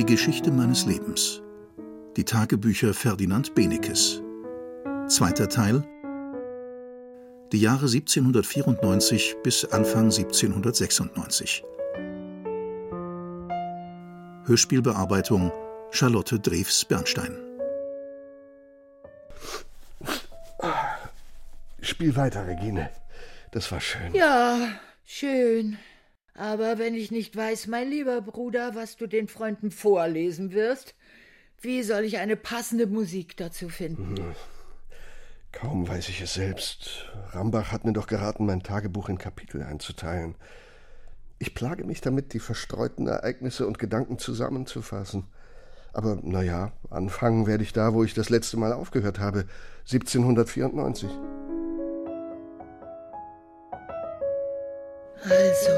Die 0.00 0.06
Geschichte 0.06 0.50
meines 0.50 0.86
Lebens. 0.86 1.42
Die 2.16 2.24
Tagebücher 2.24 2.94
Ferdinand 2.94 3.54
Benekes. 3.54 4.22
Zweiter 5.08 5.46
Teil. 5.46 5.84
Die 7.52 7.60
Jahre 7.60 7.84
1794 7.84 9.36
bis 9.42 9.66
Anfang 9.66 10.04
1796. 10.04 11.64
Hörspielbearbeitung 14.50 15.52
Charlotte 15.92 16.40
Drews-Bernstein. 16.40 17.36
Spiel 21.80 22.16
weiter, 22.16 22.48
Regine. 22.48 22.90
Das 23.52 23.70
war 23.70 23.80
schön. 23.80 24.12
Ja, 24.12 24.72
schön. 25.04 25.78
Aber 26.34 26.80
wenn 26.80 26.96
ich 26.96 27.12
nicht 27.12 27.36
weiß, 27.36 27.68
mein 27.68 27.90
lieber 27.90 28.20
Bruder, 28.22 28.74
was 28.74 28.96
du 28.96 29.06
den 29.06 29.28
Freunden 29.28 29.70
vorlesen 29.70 30.50
wirst, 30.50 30.96
wie 31.60 31.84
soll 31.84 32.02
ich 32.02 32.18
eine 32.18 32.34
passende 32.34 32.88
Musik 32.88 33.36
dazu 33.36 33.68
finden? 33.68 34.16
Hm. 34.16 34.34
Kaum 35.52 35.86
weiß 35.86 36.08
ich 36.08 36.22
es 36.22 36.34
selbst. 36.34 37.08
Rambach 37.28 37.70
hat 37.70 37.84
mir 37.84 37.92
doch 37.92 38.08
geraten, 38.08 38.46
mein 38.46 38.64
Tagebuch 38.64 39.10
in 39.10 39.18
Kapitel 39.18 39.62
einzuteilen. 39.62 40.34
Ich 41.42 41.54
plage 41.54 41.84
mich 41.84 42.02
damit, 42.02 42.34
die 42.34 42.38
verstreuten 42.38 43.06
Ereignisse 43.06 43.66
und 43.66 43.78
Gedanken 43.78 44.18
zusammenzufassen. 44.18 45.24
Aber 45.94 46.18
na 46.22 46.42
ja, 46.42 46.72
anfangen 46.90 47.46
werde 47.46 47.62
ich 47.64 47.72
da, 47.72 47.94
wo 47.94 48.04
ich 48.04 48.12
das 48.12 48.28
letzte 48.28 48.58
Mal 48.58 48.74
aufgehört 48.74 49.18
habe, 49.18 49.46
1794. 49.90 51.08
Also, 55.24 55.70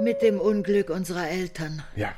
mit 0.00 0.20
dem 0.20 0.40
Unglück 0.40 0.90
unserer 0.90 1.28
Eltern. 1.28 1.80
Ja. 1.94 2.12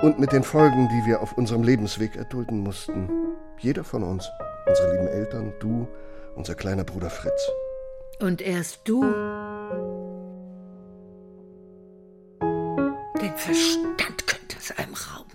Und 0.00 0.18
mit 0.18 0.32
den 0.32 0.42
Folgen, 0.42 0.88
die 0.88 1.06
wir 1.06 1.20
auf 1.20 1.36
unserem 1.36 1.64
Lebensweg 1.64 2.16
erdulden 2.16 2.60
mussten. 2.60 3.10
Jeder 3.58 3.84
von 3.84 4.02
uns. 4.02 4.26
Unsere 4.66 4.92
lieben 4.92 5.08
Eltern, 5.08 5.52
du, 5.60 5.86
unser 6.34 6.54
kleiner 6.54 6.84
Bruder 6.84 7.10
Fritz. 7.10 7.50
Und 8.20 8.40
erst 8.40 8.88
du? 8.88 9.02
Den 13.32 13.38
Verstand 13.38 14.26
könnte 14.26 14.56
es 14.58 14.76
einem 14.76 14.92
rauben. 14.92 15.32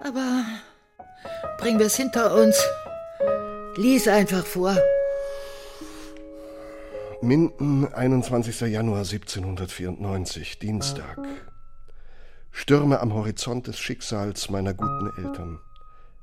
Aber 0.00 0.44
bringen 1.58 1.78
wir 1.78 1.86
es 1.86 1.96
hinter 1.96 2.34
uns. 2.34 2.60
Lies 3.76 4.08
einfach 4.08 4.44
vor. 4.44 4.76
Minden, 7.20 7.86
21. 7.94 8.62
Januar 8.62 9.04
1794, 9.04 10.58
Dienstag. 10.58 11.18
Stürme 12.50 12.98
am 12.98 13.14
Horizont 13.14 13.68
des 13.68 13.78
Schicksals 13.78 14.50
meiner 14.50 14.74
guten 14.74 15.12
Eltern. 15.16 15.60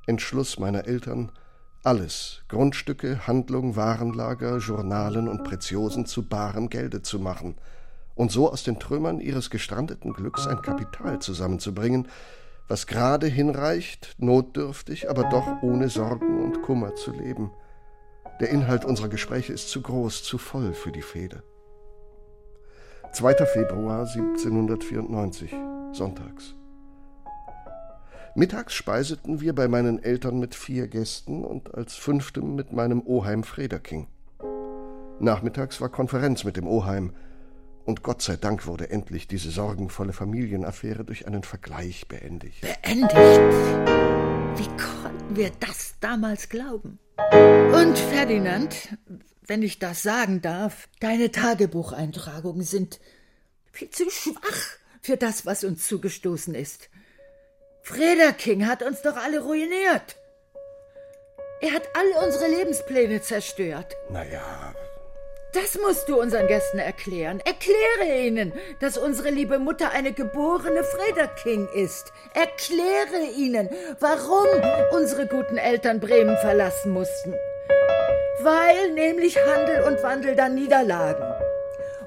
Entschluss 0.06 0.60
meiner 0.60 0.86
Eltern, 0.86 1.32
alles, 1.84 2.42
Grundstücke, 2.50 3.26
Handlung, 3.26 3.78
Warenlager, 3.78 4.58
Journalen 4.58 5.30
und 5.30 5.46
Preziosen 5.46 6.06
zu 6.06 6.28
barem 6.28 6.70
Gelde 6.70 7.02
zu 7.04 7.20
machen 7.20 7.56
und 8.20 8.32
so 8.32 8.52
aus 8.52 8.64
den 8.64 8.78
Trümmern 8.78 9.20
ihres 9.20 9.50
gestrandeten 9.50 10.14
Glücks 10.14 10.46
ein 10.46 10.62
Kapital 10.62 11.20
zusammenzubringen, 11.20 12.08
was 12.68 12.86
gerade 12.86 13.26
hinreicht, 13.26 14.16
notdürftig, 14.20 15.10
aber 15.10 15.24
doch 15.24 15.64
ohne 15.64 15.90
Sorgen 15.90 16.44
und 16.44 16.62
Kummer 16.62 16.94
zu 16.94 17.12
leben– 17.12 17.52
der 18.40 18.50
Inhalt 18.52 18.86
unserer 18.86 19.10
Gespräche 19.10 19.52
ist 19.52 19.70
zu 19.70 19.82
groß, 19.82 20.24
zu 20.24 20.38
voll 20.38 20.74
für 20.74 20.94
die 20.94 21.02
Fehde. 21.02 21.44
2. 23.12 23.46
Februar 23.46 24.08
1794, 24.08 25.54
sonntags. 25.92 26.56
Mittags 28.36 28.74
speiseten 28.74 29.42
wir 29.42 29.54
bei 29.54 29.68
meinen 29.68 30.02
Eltern 30.02 30.40
mit 30.40 30.56
vier 30.56 30.88
Gästen 30.88 31.44
und 31.44 31.76
als 31.76 31.96
fünftem 31.96 32.56
mit 32.56 32.72
meinem 32.72 33.02
Oheim 33.06 33.44
Frederking. 33.44 34.08
Nachmittags 35.20 35.82
war 35.82 35.90
Konferenz 35.90 36.46
mit 36.46 36.56
dem 36.56 36.68
Oheim, 36.68 37.12
und 37.86 38.04
Gott 38.04 38.22
sei 38.22 38.36
Dank 38.36 38.68
wurde 38.68 38.90
endlich 38.90 39.28
diese 39.28 39.52
sorgenvolle 39.52 40.14
Familienaffäre 40.14 41.04
durch 41.04 41.28
einen 41.28 41.44
Vergleich 41.44 42.08
beendigt. 42.08 42.62
Beendigt? 42.62 43.20
Wie 44.56 44.68
konnten 44.78 45.36
wir 45.36 45.52
das 45.60 45.96
damals 46.00 46.50
glauben? 46.50 47.00
Und 47.74 47.98
Ferdinand, 47.98 48.98
wenn 49.46 49.64
ich 49.64 49.80
das 49.80 50.04
sagen 50.04 50.42
darf, 50.42 50.88
deine 51.00 51.32
Tagebucheintragungen 51.32 52.64
sind 52.64 53.00
viel 53.72 53.90
zu 53.90 54.10
schwach 54.10 54.78
für 55.02 55.18
das, 55.18 55.46
was 55.46 55.64
uns 55.64 55.88
zugestoßen 55.88 56.56
ist. 56.56 56.90
Frederking 57.82 58.68
hat 58.68 58.84
uns 58.84 59.02
doch 59.02 59.16
alle 59.16 59.42
ruiniert. 59.42 60.18
Er 61.62 61.74
hat 61.74 61.84
all 61.94 62.26
unsere 62.26 62.48
Lebenspläne 62.48 63.22
zerstört. 63.22 63.94
Naja, 64.10 64.74
das 65.54 65.80
musst 65.82 66.08
du 66.08 66.20
unseren 66.20 66.48
Gästen 66.48 66.80
erklären. 66.80 67.42
Erkläre 67.44 68.20
ihnen, 68.20 68.54
dass 68.80 68.98
unsere 68.98 69.30
liebe 69.30 69.58
Mutter 69.58 69.92
eine 69.92 70.14
geborene 70.14 70.84
Frederking 70.84 71.68
ist. 71.74 72.14
Erkläre 72.34 73.32
ihnen, 73.36 73.70
warum 74.00 74.48
unsere 74.92 75.26
guten 75.28 75.58
Eltern 75.58 76.00
Bremen 76.00 76.38
verlassen 76.38 76.92
mussten. 76.92 77.34
Weil 78.42 78.92
nämlich 78.92 79.38
Handel 79.38 79.84
und 79.84 80.04
Wandel 80.04 80.36
dann 80.36 80.56
niederlagen. 80.56 81.24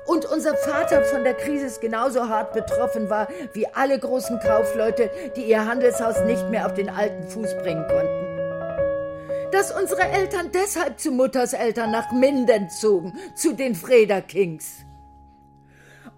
Und 0.06 0.24
unser 0.24 0.56
Vater 0.56 1.04
von 1.04 1.24
der 1.24 1.34
Krise 1.34 1.80
genauso 1.80 2.28
hart 2.28 2.52
betroffen 2.52 3.10
war 3.10 3.28
wie 3.52 3.66
alle 3.66 3.98
großen 3.98 4.40
Kaufleute, 4.40 5.10
die 5.36 5.44
ihr 5.44 5.66
Handelshaus 5.66 6.20
nicht 6.24 6.48
mehr 6.50 6.66
auf 6.66 6.74
den 6.74 6.90
alten 6.90 7.28
Fuß 7.28 7.56
bringen 7.58 7.86
konnten 7.88 8.31
dass 9.62 9.70
unsere 9.70 10.02
Eltern 10.02 10.50
deshalb 10.52 10.98
zu 10.98 11.12
Mutters 11.12 11.52
Eltern 11.52 11.92
nach 11.92 12.10
Minden 12.10 12.68
zogen, 12.68 13.16
zu 13.36 13.52
den 13.52 13.76
Frederkings. 13.76 14.84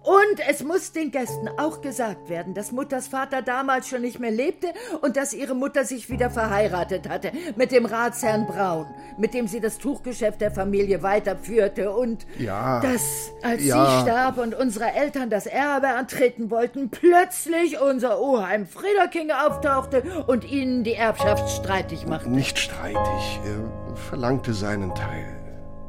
Und 0.05 0.39
es 0.47 0.63
muss 0.63 0.91
den 0.91 1.09
Gästen 1.09 1.49
auch 1.57 1.81
gesagt 1.81 2.29
werden, 2.29 2.53
dass 2.53 2.71
Mutters 2.71 3.07
Vater 3.07 3.41
damals 3.41 3.89
schon 3.89 4.01
nicht 4.01 4.19
mehr 4.19 4.29
lebte 4.29 4.67
und 5.01 5.17
dass 5.17 5.33
ihre 5.33 5.55
Mutter 5.55 5.83
sich 5.83 6.11
wieder 6.11 6.29
verheiratet 6.29 7.09
hatte 7.09 7.31
mit 7.55 7.71
dem 7.71 7.87
Ratsherrn 7.87 8.45
Braun, 8.45 8.85
mit 9.17 9.33
dem 9.33 9.47
sie 9.47 9.59
das 9.59 9.79
Tuchgeschäft 9.79 10.41
der 10.41 10.51
Familie 10.51 11.01
weiterführte 11.01 11.91
und 11.91 12.27
ja, 12.37 12.81
dass, 12.81 13.31
als 13.41 13.65
ja. 13.65 13.83
sie 13.83 14.01
starb 14.03 14.37
und 14.37 14.53
unsere 14.53 14.91
Eltern 14.91 15.31
das 15.31 15.47
Erbe 15.47 15.87
antreten 15.87 16.51
wollten, 16.51 16.91
plötzlich 16.91 17.79
unser 17.81 18.21
Oheim 18.21 18.67
Friederking 18.67 19.31
auftauchte 19.31 20.03
und 20.27 20.45
ihnen 20.45 20.83
die 20.83 20.93
Erbschaft 20.93 21.49
streitig 21.49 22.05
machte. 22.05 22.29
Nicht 22.29 22.59
streitig, 22.59 23.39
er 23.43 23.95
verlangte 23.95 24.53
seinen 24.53 24.93
Teil. 24.93 25.25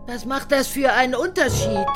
Was 0.07 0.25
macht 0.25 0.53
das 0.53 0.69
für 0.69 0.93
einen 0.95 1.15
Unterschied? 1.15 1.87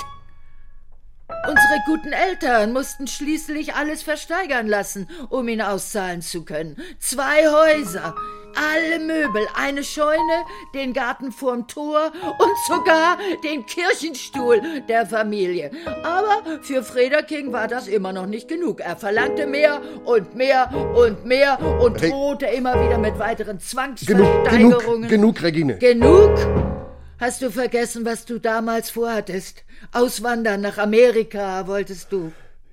Unsere 1.48 1.80
guten 1.86 2.12
Eltern 2.12 2.72
mussten 2.72 3.06
schließlich 3.06 3.74
alles 3.74 4.02
versteigern 4.02 4.66
lassen, 4.66 5.08
um 5.28 5.48
ihn 5.48 5.62
auszahlen 5.62 6.22
zu 6.22 6.44
können. 6.44 6.76
Zwei 6.98 7.48
Häuser, 7.48 8.14
alle 8.54 8.98
Möbel, 8.98 9.46
eine 9.54 9.82
Scheune, 9.84 10.44
den 10.74 10.92
Garten 10.92 11.32
vorm 11.32 11.66
Tor 11.66 12.12
und 12.38 12.56
sogar 12.68 13.18
den 13.42 13.64
Kirchenstuhl 13.66 14.60
der 14.88 15.06
Familie. 15.06 15.70
Aber 16.02 16.42
für 16.62 16.82
Frederking 16.82 17.52
war 17.52 17.68
das 17.68 17.88
immer 17.88 18.12
noch 18.12 18.26
nicht 18.26 18.48
genug. 18.48 18.80
Er 18.80 18.96
verlangte 18.96 19.46
mehr 19.46 19.80
und 20.04 20.34
mehr 20.34 20.70
und 20.94 21.24
mehr 21.24 21.58
und 21.80 22.02
drohte 22.02 22.46
immer 22.46 22.74
wieder 22.84 22.98
mit 22.98 23.18
weiteren 23.18 23.60
Zwangsversteigerungen. 23.60 25.08
Genug, 25.08 25.08
genug, 25.08 25.08
genug 25.08 25.42
Regine. 25.42 25.78
Genug? 25.78 26.79
Hast 27.20 27.42
du 27.42 27.50
vergessen, 27.50 28.06
was 28.06 28.24
du 28.24 28.38
damals 28.38 28.88
vorhattest? 28.88 29.64
Auswandern 29.92 30.62
nach 30.62 30.78
Amerika 30.78 31.66
wolltest 31.66 32.10
du. 32.12 32.32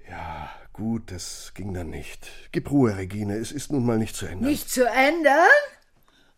Ja, 0.10 0.50
gut, 0.72 1.12
das 1.12 1.52
ging 1.54 1.74
dann 1.74 1.90
nicht. 1.90 2.30
Gib 2.54 2.72
Ruhe, 2.72 2.96
Regine, 2.96 3.36
es 3.36 3.52
ist 3.52 3.74
nun 3.74 3.86
mal 3.86 3.98
nicht 3.98 4.16
zu 4.16 4.26
ändern. 4.26 4.50
Nicht 4.50 4.70
zu 4.70 4.86
ändern? 4.86 5.50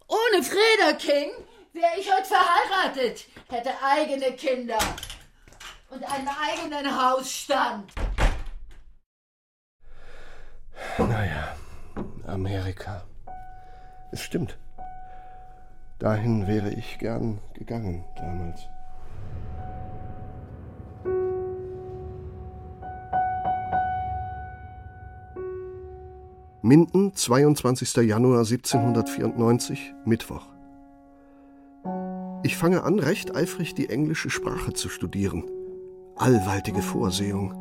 Ohne 0.08 0.44
Freda 0.44 0.98
King 0.98 1.30
wäre 1.72 2.00
ich 2.00 2.12
heute 2.12 2.26
verheiratet, 2.26 3.26
hätte 3.48 3.70
eigene 3.80 4.32
Kinder 4.32 4.80
und 5.92 6.04
einen 6.04 6.30
eigenen 6.30 7.00
Hausstand. 7.00 7.92
Naja, 10.98 11.56
Amerika. 12.26 13.06
Es 14.12 14.24
stimmt. 14.24 14.58
Dahin 16.00 16.48
wäre 16.48 16.70
ich 16.72 16.98
gern 16.98 17.40
gegangen 17.54 18.06
damals. 18.16 18.70
Minden, 26.62 27.14
22. 27.14 27.98
Januar 28.08 28.40
1794, 28.40 29.94
Mittwoch. 30.06 30.48
Ich 32.44 32.56
fange 32.56 32.84
an, 32.84 33.00
recht 33.00 33.36
eifrig 33.36 33.76
die 33.76 33.90
englische 33.90 34.30
Sprache 34.30 34.72
zu 34.72 34.88
studieren. 34.88 35.44
Allwaltige 36.16 36.82
Vorsehung. 36.82 37.54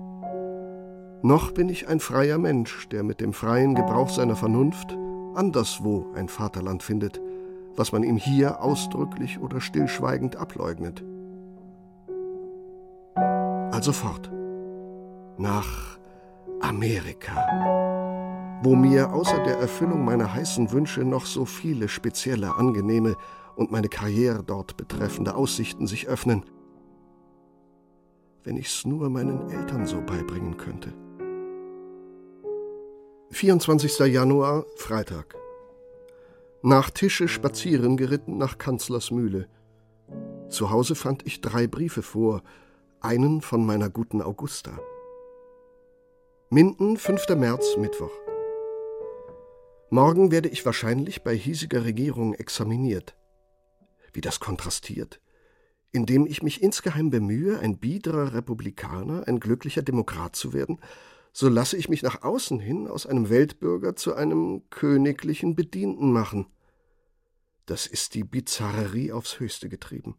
Noch 1.22 1.50
bin 1.50 1.68
ich 1.68 1.88
ein 1.88 1.98
freier 1.98 2.38
Mensch, 2.38 2.88
der 2.88 3.02
mit 3.02 3.20
dem 3.20 3.32
freien 3.32 3.74
Gebrauch 3.74 4.10
seiner 4.10 4.36
Vernunft 4.36 4.96
anderswo 5.34 6.06
ein 6.14 6.28
Vaterland 6.28 6.82
findet 6.82 7.20
was 7.76 7.92
man 7.92 8.02
ihm 8.02 8.16
hier 8.16 8.62
ausdrücklich 8.62 9.38
oder 9.40 9.60
stillschweigend 9.60 10.36
ableugnet. 10.36 11.04
Also 13.72 13.92
fort. 13.92 14.30
Nach 15.38 15.98
Amerika, 16.60 17.36
wo 18.62 18.74
mir 18.74 19.12
außer 19.12 19.42
der 19.44 19.58
Erfüllung 19.58 20.04
meiner 20.04 20.34
heißen 20.34 20.72
Wünsche 20.72 21.04
noch 21.04 21.26
so 21.26 21.44
viele 21.44 21.88
spezielle, 21.88 22.56
angenehme 22.56 23.14
und 23.54 23.70
meine 23.70 23.88
Karriere 23.88 24.42
dort 24.42 24.76
betreffende 24.76 25.36
Aussichten 25.36 25.86
sich 25.86 26.08
öffnen, 26.08 26.44
wenn 28.42 28.56
ich's 28.56 28.84
nur 28.84 29.10
meinen 29.10 29.48
Eltern 29.50 29.86
so 29.86 30.00
beibringen 30.00 30.56
könnte. 30.56 30.92
24. 33.30 33.98
Januar, 34.12 34.64
Freitag. 34.76 35.36
Nach 36.62 36.90
Tische 36.90 37.28
spazieren 37.28 37.96
geritten 37.96 38.36
nach 38.36 38.58
Kanzlers 38.58 39.12
Mühle. 39.12 39.48
Zu 40.48 40.70
Hause 40.70 40.96
fand 40.96 41.24
ich 41.24 41.40
drei 41.40 41.68
Briefe 41.68 42.02
vor, 42.02 42.42
einen 43.00 43.42
von 43.42 43.64
meiner 43.64 43.88
guten 43.88 44.20
Augusta. 44.20 44.76
Minden, 46.50 46.96
5. 46.96 47.28
März, 47.36 47.76
Mittwoch. 47.76 48.10
Morgen 49.90 50.32
werde 50.32 50.48
ich 50.48 50.66
wahrscheinlich 50.66 51.22
bei 51.22 51.36
hiesiger 51.36 51.84
Regierung 51.84 52.34
examiniert. 52.34 53.16
Wie 54.12 54.20
das 54.20 54.40
kontrastiert. 54.40 55.20
Indem 55.92 56.26
ich 56.26 56.42
mich 56.42 56.60
insgeheim 56.60 57.10
bemühe, 57.10 57.60
ein 57.60 57.78
biederer 57.78 58.34
Republikaner, 58.34 59.28
ein 59.28 59.38
glücklicher 59.38 59.82
Demokrat 59.82 60.34
zu 60.34 60.52
werden, 60.52 60.80
so 61.32 61.48
lasse 61.48 61.76
ich 61.76 61.88
mich 61.88 62.02
nach 62.02 62.22
außen 62.22 62.58
hin 62.58 62.88
aus 62.88 63.06
einem 63.06 63.28
Weltbürger 63.28 63.96
zu 63.96 64.14
einem 64.14 64.68
königlichen 64.70 65.54
Bedienten 65.54 66.12
machen. 66.12 66.46
Das 67.66 67.86
ist 67.86 68.14
die 68.14 68.24
Bizarrerie 68.24 69.12
aufs 69.12 69.40
höchste 69.40 69.68
getrieben. 69.68 70.16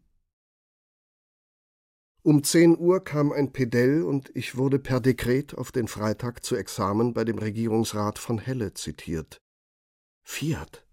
Um 2.22 2.44
zehn 2.44 2.78
Uhr 2.78 3.02
kam 3.02 3.32
ein 3.32 3.52
Pedell 3.52 4.02
und 4.02 4.30
ich 4.36 4.56
wurde 4.56 4.78
per 4.78 5.00
Dekret 5.00 5.56
auf 5.56 5.72
den 5.72 5.88
Freitag 5.88 6.44
zu 6.44 6.54
Examen 6.54 7.14
bei 7.14 7.24
dem 7.24 7.38
Regierungsrat 7.38 8.18
von 8.18 8.38
Helle 8.38 8.74
zitiert. 8.74 9.40
Fiat. 10.22 10.86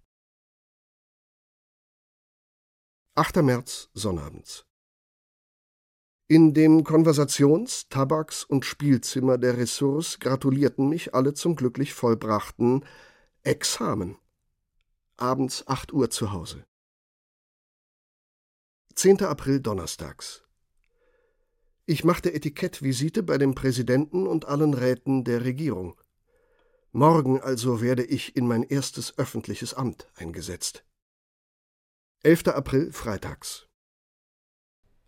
8. 3.15 3.37
März, 3.37 3.89
Sonnabends. 3.93 4.66
In 6.29 6.53
dem 6.53 6.83
Konversations-, 6.83 7.87
Tabaks- 7.87 8.43
und 8.43 8.65
Spielzimmer 8.65 9.37
der 9.37 9.57
Ressource 9.57 10.19
gratulierten 10.19 10.89
mich 10.89 11.13
alle 11.13 11.33
zum 11.33 11.55
glücklich 11.55 11.93
vollbrachten 11.93 12.83
Examen. 13.43 14.17
Abends 15.15 15.65
8 15.67 15.93
Uhr 15.93 16.09
zu 16.09 16.33
Hause. 16.33 16.65
10. 18.95 19.23
April 19.23 19.61
Donnerstags. 19.61 20.43
Ich 21.85 22.03
machte 22.03 22.33
Etikettvisite 22.33 23.23
bei 23.23 23.37
dem 23.37 23.55
Präsidenten 23.55 24.27
und 24.27 24.43
allen 24.43 24.73
Räten 24.73 25.23
der 25.23 25.45
Regierung. 25.45 25.97
Morgen 26.91 27.39
also 27.39 27.79
werde 27.79 28.03
ich 28.03 28.35
in 28.35 28.47
mein 28.47 28.63
erstes 28.63 29.17
öffentliches 29.17 29.73
Amt 29.73 30.11
eingesetzt. 30.15 30.83
11. 32.23 32.47
April 32.47 32.91
Freitags. 32.91 33.69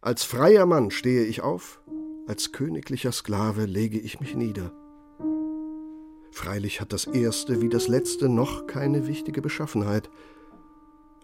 Als 0.01 0.23
freier 0.23 0.65
Mann 0.65 0.91
stehe 0.91 1.25
ich 1.25 1.41
auf, 1.41 1.81
als 2.25 2.53
königlicher 2.53 3.11
Sklave 3.11 3.65
lege 3.65 3.99
ich 3.99 4.21
mich 4.21 4.33
nieder. 4.33 4.71
Freilich 6.31 6.79
hat 6.79 6.93
das 6.93 7.03
Erste 7.03 7.61
wie 7.61 7.67
das 7.67 7.89
Letzte 7.89 8.29
noch 8.29 8.65
keine 8.65 9.07
wichtige 9.07 9.41
Beschaffenheit, 9.41 10.09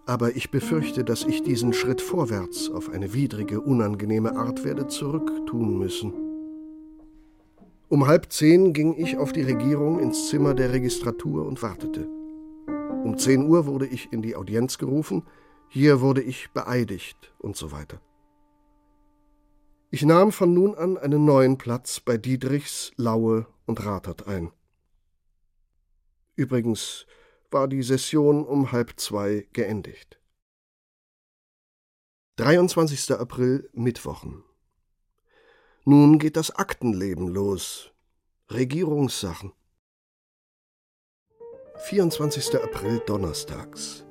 aber 0.05 0.35
ich 0.35 0.51
befürchte, 0.51 1.05
dass 1.05 1.23
ich 1.23 1.41
diesen 1.41 1.71
Schritt 1.71 2.01
vorwärts 2.01 2.69
auf 2.69 2.89
eine 2.89 3.13
widrige, 3.13 3.61
unangenehme 3.61 4.35
Art 4.35 4.65
werde 4.65 4.87
zurücktun 4.87 5.77
müssen. 5.77 6.11
Um 7.87 8.07
halb 8.07 8.29
zehn 8.29 8.73
ging 8.73 8.93
ich 8.97 9.17
auf 9.17 9.31
die 9.31 9.43
Regierung 9.43 9.99
ins 9.99 10.27
Zimmer 10.27 10.53
der 10.53 10.73
Registratur 10.73 11.45
und 11.45 11.63
wartete. 11.63 12.09
Um 13.05 13.17
zehn 13.17 13.47
Uhr 13.47 13.67
wurde 13.67 13.87
ich 13.87 14.11
in 14.11 14.21
die 14.21 14.35
Audienz 14.35 14.77
gerufen, 14.77 15.23
hier 15.69 16.01
wurde 16.01 16.21
ich 16.21 16.49
beeidigt 16.51 17.33
und 17.39 17.55
so 17.55 17.71
weiter. 17.71 18.01
Ich 19.95 20.03
nahm 20.03 20.33
von 20.33 20.53
nun 20.53 20.75
an 20.75 20.97
einen 20.97 21.23
neuen 21.23 21.57
Platz 21.57 22.01
bei 22.01 22.17
Diedrichs, 22.17 22.91
Laue 22.97 23.47
und 23.65 23.85
Rathert 23.85 24.27
ein. 24.27 24.51
Übrigens 26.35 27.05
war 27.49 27.69
die 27.69 27.81
Session 27.81 28.45
um 28.45 28.73
halb 28.73 28.99
zwei 28.99 29.47
geendigt. 29.53 30.19
23. 32.35 33.11
April 33.13 33.69
Mittwochen. 33.71 34.43
Nun 35.85 36.19
geht 36.19 36.35
das 36.35 36.51
Aktenleben 36.51 37.29
los. 37.29 37.93
Regierungssachen. 38.51 39.53
24. 41.85 42.61
April 42.61 43.01
Donnerstags. 43.07 44.05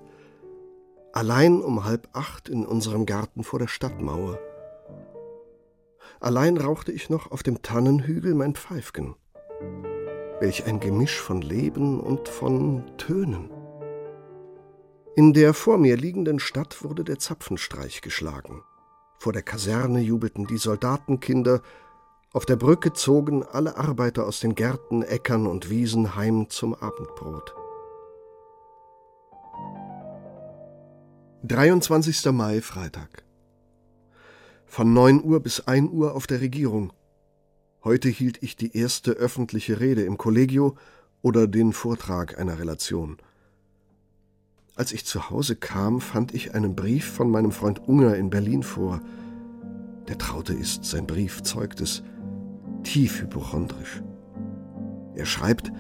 Allein 1.13 1.61
um 1.61 1.85
halb 1.85 2.09
acht 2.15 2.49
in 2.49 2.65
unserem 2.65 3.05
Garten 3.05 3.45
vor 3.45 3.59
der 3.59 3.69
Stadtmauer. 3.69 4.39
Allein 6.25 6.57
rauchte 6.57 6.91
ich 6.91 7.11
noch 7.11 7.31
auf 7.33 7.43
dem 7.43 7.61
Tannenhügel 7.61 8.35
mein 8.35 8.55
Pfeifgen. 8.55 9.15
Welch 10.41 10.65
ein 10.65 10.81
Gemisch 10.81 11.21
von 11.21 11.43
Leben 11.43 12.01
und 12.01 12.31
von 12.31 12.83
Tönen. 12.97 13.51
In 15.17 15.35
der 15.35 15.53
vor 15.53 15.77
mir 15.77 15.99
liegenden 15.99 16.39
Stadt 16.39 16.83
wurde 16.83 17.05
der 17.05 17.19
Zapfenstreich 17.19 18.01
geschlagen. 18.01 18.63
Vor 19.19 19.35
der 19.35 19.43
Kaserne 19.43 20.01
jubelten 20.01 20.47
die 20.47 20.57
Soldatenkinder, 20.57 21.61
auf 22.33 22.47
der 22.47 22.57
Brücke 22.57 22.95
zogen 22.95 23.43
alle 23.43 23.77
Arbeiter 23.77 24.27
aus 24.27 24.41
den 24.41 24.55
Gärten, 24.55 25.03
Äckern 25.03 25.47
und 25.47 25.69
Wiesen 25.69 26.17
heim 26.17 26.49
zum 26.49 26.73
Abendbrot. 26.73 27.55
23. 31.43 32.33
Mai, 32.33 32.63
Freitag. 32.63 33.25
Von 34.67 34.93
9 34.93 35.23
Uhr 35.23 35.41
bis 35.41 35.61
1 35.61 35.91
Uhr 35.91 36.15
auf 36.15 36.27
der 36.27 36.41
Regierung. 36.41 36.93
Heute 37.85 38.09
hielt 38.09 38.43
ich 38.43 38.57
die 38.57 38.77
erste 38.77 39.13
öffentliche 39.13 39.79
Rede 39.79 40.03
im 40.03 40.19
Kollegio 40.19 40.77
oder 41.23 41.47
den 41.47 41.73
Vortrag 41.73 42.39
einer 42.39 42.59
Relation. 42.59 43.19
Als 44.75 44.93
ich 44.93 45.05
zu 45.05 45.31
Hause 45.31 45.55
kam, 45.55 46.01
fand 46.01 46.35
ich 46.35 46.55
einen 46.55 46.75
Brief 46.75 47.05
von 47.05 47.31
meinem 47.31 47.53
Freund 47.53 47.87
Unger 47.87 48.17
in 48.17 48.31
Berlin 48.31 48.63
vor. 48.63 49.01
Der 50.09 50.19
Traute 50.19 50.53
ist, 50.53 50.85
sein 50.85 51.07
Brief 51.07 51.43
zeugt 51.43 51.81
es, 51.81 52.03
tief 52.83 53.23
hypochondrisch. 53.23 54.03
Er 55.15 55.27
schreibt, 55.27 55.71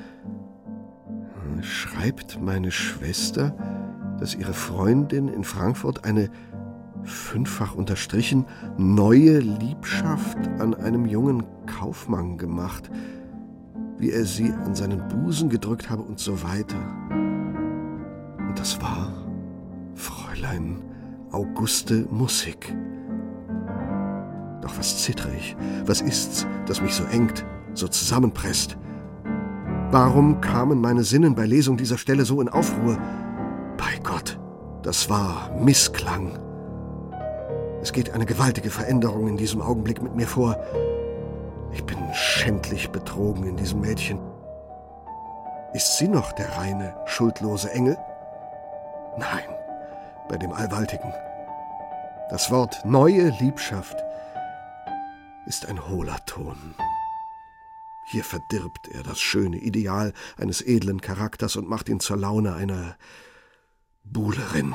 schreibt 1.63 2.41
meine 2.41 2.71
Schwester, 2.71 3.57
dass 4.21 4.35
ihre 4.35 4.55
Freundin 4.55 5.27
in 5.29 5.43
Frankfurt 5.43 6.05
eine 6.05 6.31
fünffach 7.05 7.75
unterstrichen, 7.75 8.47
neue 8.77 9.39
Liebschaft 9.39 10.39
an 10.59 10.75
einem 10.75 11.07
jungen 11.07 11.45
Kaufmann 11.67 12.39
gemacht, 12.39 12.91
wie 13.99 14.11
er 14.11 14.25
sie 14.25 14.51
an 14.51 14.75
seinen 14.75 15.07
Busen 15.09 15.49
gedrückt 15.49 15.91
habe 15.91 16.03
und 16.03 16.19
so 16.19 16.43
weiter. 16.43 16.77
Und 18.49 18.59
das 18.59 18.81
war 18.81 19.13
Fräulein 19.95 20.83
Auguste 21.31 22.07
Mussig. 22.11 22.75
Doch 24.63 24.79
was 24.79 25.03
zittere 25.03 25.35
ich? 25.37 25.57
Was 25.85 26.01
ist's, 26.01 26.47
das 26.67 26.81
mich 26.81 26.95
so 26.95 27.05
engt, 27.05 27.45
so 27.75 27.89
zusammenpresst? 27.89 28.79
Warum 29.91 30.41
kamen 30.41 30.81
meine 30.81 31.05
Sinnen 31.05 31.35
bei 31.35 31.47
Lesung 31.47 31.77
dieser 31.77 31.99
Stelle 31.99 32.25
so 32.25 32.41
in 32.41 32.49
Aufruhr? 32.49 32.99
Bei 33.77 34.01
Gott, 34.03 34.39
das 34.83 35.11
war 35.11 35.51
Missklang. 35.61 36.44
Es 37.85 37.93
geht 37.93 38.15
eine 38.15 38.25
gewaltige 38.25 38.71
Veränderung 38.71 39.29
in 39.29 39.37
diesem 39.37 39.61
Augenblick 39.61 40.01
mit 40.01 40.15
mir 40.17 40.27
vor. 40.27 40.57
Ich 41.75 41.85
bin 41.85 41.99
schändlich 42.15 42.89
betrogen 42.89 43.45
in 43.45 43.59
diesem 43.59 43.83
Mädchen. 43.83 44.19
Ist 45.75 45.99
sie 45.99 46.09
noch 46.09 46.33
der 46.33 46.57
reine, 46.57 46.97
schuldlose 47.05 47.71
Engel? 47.73 47.99
Nein, 49.19 49.45
bei 50.31 50.39
dem 50.39 50.55
Allwaltigen. 50.55 51.13
Das 52.31 52.51
Wort 52.51 52.87
neue 52.87 53.29
Liebschaft 53.39 54.03
ist 55.45 55.67
ein 55.67 55.87
hohler 55.87 56.17
Ton. 56.25 56.75
Hier 58.07 58.25
verdirbt 58.25 58.89
er 58.95 59.03
das 59.03 59.21
schöne 59.21 59.59
Ideal 59.59 60.15
eines 60.39 60.63
edlen 60.63 61.03
Charakters 61.03 61.57
und 61.57 61.69
macht 61.69 61.91
ihn 61.91 62.01
zur 62.01 62.17
Laune 62.17 62.55
einer 62.55 62.97
Buhlerin. 64.05 64.75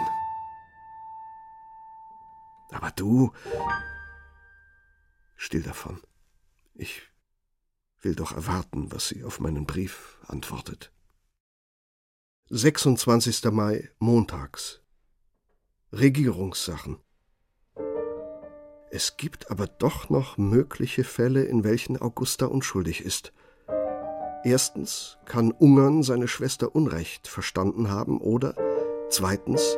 Aber 2.71 2.91
du. 2.91 3.31
Still 5.35 5.63
davon. 5.63 6.01
Ich 6.75 7.01
will 8.01 8.15
doch 8.15 8.31
erwarten, 8.31 8.91
was 8.91 9.07
sie 9.07 9.23
auf 9.23 9.39
meinen 9.39 9.65
Brief 9.65 10.17
antwortet. 10.27 10.91
26. 12.49 13.45
Mai, 13.51 13.89
montags. 13.99 14.81
Regierungssachen. 15.91 16.97
Es 18.91 19.17
gibt 19.17 19.51
aber 19.51 19.67
doch 19.67 20.09
noch 20.09 20.37
mögliche 20.37 21.03
Fälle, 21.03 21.43
in 21.43 21.63
welchen 21.63 22.01
Augusta 22.01 22.47
unschuldig 22.47 23.01
ist. 23.01 23.33
Erstens 24.43 25.17
kann 25.25 25.51
Ungarn 25.51 26.01
seine 26.01 26.27
Schwester 26.27 26.73
Unrecht 26.73 27.27
verstanden 27.27 27.91
haben 27.91 28.19
oder 28.19 28.55
zweitens, 29.09 29.77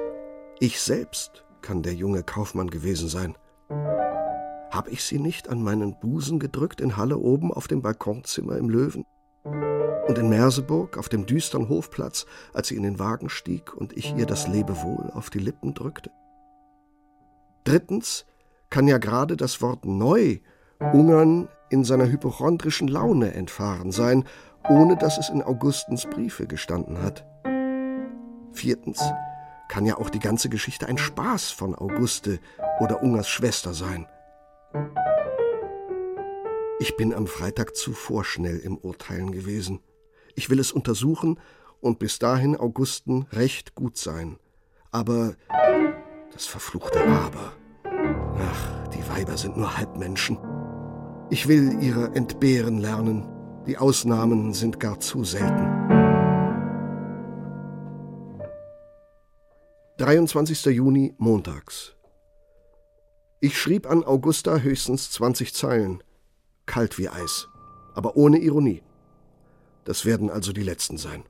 ich 0.59 0.79
selbst 0.79 1.43
kann 1.61 1.83
der 1.83 1.93
junge 1.93 2.23
Kaufmann 2.23 2.69
gewesen 2.69 3.07
sein. 3.07 3.35
Hab 4.71 4.87
ich 4.89 5.03
sie 5.03 5.19
nicht 5.19 5.49
an 5.49 5.61
meinen 5.61 5.99
Busen 5.99 6.39
gedrückt 6.39 6.79
in 6.79 6.95
Halle 6.95 7.17
oben 7.17 7.53
auf 7.53 7.67
dem 7.67 7.81
Balkonzimmer 7.81 8.57
im 8.57 8.69
Löwen? 8.69 9.05
Und 10.07 10.17
in 10.17 10.29
Merseburg 10.29 10.97
auf 10.97 11.09
dem 11.09 11.25
düsteren 11.25 11.69
Hofplatz, 11.69 12.25
als 12.53 12.69
sie 12.69 12.75
in 12.75 12.83
den 12.83 12.99
Wagen 12.99 13.29
stieg 13.29 13.75
und 13.75 13.95
ich 13.97 14.15
ihr 14.15 14.25
das 14.25 14.47
Lebewohl 14.47 15.11
auf 15.13 15.29
die 15.29 15.39
Lippen 15.39 15.73
drückte? 15.73 16.09
Drittens 17.63 18.25
kann 18.69 18.87
ja 18.87 18.97
gerade 18.97 19.37
das 19.37 19.61
Wort 19.61 19.85
neu 19.85 20.39
Ungarn 20.79 21.47
in 21.69 21.83
seiner 21.83 22.07
hypochondrischen 22.07 22.87
Laune 22.87 23.33
entfahren 23.33 23.91
sein, 23.91 24.25
ohne 24.67 24.97
dass 24.97 25.17
es 25.17 25.29
in 25.29 25.43
Augustens 25.43 26.05
Briefe 26.05 26.47
gestanden 26.47 27.01
hat. 27.01 27.25
Viertens 28.51 29.01
kann 29.71 29.85
ja 29.85 29.97
auch 29.97 30.09
die 30.09 30.19
ganze 30.19 30.49
Geschichte 30.49 30.87
ein 30.87 30.97
Spaß 30.97 31.51
von 31.51 31.75
Auguste 31.75 32.41
oder 32.81 33.01
Ungers 33.01 33.29
Schwester 33.29 33.73
sein. 33.73 34.05
Ich 36.81 36.97
bin 36.97 37.13
am 37.13 37.25
Freitag 37.25 37.77
zu 37.77 37.93
vorschnell 37.93 38.57
im 38.57 38.77
Urteilen 38.77 39.31
gewesen. 39.31 39.79
Ich 40.35 40.49
will 40.49 40.59
es 40.59 40.73
untersuchen 40.73 41.39
und 41.79 41.99
bis 41.99 42.19
dahin 42.19 42.57
Augusten 42.57 43.27
recht 43.31 43.73
gut 43.73 43.97
sein. 43.97 44.37
Aber 44.91 45.35
das 46.33 46.47
verfluchte 46.47 46.99
Aber. 47.07 47.53
Ach, 47.85 48.89
die 48.89 49.07
Weiber 49.07 49.37
sind 49.37 49.55
nur 49.55 49.77
Halbmenschen. 49.77 50.37
Ich 51.29 51.47
will 51.47 51.81
ihre 51.81 52.13
entbehren 52.13 52.77
lernen. 52.77 53.25
Die 53.67 53.77
Ausnahmen 53.77 54.53
sind 54.53 54.81
gar 54.81 54.99
zu 54.99 55.23
selten. 55.23 56.10
23. 60.01 60.65
Juni, 60.65 61.13
montags. 61.19 61.95
Ich 63.39 63.55
schrieb 63.55 63.85
an 63.87 64.03
Augusta 64.03 64.57
höchstens 64.57 65.11
20 65.11 65.53
Zeilen. 65.53 66.03
Kalt 66.65 66.97
wie 66.97 67.07
Eis, 67.07 67.47
aber 67.93 68.15
ohne 68.15 68.39
Ironie. 68.39 68.81
Das 69.83 70.03
werden 70.03 70.31
also 70.31 70.53
die 70.53 70.63
letzten 70.63 70.97
sein. 70.97 71.23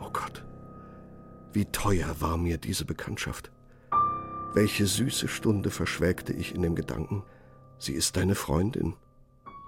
Oh 0.00 0.10
Gott, 0.12 0.44
wie 1.52 1.66
teuer 1.66 2.16
war 2.18 2.38
mir 2.38 2.58
diese 2.58 2.84
Bekanntschaft. 2.84 3.52
Welche 4.54 4.86
süße 4.86 5.28
Stunde 5.28 5.70
verschwelgte 5.70 6.32
ich 6.32 6.56
in 6.56 6.62
dem 6.62 6.74
Gedanken, 6.74 7.22
sie 7.78 7.92
ist 7.92 8.16
deine 8.16 8.34
Freundin. 8.34 8.94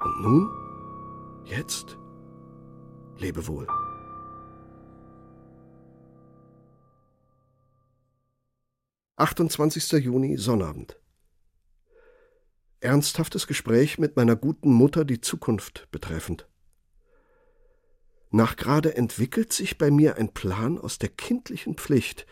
Und 0.01 0.23
nun? 0.23 0.51
Jetzt? 1.45 1.97
Lebe 3.17 3.47
wohl. 3.47 3.69
Achtundzwanzigster 9.19 9.97
Juni, 9.97 10.37
Sonnabend. 10.37 11.01
Ernsthaftes 12.81 13.47
Gespräch 13.47 13.97
mit 13.97 14.15
meiner 14.15 14.37
guten 14.37 14.71
Mutter 14.71 15.07
die 15.07 15.23
Zukunft 15.23 15.89
betreffend. 15.91 16.47
Nachgerade 18.31 18.95
entwickelt 18.95 19.55
sich 19.55 19.79
bei 19.79 19.91
mir 19.91 20.17
ein 20.17 20.35
Plan 20.35 20.79
aus 20.79 20.99
der 20.99 21.09
kindlichen 21.09 21.77
Pflicht, 21.77 22.27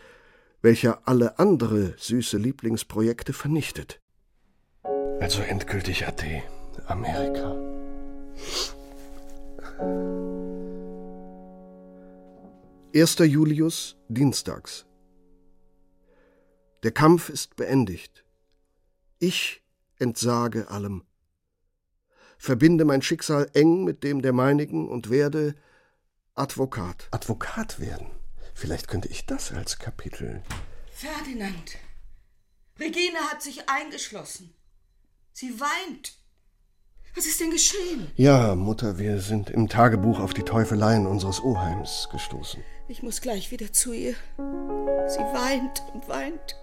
welcher 0.61 1.07
alle 1.07 1.39
andere 1.39 1.95
süße 1.97 2.37
Lieblingsprojekte 2.37 3.33
vernichtet. 3.33 3.99
Also 5.19 5.41
endgültig 5.41 6.05
AT, 6.05 6.23
Amerika. 6.85 7.55
Erster 12.93 13.25
Julius, 13.25 13.97
Dienstags. 14.07 14.84
Der 16.85 16.91
Kampf 16.91 17.29
ist 17.29 17.55
beendigt. 17.55 18.23
Ich 19.17 19.63
entsage 19.97 20.69
allem. 20.69 21.03
Verbinde 22.37 22.85
mein 22.85 23.01
Schicksal 23.01 23.49
eng 23.55 23.85
mit 23.85 24.03
dem 24.03 24.21
der 24.21 24.33
meinigen 24.33 24.87
und 24.87 25.09
werde 25.09 25.55
Advokat. 26.35 27.07
Advokat 27.09 27.79
werden? 27.79 28.11
Vielleicht 28.53 28.87
könnte 28.87 29.07
ich 29.07 29.25
das 29.25 29.51
als 29.51 29.79
Kapitel. 29.79 30.43
Ferdinand, 30.91 31.75
Regine 32.79 33.17
hat 33.31 33.41
sich 33.41 33.67
eingeschlossen. 33.67 34.53
Sie 35.33 35.59
weint. 35.59 36.19
Was 37.15 37.25
ist 37.25 37.39
denn 37.39 37.49
geschehen? 37.49 38.11
Ja, 38.15 38.53
Mutter, 38.53 38.99
wir 38.99 39.21
sind 39.21 39.49
im 39.49 39.69
Tagebuch 39.69 40.19
auf 40.19 40.35
die 40.35 40.43
Teufeleien 40.43 41.07
unseres 41.07 41.41
Oheims 41.41 42.09
gestoßen. 42.11 42.63
Ich 42.87 43.01
muss 43.01 43.21
gleich 43.21 43.49
wieder 43.49 43.73
zu 43.73 43.91
ihr. 43.91 44.13
Sie 44.37 45.23
weint 45.33 45.81
und 45.91 46.07
weint. 46.07 46.55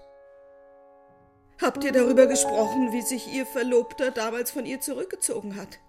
Habt 1.63 1.83
ihr 1.85 1.93
darüber 1.93 2.27
gesprochen, 2.27 2.91
wie 2.91 3.01
sich 3.01 3.33
ihr 3.33 3.45
Verlobter 3.45 4.11
damals 4.11 4.51
von 4.51 4.65
ihr 4.65 4.81
zurückgezogen 4.81 5.55
hat? 5.55 5.79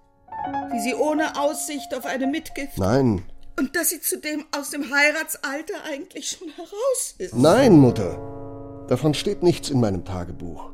Wie 0.71 0.81
sie 0.81 0.95
ohne 0.95 1.41
Aussicht 1.41 1.95
auf 1.95 2.07
eine 2.07 2.29
Mitgift. 2.29 2.79
Nein, 2.79 3.25
und 3.59 3.77
dass 3.77 3.91
sie 3.91 4.01
zudem 4.01 4.45
aus 4.57 4.71
dem 4.71 4.83
Heiratsalter 4.83 5.85
eigentlich 5.85 6.31
schon 6.31 6.49
heraus 6.49 7.15
ist. 7.19 7.35
Nein, 7.35 7.79
Mutter. 7.79 8.87
Davon 8.89 9.15
steht 9.15 9.43
nichts 9.43 9.71
in 9.71 9.81
meinem 9.81 10.05
Tagebuch. 10.05 10.71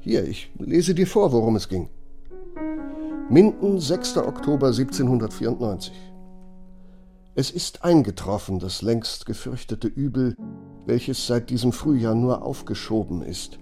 Hier, 0.00 0.26
ich 0.26 0.50
lese 0.58 0.94
dir 0.94 1.06
vor, 1.06 1.32
worum 1.32 1.56
es 1.56 1.68
ging. 1.68 1.88
Minden, 3.28 3.80
6. 3.80 4.18
Oktober 4.18 4.68
1794. 4.68 5.92
Es 7.34 7.50
ist 7.50 7.84
eingetroffen, 7.84 8.60
das 8.60 8.82
längst 8.82 9.26
gefürchtete 9.26 9.88
Übel, 9.88 10.36
welches 10.86 11.26
seit 11.26 11.50
diesem 11.50 11.72
Frühjahr 11.72 12.14
nur 12.14 12.42
aufgeschoben 12.42 13.22
ist. 13.22 13.58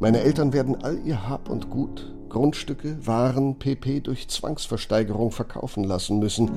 Meine 0.00 0.22
Eltern 0.22 0.54
werden 0.54 0.82
all 0.82 0.98
ihr 1.04 1.28
Hab 1.28 1.50
und 1.50 1.68
Gut, 1.68 2.10
Grundstücke, 2.30 3.06
Waren, 3.06 3.58
pp. 3.58 4.00
durch 4.00 4.28
Zwangsversteigerung 4.28 5.30
verkaufen 5.30 5.84
lassen 5.84 6.18
müssen, 6.18 6.50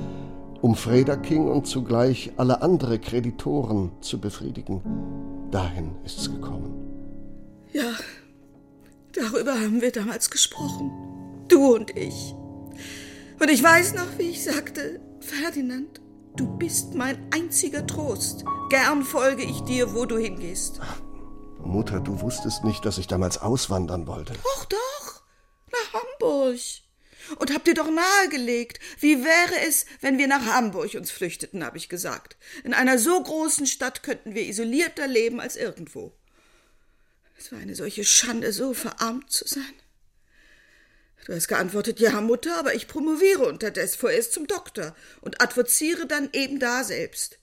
um 0.62 0.74
Frederking 0.74 1.48
und 1.48 1.66
zugleich 1.66 2.32
alle 2.38 2.62
andere 2.62 2.98
Kreditoren 2.98 3.92
zu 4.00 4.18
befriedigen. 4.18 4.80
Dahin 5.50 5.90
ist's 6.06 6.30
gekommen. 6.30 6.72
Ja, 7.74 7.92
darüber 9.12 9.52
haben 9.52 9.82
wir 9.82 9.92
damals 9.92 10.30
gesprochen. 10.30 10.90
Du 11.48 11.74
und 11.74 11.94
ich. 11.94 12.34
Und 13.38 13.50
ich 13.50 13.62
weiß 13.62 13.92
noch, 13.92 14.16
wie 14.16 14.30
ich 14.30 14.42
sagte, 14.42 15.00
Ferdinand, 15.20 16.00
du 16.34 16.46
bist 16.56 16.94
mein 16.94 17.18
einziger 17.30 17.86
Trost. 17.86 18.46
Gern 18.70 19.02
folge 19.02 19.42
ich 19.42 19.60
dir, 19.64 19.94
wo 19.94 20.06
du 20.06 20.16
hingehst. 20.16 20.80
Mutter, 21.66 22.00
du 22.00 22.20
wusstest 22.20 22.64
nicht, 22.64 22.84
dass 22.84 22.98
ich 22.98 23.06
damals 23.06 23.38
auswandern 23.38 24.06
wollte. 24.06 24.34
Doch, 24.42 24.64
doch. 24.66 25.22
Nach 25.72 26.00
Hamburg. 26.00 26.60
Und 27.38 27.54
habt 27.54 27.66
ihr 27.68 27.74
doch 27.74 27.90
nahegelegt, 27.90 28.80
wie 29.00 29.24
wäre 29.24 29.66
es, 29.66 29.86
wenn 30.00 30.18
wir 30.18 30.28
nach 30.28 30.44
Hamburg 30.44 30.94
uns 30.94 31.10
flüchteten, 31.10 31.64
habe 31.64 31.78
ich 31.78 31.88
gesagt. 31.88 32.36
In 32.64 32.74
einer 32.74 32.98
so 32.98 33.22
großen 33.22 33.66
Stadt 33.66 34.02
könnten 34.02 34.34
wir 34.34 34.46
isolierter 34.46 35.06
leben 35.06 35.40
als 35.40 35.56
irgendwo. 35.56 36.12
Es 37.38 37.50
war 37.50 37.58
eine 37.58 37.74
solche 37.74 38.04
Schande, 38.04 38.52
so 38.52 38.74
verarmt 38.74 39.30
zu 39.30 39.46
sein. 39.48 39.74
Du 41.24 41.34
hast 41.34 41.48
geantwortet, 41.48 42.00
ja, 42.00 42.20
Mutter, 42.20 42.58
aber 42.58 42.74
ich 42.74 42.86
promoviere 42.86 43.46
unterdessen 43.46 43.98
vorerst 43.98 44.32
zum 44.34 44.46
Doktor 44.46 44.94
und 45.22 45.40
advoziere 45.40 46.06
dann 46.06 46.28
eben 46.34 46.60
da 46.60 46.84
selbst. 46.84 47.38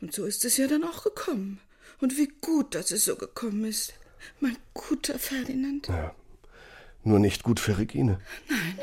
Und 0.00 0.12
so 0.12 0.24
ist 0.24 0.44
es 0.44 0.56
ja 0.56 0.66
dann 0.66 0.82
auch 0.82 1.04
gekommen. 1.04 1.60
Und 2.02 2.18
wie 2.18 2.28
gut, 2.40 2.74
dass 2.74 2.90
es 2.90 3.04
so 3.04 3.14
gekommen 3.14 3.64
ist. 3.64 3.94
Mein 4.40 4.56
guter 4.74 5.20
Ferdinand. 5.20 5.86
Ja, 5.86 6.12
nur 7.04 7.20
nicht 7.20 7.44
gut 7.44 7.60
für 7.60 7.78
Regine. 7.78 8.18
Nein. 8.48 8.78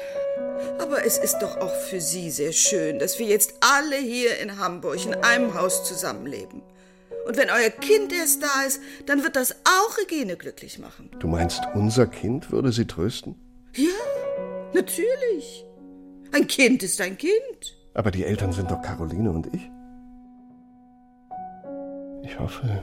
Aber 0.80 1.06
es 1.06 1.18
ist 1.18 1.40
doch 1.40 1.58
auch 1.58 1.76
für 1.90 2.00
Sie 2.00 2.32
sehr 2.32 2.54
schön, 2.54 2.98
dass 2.98 3.20
wir 3.20 3.28
jetzt 3.28 3.56
alle 3.60 3.98
hier 3.98 4.38
in 4.40 4.58
Hamburg 4.58 5.06
in 5.06 5.14
einem 5.16 5.54
Haus 5.54 5.86
zusammenleben. 5.86 6.62
Und 7.28 7.36
wenn 7.36 7.50
euer 7.50 7.70
Kind 7.70 8.14
erst 8.14 8.42
da 8.42 8.64
ist, 8.66 8.82
dann 9.06 9.22
wird 9.24 9.36
das 9.36 9.54
auch 9.66 9.98
Regine 9.98 10.38
glücklich 10.38 10.80
machen. 10.80 11.12
Du 11.20 11.28
meinst, 11.28 11.62
unser 11.76 12.08
Kind 12.08 12.52
würde 12.52 12.72
sie 12.72 12.86
trösten? 12.86 13.36
Ja, 13.76 13.90
natürlich. 14.74 15.66
Ein 16.32 16.48
Kind 16.48 16.84
ist 16.84 17.02
ein 17.02 17.18
Kind. 17.18 17.78
Aber 17.94 18.12
die 18.12 18.24
Eltern 18.24 18.54
sind 18.54 18.72
doch 18.72 18.82
Caroline 18.82 19.30
und 19.30 19.54
ich. 19.54 19.70
Ich 22.24 22.40
hoffe, 22.40 22.82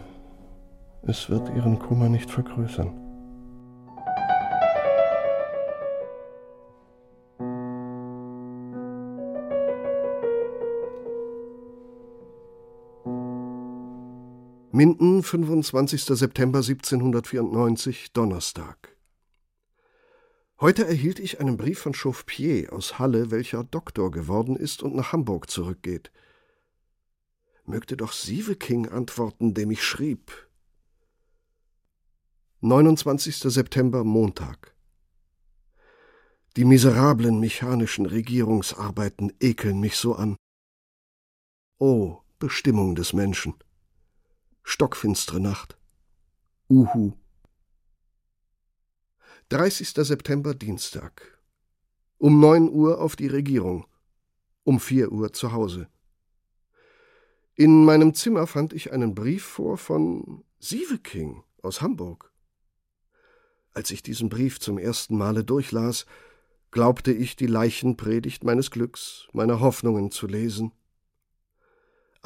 es 1.09 1.31
wird 1.31 1.49
ihren 1.51 1.79
Kummer 1.79 2.09
nicht 2.09 2.31
vergrößern. 2.31 3.03
Minden, 14.73 15.23
25. 15.23 16.05
September 16.05 16.59
1794, 16.59 18.13
Donnerstag. 18.13 18.95
Heute 20.61 20.87
erhielt 20.87 21.19
ich 21.19 21.41
einen 21.41 21.57
Brief 21.57 21.79
von 21.79 21.95
Chauffier 21.95 22.73
aus 22.73 22.99
Halle, 22.99 23.31
welcher 23.31 23.65
Doktor 23.65 24.11
geworden 24.11 24.57
ist 24.57 24.83
und 24.83 24.95
nach 24.95 25.13
Hamburg 25.13 25.49
zurückgeht. 25.51 26.11
Mögte 27.65 27.97
doch 27.97 28.13
Sieveking 28.13 28.89
antworten, 28.89 29.55
dem 29.55 29.71
ich 29.71 29.83
schrieb. 29.83 30.46
29. 32.63 33.53
September, 33.53 34.03
Montag. 34.03 34.75
Die 36.57 36.65
miserablen 36.65 37.39
mechanischen 37.39 38.07
Regierungsarbeiten 38.07 39.31
ekeln 39.41 39.79
mich 39.79 39.97
so 39.97 40.15
an. 40.15 40.37
O 41.79 42.23
Bestimmung 42.39 42.95
des 42.95 43.13
Menschen! 43.13 43.53
Stockfinstere 44.63 45.39
Nacht. 45.39 45.77
Uhu. 46.71 47.13
30. 49.51 49.91
September 49.91 50.55
Dienstag. 50.55 51.39
Um 52.17 52.41
neun 52.41 52.71
Uhr 52.71 53.03
auf 53.03 53.17
die 53.17 53.29
Regierung. 53.29 53.87
Um 54.65 54.81
vier 54.81 55.13
Uhr 55.13 55.35
zu 55.35 55.53
Hause. 55.53 55.89
In 57.55 57.85
meinem 57.85 58.15
Zimmer 58.15 58.47
fand 58.47 58.73
ich 58.73 58.93
einen 58.93 59.15
Brief 59.15 59.45
vor 59.45 59.77
von 59.77 60.43
Sieveking 60.59 61.45
aus 61.61 61.83
Hamburg. 61.83 62.33
Als 63.76 63.90
ich 63.90 64.02
diesen 64.02 64.28
Brief 64.28 64.59
zum 64.59 64.78
ersten 64.78 65.16
Male 65.16 65.45
durchlas, 65.45 66.06
glaubte 66.73 67.12
ich 67.12 67.37
die 67.37 67.47
Leichenpredigt 67.47 68.42
meines 68.42 68.71
Glücks, 68.71 69.28
meiner 69.33 69.61
Hoffnungen 69.61 70.11
zu 70.11 70.26
lesen 70.26 70.73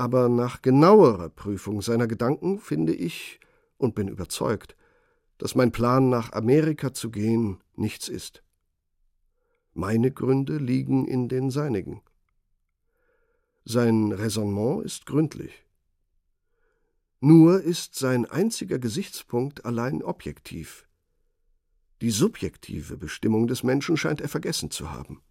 aber 0.00 0.30
nach 0.30 0.62
genauerer 0.62 1.28
Prüfung 1.28 1.82
seiner 1.82 2.06
Gedanken 2.06 2.58
finde 2.58 2.94
ich 2.94 3.38
und 3.76 3.94
bin 3.94 4.08
überzeugt, 4.08 4.74
dass 5.36 5.54
mein 5.54 5.72
Plan, 5.72 6.08
nach 6.08 6.32
Amerika 6.32 6.94
zu 6.94 7.10
gehen, 7.10 7.62
nichts 7.76 8.08
ist. 8.08 8.42
Meine 9.74 10.10
Gründe 10.10 10.56
liegen 10.56 11.06
in 11.06 11.28
den 11.28 11.50
seinigen. 11.50 12.00
Sein 13.66 14.12
Raisonnement 14.12 14.86
ist 14.86 15.04
gründlich. 15.04 15.66
Nur 17.20 17.60
ist 17.60 17.94
sein 17.94 18.24
einziger 18.24 18.78
Gesichtspunkt 18.78 19.66
allein 19.66 20.02
objektiv. 20.02 20.88
Die 22.00 22.10
subjektive 22.10 22.96
Bestimmung 22.96 23.46
des 23.46 23.62
Menschen 23.62 23.96
scheint 23.96 24.20
er 24.20 24.28
vergessen 24.28 24.70
zu 24.70 24.90
haben. 24.90 25.22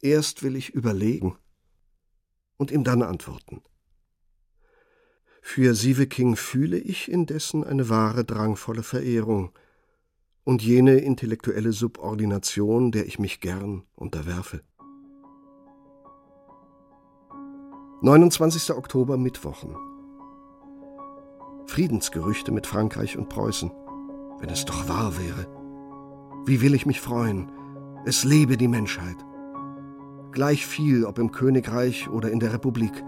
Erst 0.00 0.42
will 0.42 0.56
ich 0.56 0.70
überlegen, 0.70 1.38
und 2.56 2.70
ihm 2.70 2.84
dann 2.84 3.02
antworten. 3.02 3.62
Für 5.42 5.74
Sieveking 5.74 6.36
fühle 6.36 6.78
ich 6.78 7.10
indessen 7.10 7.62
eine 7.64 7.88
wahre 7.88 8.24
drangvolle 8.24 8.82
Verehrung 8.82 9.52
und 10.44 10.62
jene 10.62 10.98
intellektuelle 10.98 11.72
Subordination, 11.72 12.90
der 12.90 13.06
ich 13.06 13.18
mich 13.18 13.40
gern 13.40 13.84
unterwerfe. 13.94 14.62
29. 18.02 18.72
Oktober 18.72 19.16
Mittwochen 19.16 19.76
Friedensgerüchte 21.66 22.52
mit 22.52 22.66
Frankreich 22.66 23.16
und 23.16 23.28
Preußen. 23.28 23.70
Wenn 24.38 24.50
es 24.50 24.64
doch 24.64 24.88
wahr 24.88 25.16
wäre. 25.18 25.46
Wie 26.44 26.60
will 26.60 26.74
ich 26.74 26.86
mich 26.86 27.00
freuen? 27.00 27.50
Es 28.04 28.24
lebe 28.24 28.56
die 28.56 28.68
Menschheit 28.68 29.16
gleich 30.36 30.66
viel, 30.66 31.06
ob 31.06 31.18
im 31.18 31.32
Königreich 31.32 32.10
oder 32.10 32.30
in 32.30 32.40
der 32.40 32.52
Republik, 32.52 33.02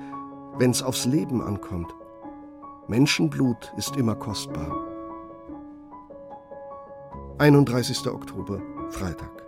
wenn's 0.57 0.83
aufs 0.83 1.05
Leben 1.05 1.43
ankommt. 1.43 1.95
Menschenblut 2.89 3.71
ist 3.77 3.97
immer 3.97 4.15
kostbar. 4.15 4.75
31. 7.37 8.07
Oktober, 8.07 8.63
Freitag. 8.89 9.45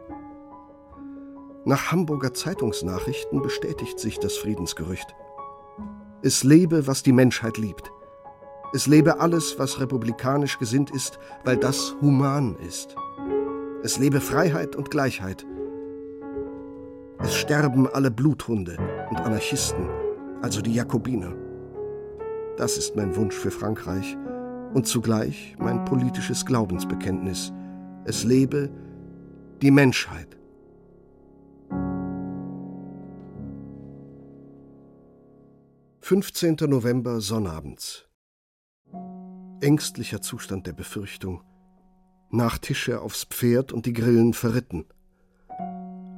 Nach 1.64 1.90
Hamburger 1.90 2.34
Zeitungsnachrichten 2.34 3.40
bestätigt 3.40 3.98
sich 3.98 4.18
das 4.18 4.36
Friedensgerücht. 4.36 5.14
Es 6.20 6.44
lebe, 6.44 6.86
was 6.86 7.02
die 7.02 7.12
Menschheit 7.12 7.56
liebt. 7.56 7.90
Es 8.72 8.86
lebe 8.86 9.20
alles, 9.20 9.58
was 9.58 9.80
republikanisch 9.80 10.58
gesinnt 10.58 10.90
ist, 10.90 11.18
weil 11.44 11.56
das 11.56 11.96
human 12.00 12.56
ist. 12.56 12.94
Es 13.82 13.98
lebe 13.98 14.20
Freiheit 14.20 14.76
und 14.76 14.90
Gleichheit, 14.90 15.44
es 17.22 17.36
sterben 17.36 17.86
alle 17.86 18.10
Bluthunde 18.10 18.78
und 19.10 19.20
Anarchisten, 19.20 19.88
also 20.40 20.62
die 20.62 20.72
Jakobiner. 20.72 21.34
Das 22.56 22.78
ist 22.78 22.96
mein 22.96 23.14
Wunsch 23.14 23.34
für 23.34 23.50
Frankreich 23.50 24.16
und 24.72 24.86
zugleich 24.86 25.54
mein 25.58 25.84
politisches 25.84 26.46
Glaubensbekenntnis. 26.46 27.52
Es 28.04 28.24
lebe 28.24 28.70
die 29.60 29.70
Menschheit. 29.70 30.38
Fünfzehnter 36.00 36.68
November 36.68 37.20
Sonnabends. 37.20 38.09
Ängstlicher 39.60 40.22
Zustand 40.22 40.66
der 40.66 40.72
Befürchtung. 40.72 41.42
Nach 42.30 42.56
Tische 42.58 43.00
aufs 43.02 43.24
Pferd 43.24 43.72
und 43.72 43.84
die 43.84 43.92
Grillen 43.92 44.32
verritten. 44.32 44.86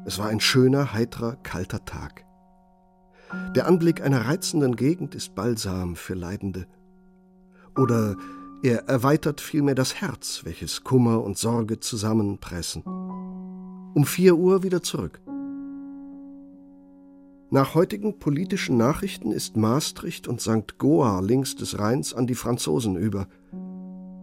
Es 0.05 0.19
war 0.19 0.29
ein 0.29 0.41
schöner, 0.41 0.93
heiterer, 0.93 1.37
kalter 1.37 1.85
Tag. 1.85 2.25
Der 3.57 3.67
Anblick 3.67 4.01
einer 4.03 4.27
reizenden 4.27 4.77
Gegend 4.77 5.15
ist 5.15 5.35
Balsam 5.35 5.97
für 5.97 6.15
Leidende. 6.15 6.67
Oder 7.77 8.17
er 8.63 8.89
erweitert 8.89 9.41
vielmehr 9.41 9.75
das 9.75 9.97
Herz, 9.97 10.43
welches 10.45 10.85
Kummer 10.85 11.25
und 11.25 11.37
Sorge 11.37 11.81
zusammenpressen. 11.81 12.85
Um 12.85 14.05
vier 14.05 14.37
Uhr 14.37 14.63
wieder 14.63 14.83
zurück. 14.83 15.21
Nach 17.53 17.75
heutigen 17.75 18.19
politischen 18.19 18.79
Nachrichten 18.79 19.31
ist 19.31 19.59
Maastricht 19.59 20.27
und 20.27 20.41
St. 20.41 20.79
Goa 20.79 21.21
links 21.21 21.55
des 21.55 21.79
Rheins 21.79 22.15
an 22.15 22.27
die 22.27 22.35
Franzosen 22.35 22.97
über. 22.97 23.29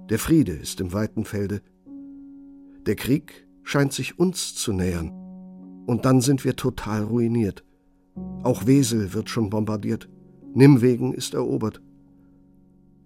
Der 0.10 0.18
Friede 0.18 0.54
ist 0.54 0.82
im 0.82 0.94
weiten 0.94 1.26
Felde. 1.26 1.62
Der 2.88 2.96
Krieg 2.96 3.48
scheint 3.62 3.94
sich 3.94 4.18
uns 4.18 4.56
zu 4.56 4.74
nähern. 4.74 5.12
Und 5.86 6.06
dann 6.06 6.22
sind 6.22 6.44
wir 6.44 6.56
total 6.56 7.04
ruiniert. 7.04 7.64
Auch 8.42 8.66
Wesel 8.66 9.14
wird 9.14 9.30
schon 9.30 9.52
bombardiert. 9.52 10.10
Nimwegen 10.56 11.14
ist 11.14 11.36
erobert. 11.36 11.84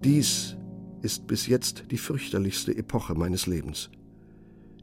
Dies 0.06 0.56
ist 1.02 1.28
bis 1.28 1.48
jetzt 1.48 1.92
die 1.92 1.98
fürchterlichste 1.98 2.74
Epoche 2.74 3.14
meines 3.14 3.46
Lebens. 3.46 3.90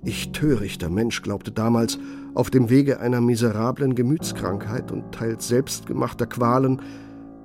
Ich 0.05 0.33
törichter 0.33 0.91
Mensch 0.91 1.23
glaubte 1.23 1.51
damals, 1.51 1.99
auf 2.35 2.51
dem 2.51 2.71
Wege 2.71 3.01
einer 3.01 3.21
miserablen 3.21 3.95
Gemütskrankheit 3.95 4.91
und 4.91 5.13
teils 5.13 5.49
selbstgemachter 5.49 6.27
Qualen 6.27 6.81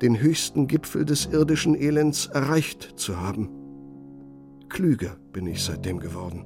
den 0.02 0.20
höchsten 0.20 0.68
Gipfel 0.68 1.06
des 1.06 1.28
irdischen 1.28 1.76
Elends 1.76 2.28
erreicht 2.28 3.00
zu 3.00 3.20
haben. 3.20 3.50
Klüger 4.70 5.16
bin 5.32 5.48
ich 5.48 5.64
seitdem 5.64 6.00
geworden. 6.00 6.46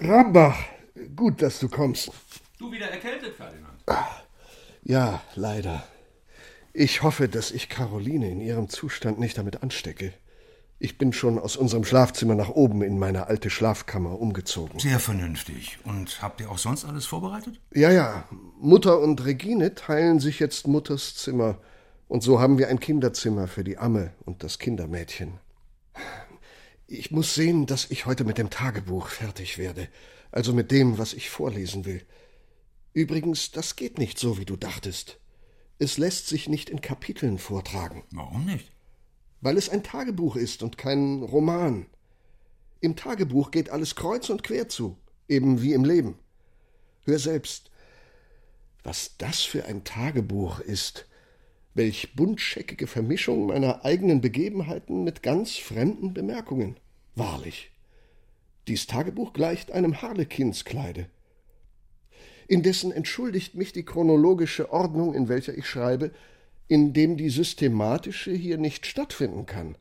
Rambach, 0.00 0.56
gut, 1.14 1.42
dass 1.42 1.60
du 1.60 1.68
kommst. 1.68 2.10
Du 2.58 2.72
wieder 2.72 2.86
erkältet, 2.86 3.34
Ferdinand? 3.34 3.74
Ja, 4.82 5.20
leider. 5.34 5.82
Ich 6.72 7.02
hoffe, 7.02 7.28
dass 7.28 7.50
ich 7.50 7.68
Caroline 7.68 8.30
in 8.30 8.40
ihrem 8.40 8.68
Zustand 8.68 9.18
nicht 9.18 9.36
damit 9.36 9.62
anstecke. 9.62 10.14
Ich 10.82 10.96
bin 10.96 11.12
schon 11.12 11.38
aus 11.38 11.58
unserem 11.58 11.84
Schlafzimmer 11.84 12.34
nach 12.34 12.48
oben 12.48 12.80
in 12.80 12.98
meine 12.98 13.26
alte 13.26 13.50
Schlafkammer 13.50 14.18
umgezogen. 14.18 14.80
Sehr 14.80 14.98
vernünftig. 14.98 15.78
Und 15.84 16.22
habt 16.22 16.40
ihr 16.40 16.50
auch 16.50 16.56
sonst 16.56 16.86
alles 16.86 17.04
vorbereitet? 17.04 17.60
Ja, 17.74 17.92
ja. 17.92 18.26
Mutter 18.58 18.98
und 18.98 19.22
Regine 19.26 19.74
teilen 19.74 20.20
sich 20.20 20.40
jetzt 20.40 20.66
Mutters 20.66 21.16
Zimmer. 21.16 21.58
Und 22.08 22.22
so 22.22 22.40
haben 22.40 22.56
wir 22.56 22.68
ein 22.68 22.80
Kinderzimmer 22.80 23.46
für 23.46 23.62
die 23.62 23.76
Amme 23.76 24.14
und 24.24 24.42
das 24.42 24.58
Kindermädchen. 24.58 25.38
Ich 26.86 27.10
muss 27.10 27.34
sehen, 27.34 27.66
dass 27.66 27.90
ich 27.90 28.06
heute 28.06 28.24
mit 28.24 28.38
dem 28.38 28.48
Tagebuch 28.48 29.08
fertig 29.08 29.58
werde, 29.58 29.86
also 30.32 30.54
mit 30.54 30.70
dem, 30.70 30.96
was 30.96 31.12
ich 31.12 31.28
vorlesen 31.28 31.84
will. 31.84 32.02
Übrigens, 32.94 33.50
das 33.50 33.76
geht 33.76 33.98
nicht 33.98 34.18
so, 34.18 34.38
wie 34.38 34.46
du 34.46 34.56
dachtest. 34.56 35.20
Es 35.78 35.98
lässt 35.98 36.26
sich 36.26 36.48
nicht 36.48 36.70
in 36.70 36.80
Kapiteln 36.80 37.36
vortragen. 37.36 38.02
Warum 38.12 38.46
nicht? 38.46 38.72
Weil 39.40 39.56
es 39.56 39.68
ein 39.68 39.82
Tagebuch 39.82 40.36
ist 40.36 40.62
und 40.62 40.76
kein 40.78 41.22
Roman. 41.22 41.86
Im 42.80 42.96
Tagebuch 42.96 43.50
geht 43.50 43.70
alles 43.70 43.94
kreuz 43.96 44.30
und 44.30 44.42
quer 44.42 44.68
zu. 44.68 44.96
eben 45.28 45.62
wie 45.62 45.72
im 45.72 45.84
Leben. 45.84 46.18
Hör 47.04 47.18
selbst, 47.18 47.70
was 48.82 49.16
das 49.16 49.40
für 49.40 49.64
ein 49.64 49.84
Tagebuch 49.84 50.60
ist, 50.60 51.06
welch 51.74 52.14
buntscheckige 52.14 52.86
Vermischung 52.86 53.46
meiner 53.46 53.84
eigenen 53.84 54.20
Begebenheiten 54.20 55.04
mit 55.04 55.22
ganz 55.22 55.56
fremden 55.56 56.12
Bemerkungen. 56.12 56.76
Wahrlich, 57.14 57.70
dies 58.66 58.86
Tagebuch 58.86 59.32
gleicht 59.32 59.70
einem 59.70 60.02
Harlekinskleide. 60.02 61.08
Indessen 62.48 62.90
entschuldigt 62.90 63.54
mich 63.54 63.72
die 63.72 63.84
chronologische 63.84 64.72
Ordnung, 64.72 65.14
in 65.14 65.28
welcher 65.28 65.56
ich 65.56 65.68
schreibe, 65.68 66.10
indem 66.70 67.16
die 67.16 67.30
systematische 67.30 68.30
hier 68.30 68.56
nicht 68.56 68.86
stattfinden 68.86 69.44
kann. 69.44 69.76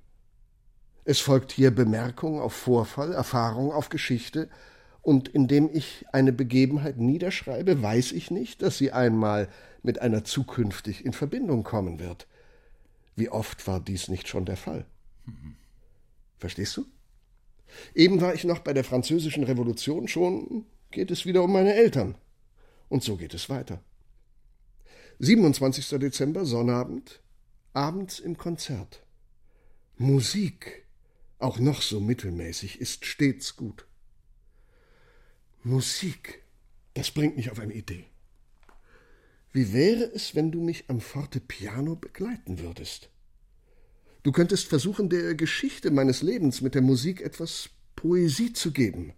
Es 1.05 1.19
folgt 1.19 1.51
hier 1.51 1.69
Bemerkung 1.69 2.41
auf 2.41 2.53
Vorfall, 2.53 3.13
Erfahrung 3.13 3.71
auf 3.71 3.89
Geschichte, 3.89 4.49
und 5.03 5.27
indem 5.29 5.69
ich 5.71 6.05
eine 6.11 6.33
Begebenheit 6.33 6.97
niederschreibe, 6.97 7.83
weiß 7.83 8.11
ich 8.13 8.31
nicht, 8.31 8.63
dass 8.63 8.79
sie 8.79 8.91
einmal 8.91 9.49
mit 9.83 10.01
einer 10.01 10.23
zukünftig 10.23 11.05
in 11.05 11.13
Verbindung 11.13 11.63
kommen 11.63 11.99
wird. 11.99 12.27
Wie 13.15 13.29
oft 13.29 13.67
war 13.67 13.79
dies 13.79 14.07
nicht 14.07 14.27
schon 14.27 14.45
der 14.45 14.57
Fall? 14.57 14.87
Verstehst 16.39 16.75
du? 16.75 16.85
Eben 17.93 18.19
war 18.19 18.33
ich 18.33 18.45
noch 18.45 18.59
bei 18.59 18.73
der 18.73 18.83
französischen 18.83 19.43
Revolution, 19.43 20.07
schon 20.07 20.65
geht 20.89 21.11
es 21.11 21.27
wieder 21.27 21.43
um 21.43 21.53
meine 21.53 21.75
Eltern. 21.75 22.15
Und 22.87 23.03
so 23.03 23.15
geht 23.15 23.35
es 23.35 23.47
weiter. 23.47 23.79
27. 25.19 25.99
Dezember, 25.99 26.45
Sonnabend, 26.45 27.21
abends 27.73 28.19
im 28.19 28.37
Konzert. 28.37 29.03
Musik, 29.97 30.85
auch 31.39 31.59
noch 31.59 31.81
so 31.81 31.99
mittelmäßig, 31.99 32.79
ist 32.79 33.05
stets 33.05 33.57
gut. 33.57 33.85
Musik, 35.61 36.41
das 36.93 37.11
bringt 37.11 37.35
mich 37.35 37.51
auf 37.51 37.59
eine 37.59 37.73
Idee. 37.73 38.05
Wie 39.51 39.73
wäre 39.73 40.05
es, 40.05 40.35
wenn 40.35 40.51
du 40.51 40.61
mich 40.61 40.85
am 40.87 41.01
Fortepiano 41.01 41.97
begleiten 41.97 42.59
würdest? 42.59 43.09
Du 44.23 44.31
könntest 44.31 44.67
versuchen, 44.67 45.09
der 45.09 45.35
Geschichte 45.35 45.91
meines 45.91 46.21
Lebens 46.21 46.61
mit 46.61 46.75
der 46.75 46.81
Musik 46.81 47.19
etwas 47.19 47.69
Poesie 47.97 48.53
zu 48.53 48.71
geben, 48.71 49.11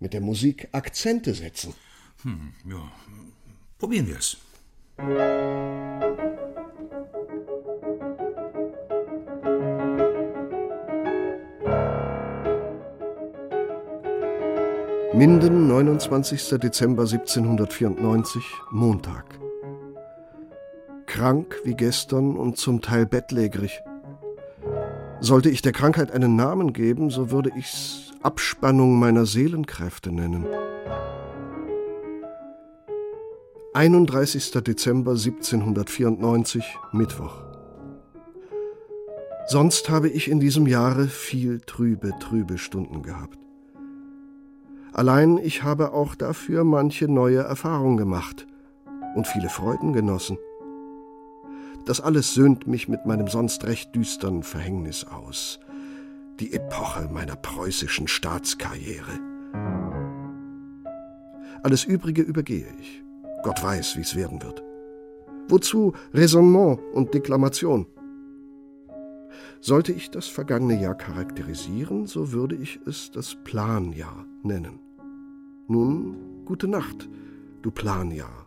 mit 0.00 0.12
der 0.12 0.20
Musik 0.20 0.68
Akzente 0.72 1.32
setzen. 1.32 1.72
Hm, 2.22 2.52
ja, 2.68 2.92
probieren 3.78 4.06
wir 4.06 4.18
es. 4.18 4.36
Minden, 15.12 15.66
29. 15.68 16.60
Dezember 16.60 17.02
1794, 17.02 18.44
Montag. 18.70 19.24
Krank 21.06 21.56
wie 21.64 21.74
gestern 21.74 22.36
und 22.36 22.56
zum 22.56 22.80
Teil 22.80 23.06
bettlägerig. 23.06 23.80
Sollte 25.20 25.50
ich 25.50 25.62
der 25.62 25.72
Krankheit 25.72 26.12
einen 26.12 26.36
Namen 26.36 26.72
geben, 26.72 27.10
so 27.10 27.32
würde 27.32 27.50
ich's 27.56 28.12
Abspannung 28.22 28.98
meiner 28.98 29.26
Seelenkräfte 29.26 30.12
nennen. 30.12 30.46
31. 33.76 34.52
Dezember 34.62 35.16
1794, 35.16 36.78
Mittwoch. 36.92 37.42
Sonst 39.48 39.90
habe 39.90 40.08
ich 40.08 40.30
in 40.30 40.38
diesem 40.38 40.68
Jahre 40.68 41.08
viel 41.08 41.58
trübe, 41.58 42.12
trübe 42.20 42.56
Stunden 42.56 43.02
gehabt. 43.02 43.36
Allein 44.92 45.38
ich 45.38 45.64
habe 45.64 45.92
auch 45.92 46.14
dafür 46.14 46.62
manche 46.62 47.08
neue 47.08 47.40
Erfahrung 47.40 47.96
gemacht 47.96 48.46
und 49.16 49.26
viele 49.26 49.48
Freuden 49.48 49.92
genossen. 49.92 50.38
Das 51.84 52.00
alles 52.00 52.32
söhnt 52.32 52.68
mich 52.68 52.86
mit 52.88 53.06
meinem 53.06 53.26
sonst 53.26 53.64
recht 53.64 53.92
düstern 53.96 54.44
Verhängnis 54.44 55.04
aus. 55.04 55.58
Die 56.38 56.52
Epoche 56.52 57.08
meiner 57.12 57.34
preußischen 57.34 58.06
Staatskarriere. 58.06 59.18
Alles 61.64 61.82
Übrige 61.82 62.22
übergehe 62.22 62.68
ich. 62.80 63.03
Gott 63.44 63.62
weiß, 63.62 63.96
wie 63.96 64.00
es 64.00 64.16
werden 64.16 64.42
wird. 64.42 64.64
Wozu 65.48 65.92
Raisonnement 66.14 66.80
und 66.94 67.12
Deklamation? 67.12 67.86
Sollte 69.60 69.92
ich 69.92 70.10
das 70.10 70.26
vergangene 70.26 70.80
Jahr 70.80 70.94
charakterisieren, 70.94 72.06
so 72.06 72.32
würde 72.32 72.56
ich 72.56 72.80
es 72.86 73.10
das 73.10 73.36
Planjahr 73.44 74.24
nennen. 74.42 74.80
Nun, 75.68 76.44
gute 76.46 76.68
Nacht, 76.68 77.08
du 77.60 77.70
Planjahr. 77.70 78.46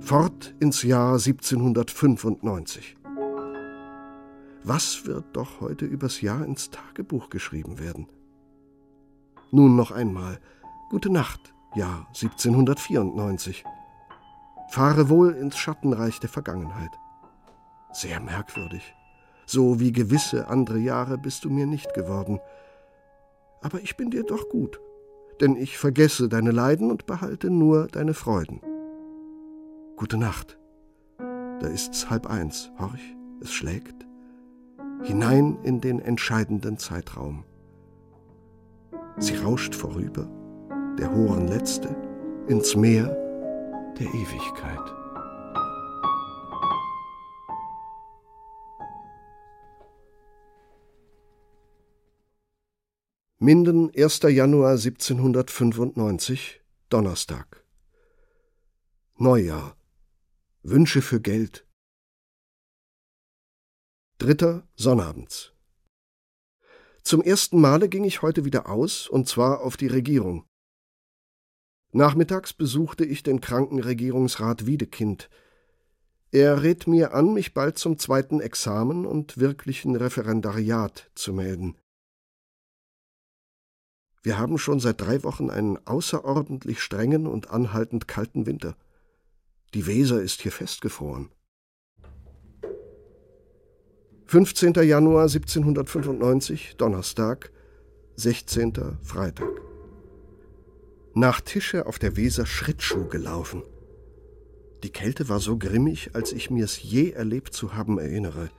Fort 0.00 0.54
ins 0.58 0.82
Jahr 0.82 1.12
1795. 1.12 2.96
Was 4.64 5.06
wird 5.06 5.24
doch 5.34 5.60
heute 5.60 5.84
übers 5.84 6.22
Jahr 6.22 6.44
ins 6.46 6.70
Tagebuch 6.70 7.28
geschrieben 7.28 7.78
werden? 7.78 8.06
Nun 9.50 9.76
noch 9.76 9.90
einmal, 9.90 10.40
gute 10.90 11.10
Nacht, 11.10 11.52
Jahr 11.74 12.06
1794. 12.08 13.64
Fahre 14.68 15.08
wohl 15.08 15.32
ins 15.32 15.56
Schattenreich 15.56 16.20
der 16.20 16.28
Vergangenheit. 16.28 16.90
Sehr 17.92 18.20
merkwürdig. 18.20 18.94
So 19.46 19.80
wie 19.80 19.92
gewisse 19.92 20.48
andere 20.48 20.78
Jahre 20.78 21.16
bist 21.16 21.44
du 21.44 21.50
mir 21.50 21.66
nicht 21.66 21.94
geworden. 21.94 22.38
Aber 23.62 23.80
ich 23.80 23.96
bin 23.96 24.10
dir 24.10 24.24
doch 24.24 24.50
gut, 24.50 24.78
denn 25.40 25.56
ich 25.56 25.78
vergesse 25.78 26.28
deine 26.28 26.50
Leiden 26.50 26.90
und 26.90 27.06
behalte 27.06 27.48
nur 27.48 27.86
deine 27.86 28.12
Freuden. 28.12 28.60
Gute 29.96 30.18
Nacht. 30.18 30.58
Da 31.16 31.66
ist's 31.66 32.10
halb 32.10 32.26
eins, 32.28 32.70
horch, 32.78 33.16
es 33.40 33.50
schlägt. 33.50 34.06
Hinein 35.02 35.58
in 35.62 35.80
den 35.80 35.98
entscheidenden 35.98 36.76
Zeitraum. 36.76 37.44
Sie 39.16 39.36
rauscht 39.36 39.74
vorüber, 39.74 40.28
der 40.98 41.10
hohen 41.12 41.48
letzte, 41.48 41.88
ins 42.48 42.76
Meer 42.76 43.27
der 43.96 44.06
Ewigkeit. 44.06 44.94
Minden, 53.38 53.90
1. 53.94 54.22
Januar 54.22 54.72
1795, 54.72 56.60
Donnerstag. 56.88 57.64
Neujahr. 59.16 59.76
Wünsche 60.62 61.02
für 61.02 61.20
Geld. 61.20 61.64
Dritter 64.18 64.66
Sonnabends. 64.74 65.52
Zum 67.04 67.22
ersten 67.22 67.60
Male 67.60 67.88
ging 67.88 68.02
ich 68.02 68.22
heute 68.22 68.44
wieder 68.44 68.68
aus, 68.68 69.08
und 69.08 69.28
zwar 69.28 69.60
auf 69.60 69.76
die 69.76 69.86
Regierung. 69.86 70.47
Nachmittags 71.92 72.52
besuchte 72.52 73.04
ich 73.04 73.22
den 73.22 73.40
kranken 73.40 73.80
Regierungsrat 73.80 74.66
Wiedekind. 74.66 75.30
Er 76.30 76.62
rät 76.62 76.86
mir 76.86 77.14
an, 77.14 77.32
mich 77.32 77.54
bald 77.54 77.78
zum 77.78 77.98
zweiten 77.98 78.40
Examen 78.40 79.06
und 79.06 79.38
wirklichen 79.38 79.96
Referendariat 79.96 81.10
zu 81.14 81.32
melden. 81.32 81.76
Wir 84.22 84.36
haben 84.36 84.58
schon 84.58 84.80
seit 84.80 85.00
drei 85.00 85.22
Wochen 85.22 85.48
einen 85.48 85.78
außerordentlich 85.86 86.82
strengen 86.82 87.26
und 87.26 87.50
anhaltend 87.50 88.08
kalten 88.08 88.44
Winter. 88.44 88.76
Die 89.72 89.86
Weser 89.86 90.20
ist 90.20 90.42
hier 90.42 90.52
festgefroren. 90.52 91.30
15. 94.26 94.74
Januar 94.74 95.22
1795, 95.22 96.76
Donnerstag, 96.76 97.50
16. 98.16 98.98
Freitag 99.02 99.67
nach 101.18 101.40
Tische 101.40 101.86
auf 101.86 101.98
der 101.98 102.16
Weser 102.16 102.46
Schrittschuh 102.46 103.06
gelaufen. 103.08 103.62
Die 104.84 104.90
Kälte 104.90 105.28
war 105.28 105.40
so 105.40 105.58
grimmig, 105.58 106.10
als 106.14 106.32
ich 106.32 106.50
mir's 106.50 106.80
je 106.80 107.10
erlebt 107.10 107.52
zu 107.52 107.74
haben 107.74 107.98
erinnere. 107.98 108.50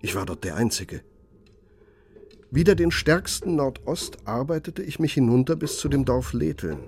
Ich 0.00 0.16
war 0.16 0.26
dort 0.26 0.42
der 0.42 0.56
Einzige. 0.56 1.02
Wieder 2.50 2.74
den 2.74 2.90
stärksten 2.90 3.54
Nordost 3.54 4.26
arbeitete 4.26 4.82
ich 4.82 4.98
mich 4.98 5.14
hinunter 5.14 5.54
bis 5.54 5.78
zu 5.78 5.88
dem 5.88 6.04
Dorf 6.04 6.32
Letheln. 6.32 6.80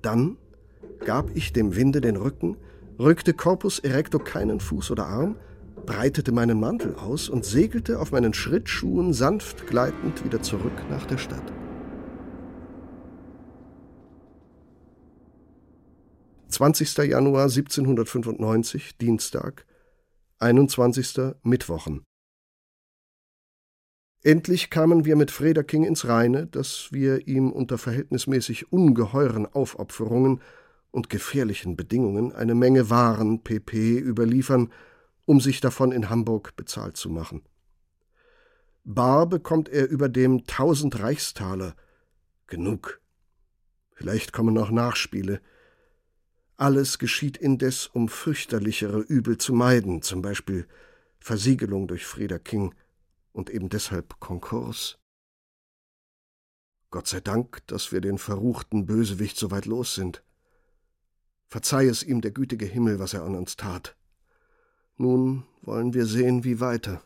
Dann 0.00 0.36
gab 1.04 1.36
ich 1.36 1.52
dem 1.52 1.74
Winde 1.74 2.00
den 2.00 2.16
Rücken, 2.16 2.56
rückte 3.00 3.34
Corpus 3.34 3.80
erecto 3.80 4.20
keinen 4.20 4.60
Fuß 4.60 4.92
oder 4.92 5.06
Arm, 5.06 5.36
breitete 5.84 6.30
meinen 6.30 6.60
Mantel 6.60 6.94
aus 6.94 7.28
und 7.28 7.44
segelte 7.44 7.98
auf 7.98 8.12
meinen 8.12 8.32
Schrittschuhen 8.32 9.12
sanft 9.12 9.66
gleitend 9.66 10.24
wieder 10.24 10.40
zurück 10.40 10.88
nach 10.88 11.04
der 11.06 11.18
Stadt. 11.18 11.52
20. 16.48 16.96
Januar 16.98 17.44
1795, 17.44 18.96
Dienstag, 18.98 19.66
21. 20.38 21.34
Mittwochen. 21.42 22.04
Endlich 24.22 24.70
kamen 24.70 25.04
wir 25.04 25.16
mit 25.16 25.30
Frederking 25.30 25.84
ins 25.84 26.06
Reine, 26.06 26.46
dass 26.46 26.88
wir 26.92 27.26
ihm 27.26 27.50
unter 27.50 27.78
verhältnismäßig 27.78 28.72
ungeheuren 28.72 29.46
Aufopferungen 29.46 30.40
und 30.92 31.10
gefährlichen 31.10 31.76
Bedingungen 31.76 32.32
eine 32.32 32.54
Menge 32.54 32.90
Waren 32.90 33.42
pp 33.42 33.98
überliefern, 33.98 34.72
um 35.24 35.40
sich 35.40 35.60
davon 35.60 35.90
in 35.90 36.10
Hamburg 36.10 36.54
bezahlt 36.56 36.96
zu 36.96 37.10
machen. 37.10 37.42
Bar 38.84 39.26
bekommt 39.26 39.68
er 39.68 39.88
über 39.88 40.08
dem 40.08 40.44
tausend 40.44 41.00
Reichstaler. 41.00 41.74
Genug. 42.46 43.00
Vielleicht 43.94 44.32
kommen 44.32 44.54
noch 44.54 44.70
Nachspiele. 44.70 45.40
Alles 46.56 46.98
geschieht 46.98 47.36
indes, 47.36 47.86
um 47.86 48.08
fürchterlichere 48.08 49.00
Übel 49.00 49.36
zu 49.36 49.52
meiden, 49.52 50.00
zum 50.00 50.22
Beispiel 50.22 50.66
Versiegelung 51.18 51.86
durch 51.86 52.06
Frieder 52.06 52.38
King 52.38 52.74
und 53.32 53.50
eben 53.50 53.68
deshalb 53.68 54.18
Konkurs. 54.20 54.98
Gott 56.90 57.08
sei 57.08 57.20
Dank, 57.20 57.66
dass 57.66 57.92
wir 57.92 58.00
den 58.00 58.16
verruchten 58.16 58.86
Bösewicht 58.86 59.36
so 59.36 59.50
weit 59.50 59.66
los 59.66 59.94
sind. 59.94 60.22
Verzeih 61.46 61.86
es 61.88 62.02
ihm 62.02 62.22
der 62.22 62.30
gütige 62.30 62.64
Himmel, 62.64 62.98
was 62.98 63.12
er 63.12 63.24
an 63.24 63.36
uns 63.36 63.56
tat. 63.56 63.96
Nun 64.96 65.44
wollen 65.60 65.92
wir 65.92 66.06
sehen, 66.06 66.42
wie 66.44 66.58
weiter. 66.58 67.02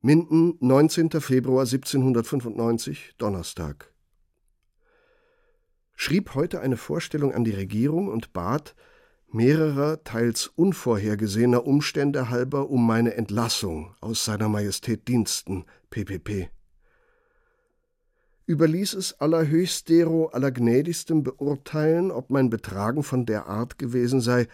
Minden, 0.00 0.56
19. 0.60 1.10
Februar 1.20 1.64
1795, 1.64 3.16
Donnerstag. 3.18 3.92
Schrieb 6.00 6.36
heute 6.36 6.60
eine 6.60 6.76
Vorstellung 6.76 7.34
an 7.34 7.42
die 7.42 7.50
Regierung 7.50 8.06
und 8.06 8.32
bat, 8.32 8.76
mehrerer, 9.32 10.04
teils 10.04 10.46
unvorhergesehener 10.46 11.66
Umstände 11.66 12.30
halber 12.30 12.70
um 12.70 12.86
meine 12.86 13.14
Entlassung 13.14 13.96
aus 14.00 14.24
seiner 14.24 14.48
Majestät 14.48 15.08
Diensten, 15.08 15.64
PPP. 15.90 16.50
Überließ 18.46 18.94
es 18.94 19.20
allerhöchst 19.20 19.88
dero 19.88 20.26
allergnädigstem 20.26 21.24
beurteilen, 21.24 22.12
ob 22.12 22.30
mein 22.30 22.48
Betragen 22.48 23.02
von 23.02 23.26
der 23.26 23.48
Art 23.48 23.76
gewesen 23.76 24.20
sei, 24.20 24.46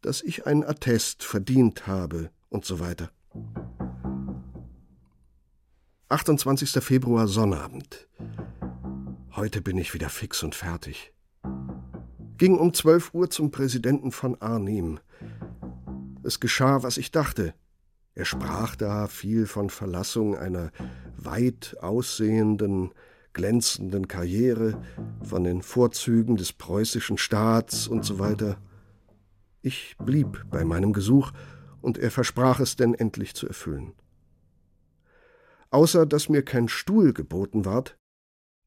dass 0.00 0.22
ich 0.22 0.44
ein 0.46 0.64
Attest 0.64 1.22
verdient 1.22 1.86
habe 1.86 2.30
und 2.48 2.64
so 2.64 2.80
weiter. 2.80 3.12
28. 6.08 6.82
Februar 6.82 7.28
Sonnabend. 7.28 8.08
Heute 9.32 9.60
bin 9.60 9.78
ich 9.78 9.94
wieder 9.94 10.08
fix 10.08 10.42
und 10.42 10.54
fertig 10.54 11.12
ging 12.40 12.56
um 12.56 12.72
zwölf 12.72 13.12
Uhr 13.12 13.28
zum 13.28 13.50
Präsidenten 13.50 14.12
von 14.12 14.40
Arnim. 14.40 14.98
Es 16.22 16.40
geschah, 16.40 16.82
was 16.82 16.96
ich 16.96 17.10
dachte. 17.10 17.52
Er 18.14 18.24
sprach 18.24 18.76
da 18.76 19.08
viel 19.08 19.44
von 19.44 19.68
Verlassung 19.68 20.38
einer 20.38 20.72
weit 21.18 21.76
aussehenden, 21.82 22.94
glänzenden 23.34 24.08
Karriere, 24.08 24.82
von 25.22 25.44
den 25.44 25.60
Vorzügen 25.60 26.38
des 26.38 26.54
preußischen 26.54 27.18
Staats 27.18 27.86
und 27.86 28.06
so 28.06 28.18
weiter. 28.18 28.56
Ich 29.60 29.96
blieb 30.02 30.46
bei 30.50 30.64
meinem 30.64 30.94
Gesuch, 30.94 31.32
und 31.82 31.98
er 31.98 32.10
versprach 32.10 32.58
es 32.60 32.76
denn 32.76 32.94
endlich 32.94 33.34
zu 33.34 33.46
erfüllen. 33.48 33.92
Außer 35.68 36.06
dass 36.06 36.30
mir 36.30 36.42
kein 36.42 36.68
Stuhl 36.68 37.12
geboten 37.12 37.66
ward, 37.66 37.98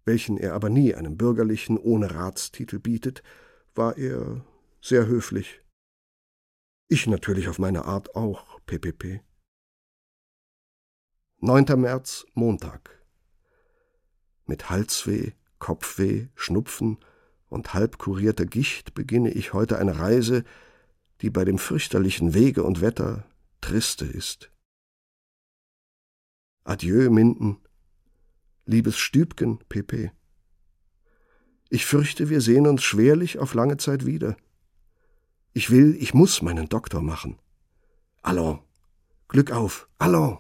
welchen 0.06 0.38
er 0.38 0.54
aber 0.54 0.70
nie 0.70 0.96
einem 0.96 1.18
Bürgerlichen 1.18 1.78
ohne 1.78 2.14
Ratstitel 2.14 2.80
bietet, 2.80 3.24
war 3.76 3.98
er 3.98 4.46
sehr 4.82 5.08
höflich. 5.08 5.62
Ich 6.90 7.08
natürlich 7.08 7.48
auf 7.48 7.60
meine 7.60 7.86
Art 7.86 8.16
auch, 8.16 8.60
PPP. 8.66 9.22
9. 11.40 11.66
März, 11.80 12.26
Montag. 12.34 13.04
Mit 14.46 14.70
Halsweh, 14.70 15.32
Kopfweh, 15.60 16.28
Schnupfen 16.36 16.98
und 17.48 17.74
halbkurierter 17.74 18.46
Gicht 18.46 18.94
beginne 18.94 19.32
ich 19.32 19.54
heute 19.54 19.78
eine 19.78 20.00
Reise, 20.00 20.44
die 21.22 21.30
bei 21.30 21.46
dem 21.46 21.58
fürchterlichen 21.58 22.34
Wege 22.34 22.64
und 22.64 22.82
Wetter 22.82 23.26
triste 23.62 24.06
ist. 24.06 24.52
Adieu, 26.66 27.10
Minden. 27.10 27.63
Liebes 28.66 28.98
Stübgen, 28.98 29.60
PP. 29.68 30.12
Ich 31.70 31.86
fürchte, 31.86 32.30
wir 32.30 32.40
sehen 32.40 32.66
uns 32.66 32.82
schwerlich 32.84 33.40
auf 33.40 33.54
lange 33.54 33.78
Zeit 33.78 34.06
wieder. 34.06 34.38
Ich 35.52 35.70
will, 35.70 35.96
ich 36.00 36.14
muss 36.14 36.42
meinen 36.42 36.70
Doktor 36.70 37.02
machen. 37.02 37.38
Allons, 38.22 38.60
Glück 39.28 39.52
auf, 39.52 39.90
allons. 39.98 40.40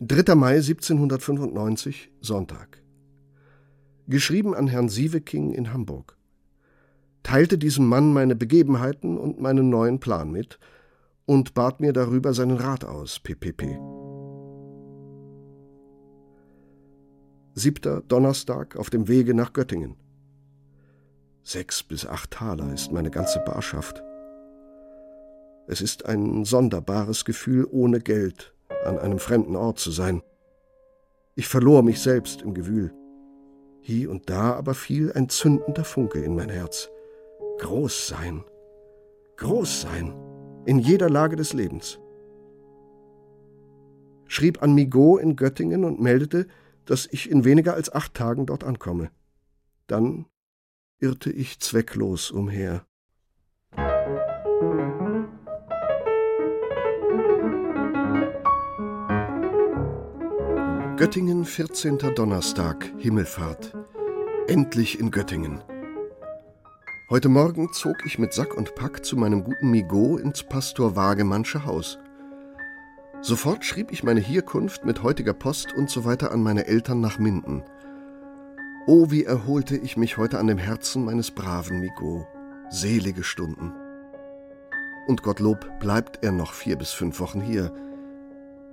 3. 0.00 0.34
Mai 0.34 0.56
1795, 0.56 2.10
Sonntag. 2.22 2.82
Geschrieben 4.06 4.54
an 4.54 4.66
Herrn 4.66 4.88
Sieveking 4.88 5.52
in 5.52 5.74
Hamburg. 5.74 6.16
Teilte 7.22 7.58
diesem 7.58 7.86
Mann 7.86 8.14
meine 8.14 8.34
Begebenheiten 8.34 9.18
und 9.18 9.38
meinen 9.38 9.68
neuen 9.68 10.00
Plan 10.00 10.32
mit 10.32 10.58
und 11.26 11.52
bat 11.52 11.80
mir 11.80 11.92
darüber 11.92 12.32
seinen 12.32 12.56
Rat 12.56 12.86
aus, 12.86 13.20
PPP. 13.20 13.99
Siebter 17.54 18.02
Donnerstag 18.02 18.76
auf 18.76 18.90
dem 18.90 19.08
Wege 19.08 19.34
nach 19.34 19.52
Göttingen. 19.52 19.96
Sechs 21.42 21.82
bis 21.82 22.06
acht 22.06 22.30
Taler 22.30 22.72
ist 22.72 22.92
meine 22.92 23.10
ganze 23.10 23.40
Barschaft. 23.40 24.02
Es 25.66 25.80
ist 25.80 26.06
ein 26.06 26.44
sonderbares 26.44 27.24
Gefühl, 27.24 27.66
ohne 27.70 28.00
Geld 28.00 28.54
an 28.84 28.98
einem 28.98 29.18
fremden 29.18 29.56
Ort 29.56 29.78
zu 29.78 29.90
sein. 29.90 30.22
Ich 31.34 31.48
verlor 31.48 31.82
mich 31.82 32.00
selbst 32.00 32.42
im 32.42 32.54
Gewühl. 32.54 32.92
Hie 33.80 34.06
und 34.06 34.30
da 34.30 34.54
aber 34.54 34.74
fiel 34.74 35.12
ein 35.12 35.28
zündender 35.28 35.84
Funke 35.84 36.20
in 36.20 36.36
mein 36.36 36.50
Herz. 36.50 36.88
Groß 37.58 38.08
sein, 38.08 38.44
groß 39.38 39.82
sein, 39.82 40.14
in 40.66 40.78
jeder 40.78 41.10
Lage 41.10 41.36
des 41.36 41.52
Lebens. 41.52 41.98
Schrieb 44.26 44.62
an 44.62 44.74
Migaud 44.74 45.20
in 45.20 45.34
Göttingen 45.34 45.84
und 45.84 46.00
meldete, 46.00 46.46
dass 46.84 47.06
ich 47.10 47.30
in 47.30 47.44
weniger 47.44 47.74
als 47.74 47.92
acht 47.92 48.14
Tagen 48.14 48.46
dort 48.46 48.64
ankomme. 48.64 49.10
Dann 49.86 50.26
irrte 50.98 51.30
ich 51.30 51.60
zwecklos 51.60 52.30
umher. 52.30 52.84
Göttingen, 60.96 61.46
14. 61.46 61.96
Donnerstag, 62.14 62.92
Himmelfahrt. 62.98 63.72
Endlich 64.48 65.00
in 65.00 65.10
Göttingen. 65.10 65.62
Heute 67.08 67.30
Morgen 67.30 67.72
zog 67.72 68.04
ich 68.04 68.18
mit 68.18 68.34
Sack 68.34 68.54
und 68.54 68.74
Pack 68.74 69.04
zu 69.04 69.16
meinem 69.16 69.42
guten 69.42 69.70
Migaud 69.70 70.20
ins 70.20 70.42
Pastor 70.42 70.96
Wagemannsche 70.96 71.64
Haus. 71.64 71.98
Sofort 73.22 73.66
schrieb 73.66 73.92
ich 73.92 74.02
meine 74.02 74.20
Hierkunft 74.20 74.86
mit 74.86 75.02
heutiger 75.02 75.34
Post 75.34 75.74
und 75.74 75.90
so 75.90 76.06
weiter 76.06 76.32
an 76.32 76.42
meine 76.42 76.66
Eltern 76.66 77.00
nach 77.00 77.18
Minden. 77.18 77.62
Oh, 78.86 79.10
wie 79.10 79.24
erholte 79.24 79.76
ich 79.76 79.98
mich 79.98 80.16
heute 80.16 80.38
an 80.38 80.46
dem 80.46 80.56
Herzen 80.56 81.04
meines 81.04 81.30
braven 81.30 81.80
Migo. 81.80 82.26
Selige 82.70 83.22
Stunden. 83.22 83.74
Und 85.06 85.22
Gottlob 85.22 85.80
bleibt 85.80 86.24
er 86.24 86.32
noch 86.32 86.54
vier 86.54 86.76
bis 86.76 86.92
fünf 86.92 87.20
Wochen 87.20 87.42
hier. 87.42 87.74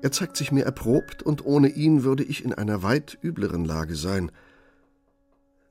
Er 0.01 0.12
zeigt 0.13 0.38
sich 0.38 0.51
mir 0.53 0.63
erprobt, 0.63 1.23
und 1.23 1.45
ohne 1.45 1.67
ihn 1.67 2.03
würde 2.03 2.23
ich 2.23 2.45
in 2.45 2.53
einer 2.53 2.83
weit 2.83 3.17
übleren 3.21 3.65
Lage 3.65 3.95
sein. 3.95 4.31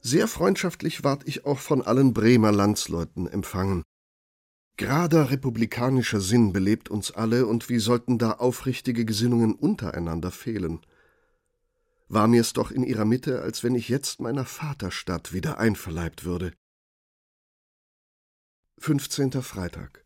Sehr 0.03 0.29
freundschaftlich 0.29 1.03
ward 1.03 1.23
ich 1.25 1.47
auch 1.47 1.59
von 1.59 1.81
allen 1.81 2.13
Bremer 2.13 2.53
Landsleuten 2.53 3.27
empfangen. 3.27 3.85
Gerader 4.79 5.31
republikanischer 5.31 6.21
Sinn 6.21 6.53
belebt 6.53 6.91
uns 6.91 7.11
alle, 7.11 7.47
und 7.47 7.71
wie 7.71 7.79
sollten 7.79 8.19
da 8.19 8.33
aufrichtige 8.33 9.07
Gesinnungen 9.07 9.55
untereinander 9.55 10.31
fehlen? 10.31 10.81
War 12.09 12.29
mir's 12.29 12.53
doch 12.53 12.71
in 12.71 12.83
ihrer 12.83 13.07
Mitte, 13.07 13.41
als 13.41 13.65
wenn 13.65 13.75
ich 13.75 13.89
jetzt 13.89 14.21
meiner 14.21 14.45
Vaterstadt 14.45 15.33
wieder 15.33 15.59
einverleibt 15.59 16.25
würde. 16.25 16.53
15. 18.79 19.33
Freitag. 19.43 20.05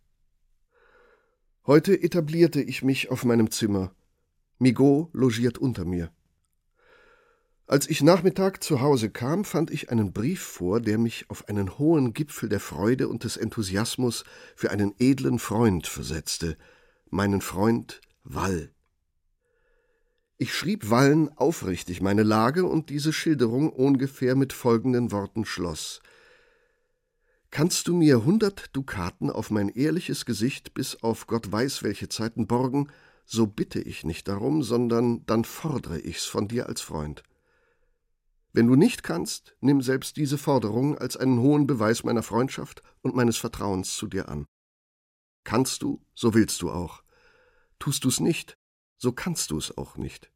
Heute 1.66 2.00
etablierte 2.00 2.62
ich 2.62 2.82
mich 2.82 3.10
auf 3.10 3.24
meinem 3.24 3.50
Zimmer. 3.50 3.92
Migaud 4.58 5.10
logiert 5.12 5.58
unter 5.58 5.84
mir. 5.84 6.12
Als 7.70 7.88
ich 7.88 8.02
Nachmittag 8.02 8.64
zu 8.64 8.80
Hause 8.80 9.10
kam, 9.10 9.44
fand 9.44 9.70
ich 9.70 9.90
einen 9.90 10.12
Brief 10.12 10.42
vor, 10.42 10.80
der 10.80 10.98
mich 10.98 11.30
auf 11.30 11.48
einen 11.48 11.78
hohen 11.78 12.14
Gipfel 12.14 12.48
der 12.48 12.58
Freude 12.58 13.06
und 13.06 13.22
des 13.22 13.36
Enthusiasmus 13.36 14.24
für 14.56 14.72
einen 14.72 14.92
edlen 14.98 15.38
Freund 15.38 15.86
versetzte, 15.86 16.56
meinen 17.10 17.40
Freund 17.40 18.00
Wall. 18.24 18.72
Ich 20.36 20.52
schrieb 20.52 20.90
Wallen 20.90 21.28
aufrichtig 21.38 22.00
meine 22.00 22.24
Lage 22.24 22.66
und 22.66 22.90
diese 22.90 23.12
Schilderung 23.12 23.70
ungefähr 23.70 24.34
mit 24.34 24.52
folgenden 24.52 25.12
Worten 25.12 25.44
schloss. 25.44 26.02
Kannst 27.52 27.86
du 27.86 27.94
mir 27.94 28.24
hundert 28.24 28.74
Dukaten 28.74 29.30
auf 29.30 29.52
mein 29.52 29.68
ehrliches 29.68 30.26
Gesicht 30.26 30.74
bis 30.74 31.04
auf 31.04 31.28
Gott 31.28 31.52
weiß 31.52 31.84
welche 31.84 32.08
Zeiten 32.08 32.48
borgen, 32.48 32.88
so 33.26 33.46
bitte 33.46 33.80
ich 33.80 34.02
nicht 34.02 34.26
darum, 34.26 34.64
sondern 34.64 35.24
dann 35.26 35.44
fordere 35.44 36.00
ich's 36.00 36.24
von 36.24 36.48
dir 36.48 36.68
als 36.68 36.80
Freund. 36.80 37.22
Wenn 38.52 38.66
du 38.66 38.74
nicht 38.74 39.02
kannst, 39.02 39.56
nimm 39.60 39.80
selbst 39.80 40.16
diese 40.16 40.38
Forderung 40.38 40.98
als 40.98 41.16
einen 41.16 41.38
hohen 41.38 41.66
Beweis 41.66 42.02
meiner 42.02 42.22
Freundschaft 42.22 42.82
und 43.02 43.14
meines 43.14 43.36
Vertrauens 43.36 43.94
zu 43.94 44.08
dir 44.08 44.28
an. 44.28 44.46
Kannst 45.44 45.82
du, 45.82 46.04
so 46.14 46.34
willst 46.34 46.60
du 46.62 46.70
auch. 46.70 47.02
Tust 47.78 48.04
du's 48.04 48.20
nicht, 48.20 48.58
so 48.98 49.12
kannst 49.12 49.50
du's 49.50 49.76
auch 49.76 49.96
nicht. 49.96 50.32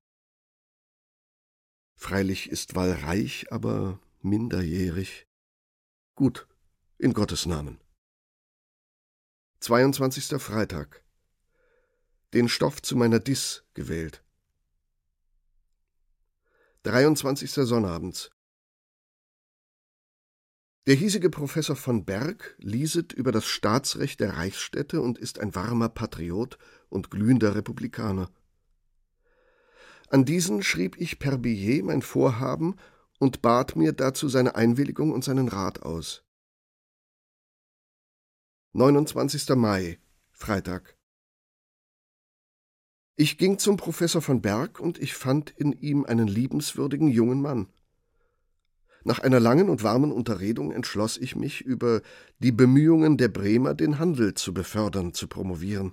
Freilich 1.97 2.51
ist 2.51 2.75
Wall 2.75 2.93
reich, 2.93 3.53
aber 3.53 4.01
minderjährig. 4.21 5.27
Gut, 6.15 6.49
in 6.99 7.13
Gottes 7.13 7.47
Namen. 7.47 7.81
22. 9.61 10.41
Freitag. 10.41 11.05
Den 12.33 12.49
Stoff 12.49 12.83
zu 12.83 12.97
meiner 12.97 13.21
Diss 13.21 13.65
gewählt. 13.75 14.24
23. 16.85 17.51
Sonnabends. 17.51 18.31
Der 20.87 20.95
hiesige 20.95 21.31
Professor 21.31 21.77
von 21.77 22.05
Berg 22.05 22.57
lieset 22.59 23.15
über 23.15 23.33
das 23.33 23.47
Staatsrecht 23.47 24.21
der 24.21 24.37
Reichsstädte 24.37 25.01
und 25.01 25.17
ist 25.17 25.39
ein 25.39 25.55
warmer 25.55 25.89
Patriot 25.89 26.59
und 26.91 27.11
glühender 27.11 27.55
Republikaner. 27.55 28.31
An 30.11 30.27
diesen 30.27 30.63
schrieb 30.63 31.01
ich 31.01 31.19
per 31.19 31.39
Billet 31.39 31.83
mein 31.83 32.03
Vorhaben 32.03 32.77
und 33.19 33.41
bat 33.41 33.77
mir 33.77 33.95
dazu 33.95 34.29
seine 34.29 34.55
Einwilligung 34.55 35.11
und 35.11 35.25
seinen 35.25 35.49
Rat 35.49 35.81
aus. 35.81 36.23
29. 38.75 39.49
Mai, 39.57 39.99
Freitag. 40.33 40.99
Ich 43.17 43.39
ging 43.39 43.59
zum 43.59 43.77
Professor 43.77 44.21
von 44.21 44.43
Berg 44.43 44.81
und 44.81 44.99
ich 44.99 45.15
fand 45.15 45.51
in 45.51 45.73
ihm 45.73 46.05
einen 46.05 46.27
liebenswürdigen 46.27 47.09
jungen 47.09 47.41
Mann. 47.41 47.69
Nach 49.05 49.21
einer 49.21 49.39
langen 49.39 49.69
und 49.69 49.85
warmen 49.85 50.11
Unterredung 50.11 50.73
entschloss 50.73 51.17
ich 51.17 51.37
mich, 51.37 51.61
über 51.61 52.01
die 52.39 52.51
Bemühungen 52.51 53.17
der 53.17 53.29
Bremer, 53.29 53.75
den 53.75 53.99
Handel 53.99 54.35
zu 54.35 54.53
befördern, 54.53 55.15
zu 55.15 55.29
promovieren. 55.29 55.93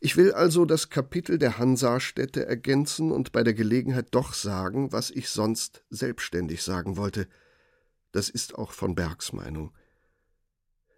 Ich 0.00 0.16
will 0.16 0.32
also 0.32 0.64
das 0.64 0.88
Kapitel 0.88 1.38
der 1.38 1.58
Hansastädte 1.58 2.46
ergänzen 2.46 3.10
und 3.10 3.32
bei 3.32 3.42
der 3.42 3.54
Gelegenheit 3.54 4.08
doch 4.12 4.32
sagen, 4.32 4.92
was 4.92 5.10
ich 5.10 5.28
sonst 5.28 5.84
selbstständig 5.90 6.62
sagen 6.62 6.96
wollte. 6.96 7.26
Das 8.12 8.30
ist 8.30 8.54
auch 8.54 8.72
von 8.72 8.94
Bergs 8.94 9.32
Meinung. 9.32 9.72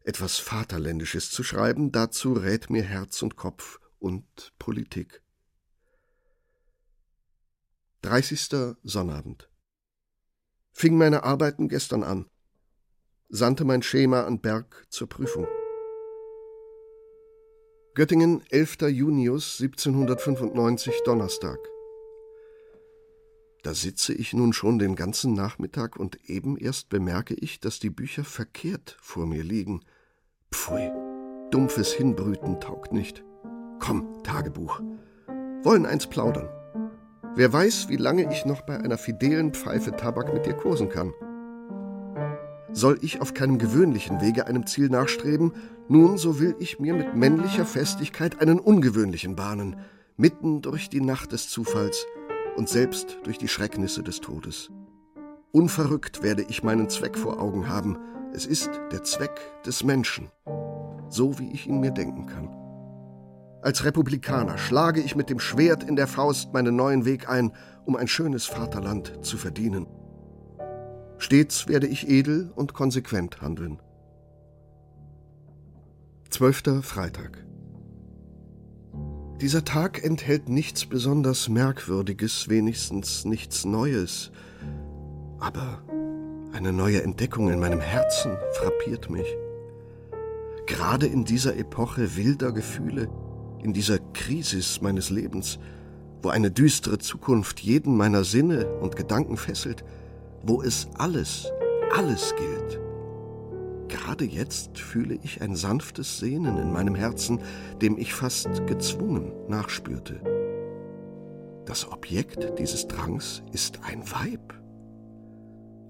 Etwas 0.04 0.38
Vaterländisches 0.38 1.30
zu 1.30 1.42
schreiben, 1.42 1.90
dazu 1.90 2.34
rät 2.34 2.70
mir 2.70 2.82
Herz 2.82 3.22
und 3.22 3.36
Kopf 3.36 3.80
und 3.98 4.52
Politik. 4.58 5.22
30. 8.02 8.76
Sonnabend. 8.82 9.50
Fing 10.72 10.96
meine 10.96 11.24
Arbeiten 11.24 11.68
gestern 11.68 12.02
an. 12.02 12.26
Sandte 13.28 13.64
mein 13.64 13.82
Schema 13.82 14.22
an 14.24 14.40
Berg 14.40 14.86
zur 14.90 15.08
Prüfung. 15.08 15.48
Göttingen, 17.94 18.44
11. 18.50 18.82
Junius 18.90 19.60
1795, 19.60 21.02
Donnerstag. 21.04 21.58
Da 23.62 23.74
sitze 23.74 24.14
ich 24.14 24.32
nun 24.32 24.52
schon 24.52 24.78
den 24.78 24.94
ganzen 24.94 25.34
Nachmittag 25.34 25.96
und 25.96 26.30
eben 26.30 26.56
erst 26.56 26.88
bemerke 26.88 27.34
ich, 27.34 27.58
dass 27.58 27.80
die 27.80 27.90
Bücher 27.90 28.22
verkehrt 28.22 28.96
vor 29.00 29.26
mir 29.26 29.42
liegen. 29.42 29.80
Pfui, 30.52 30.88
dumpfes 31.50 31.92
Hinbrüten 31.92 32.60
taugt 32.60 32.92
nicht. 32.92 33.24
Komm, 33.78 34.22
Tagebuch. 34.22 34.80
Wollen 35.62 35.86
eins 35.86 36.06
plaudern. 36.06 36.48
Wer 37.34 37.52
weiß, 37.52 37.88
wie 37.88 37.96
lange 37.96 38.32
ich 38.32 38.46
noch 38.46 38.62
bei 38.62 38.78
einer 38.78 38.96
fidelen 38.96 39.52
Pfeife 39.52 39.94
Tabak 39.94 40.32
mit 40.32 40.46
dir 40.46 40.54
kosen 40.54 40.88
kann. 40.88 41.12
Soll 42.72 42.98
ich 43.02 43.20
auf 43.20 43.34
keinem 43.34 43.58
gewöhnlichen 43.58 44.20
Wege 44.20 44.46
einem 44.46 44.66
Ziel 44.66 44.88
nachstreben, 44.88 45.52
nun 45.88 46.18
so 46.18 46.40
will 46.40 46.56
ich 46.58 46.78
mir 46.78 46.94
mit 46.94 47.14
männlicher 47.14 47.66
Festigkeit 47.66 48.40
einen 48.40 48.58
ungewöhnlichen 48.58 49.36
bahnen, 49.36 49.76
mitten 50.16 50.62
durch 50.62 50.88
die 50.88 51.00
Nacht 51.00 51.32
des 51.32 51.48
Zufalls 51.48 52.06
und 52.56 52.68
selbst 52.68 53.18
durch 53.24 53.38
die 53.38 53.48
Schrecknisse 53.48 54.02
des 54.02 54.20
Todes. 54.20 54.70
Unverrückt 55.52 56.22
werde 56.22 56.44
ich 56.48 56.62
meinen 56.62 56.88
Zweck 56.88 57.16
vor 57.16 57.40
Augen 57.40 57.68
haben, 57.68 57.98
es 58.32 58.46
ist 58.46 58.70
der 58.92 59.02
Zweck 59.04 59.40
des 59.64 59.84
Menschen, 59.84 60.30
so 61.08 61.38
wie 61.38 61.50
ich 61.52 61.66
ihn 61.66 61.80
mir 61.80 61.92
denken 61.92 62.26
kann. 62.26 62.65
Als 63.62 63.84
Republikaner 63.84 64.58
schlage 64.58 65.00
ich 65.00 65.16
mit 65.16 65.30
dem 65.30 65.40
Schwert 65.40 65.82
in 65.82 65.96
der 65.96 66.06
Faust 66.06 66.52
meinen 66.52 66.76
neuen 66.76 67.04
Weg 67.04 67.28
ein, 67.28 67.52
um 67.84 67.96
ein 67.96 68.08
schönes 68.08 68.46
Vaterland 68.46 69.24
zu 69.24 69.36
verdienen. 69.36 69.86
Stets 71.18 71.66
werde 71.66 71.86
ich 71.86 72.08
edel 72.08 72.52
und 72.54 72.74
konsequent 72.74 73.40
handeln. 73.40 73.80
Zwölfter 76.30 76.82
Freitag. 76.82 77.44
Dieser 79.40 79.64
Tag 79.64 80.02
enthält 80.02 80.48
nichts 80.48 80.86
besonders 80.86 81.48
Merkwürdiges, 81.48 82.48
wenigstens 82.48 83.24
nichts 83.24 83.64
Neues. 83.64 84.30
Aber 85.38 85.82
eine 86.52 86.72
neue 86.72 87.02
Entdeckung 87.02 87.50
in 87.50 87.60
meinem 87.60 87.80
Herzen 87.80 88.36
frappiert 88.52 89.10
mich. 89.10 89.26
Gerade 90.66 91.06
in 91.06 91.24
dieser 91.24 91.56
Epoche 91.56 92.16
wilder 92.16 92.52
Gefühle 92.52 93.08
in 93.66 93.72
dieser 93.72 93.98
Krisis 93.98 94.80
meines 94.80 95.10
Lebens, 95.10 95.58
wo 96.22 96.28
eine 96.28 96.52
düstere 96.52 96.98
Zukunft 96.98 97.58
jeden 97.58 97.96
meiner 97.96 98.22
Sinne 98.22 98.68
und 98.80 98.94
Gedanken 98.94 99.36
fesselt, 99.36 99.84
wo 100.44 100.62
es 100.62 100.86
alles, 100.96 101.50
alles 101.92 102.32
gilt. 102.36 102.80
Gerade 103.88 104.24
jetzt 104.24 104.78
fühle 104.78 105.18
ich 105.20 105.42
ein 105.42 105.56
sanftes 105.56 106.20
Sehnen 106.20 106.58
in 106.58 106.72
meinem 106.72 106.94
Herzen, 106.94 107.40
dem 107.82 107.98
ich 107.98 108.14
fast 108.14 108.68
gezwungen 108.68 109.32
nachspürte. 109.48 110.20
Das 111.64 111.90
Objekt 111.90 112.60
dieses 112.60 112.86
Drangs 112.86 113.42
ist 113.52 113.80
ein 113.82 114.08
Weib. 114.12 114.54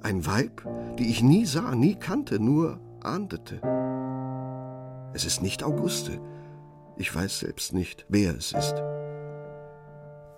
Ein 0.01 0.25
Weib, 0.25 0.67
die 0.99 1.11
ich 1.11 1.23
nie 1.23 1.45
sah, 1.45 1.75
nie 1.75 1.95
kannte, 1.95 2.41
nur 2.41 2.81
ahndete. 3.03 3.61
Es 5.13 5.27
ist 5.27 5.43
nicht 5.43 5.63
Auguste, 5.63 6.21
ich 6.97 7.15
weiß 7.15 7.41
selbst 7.41 7.73
nicht, 7.73 8.07
wer 8.09 8.35
es 8.37 8.53
ist. 8.53 8.75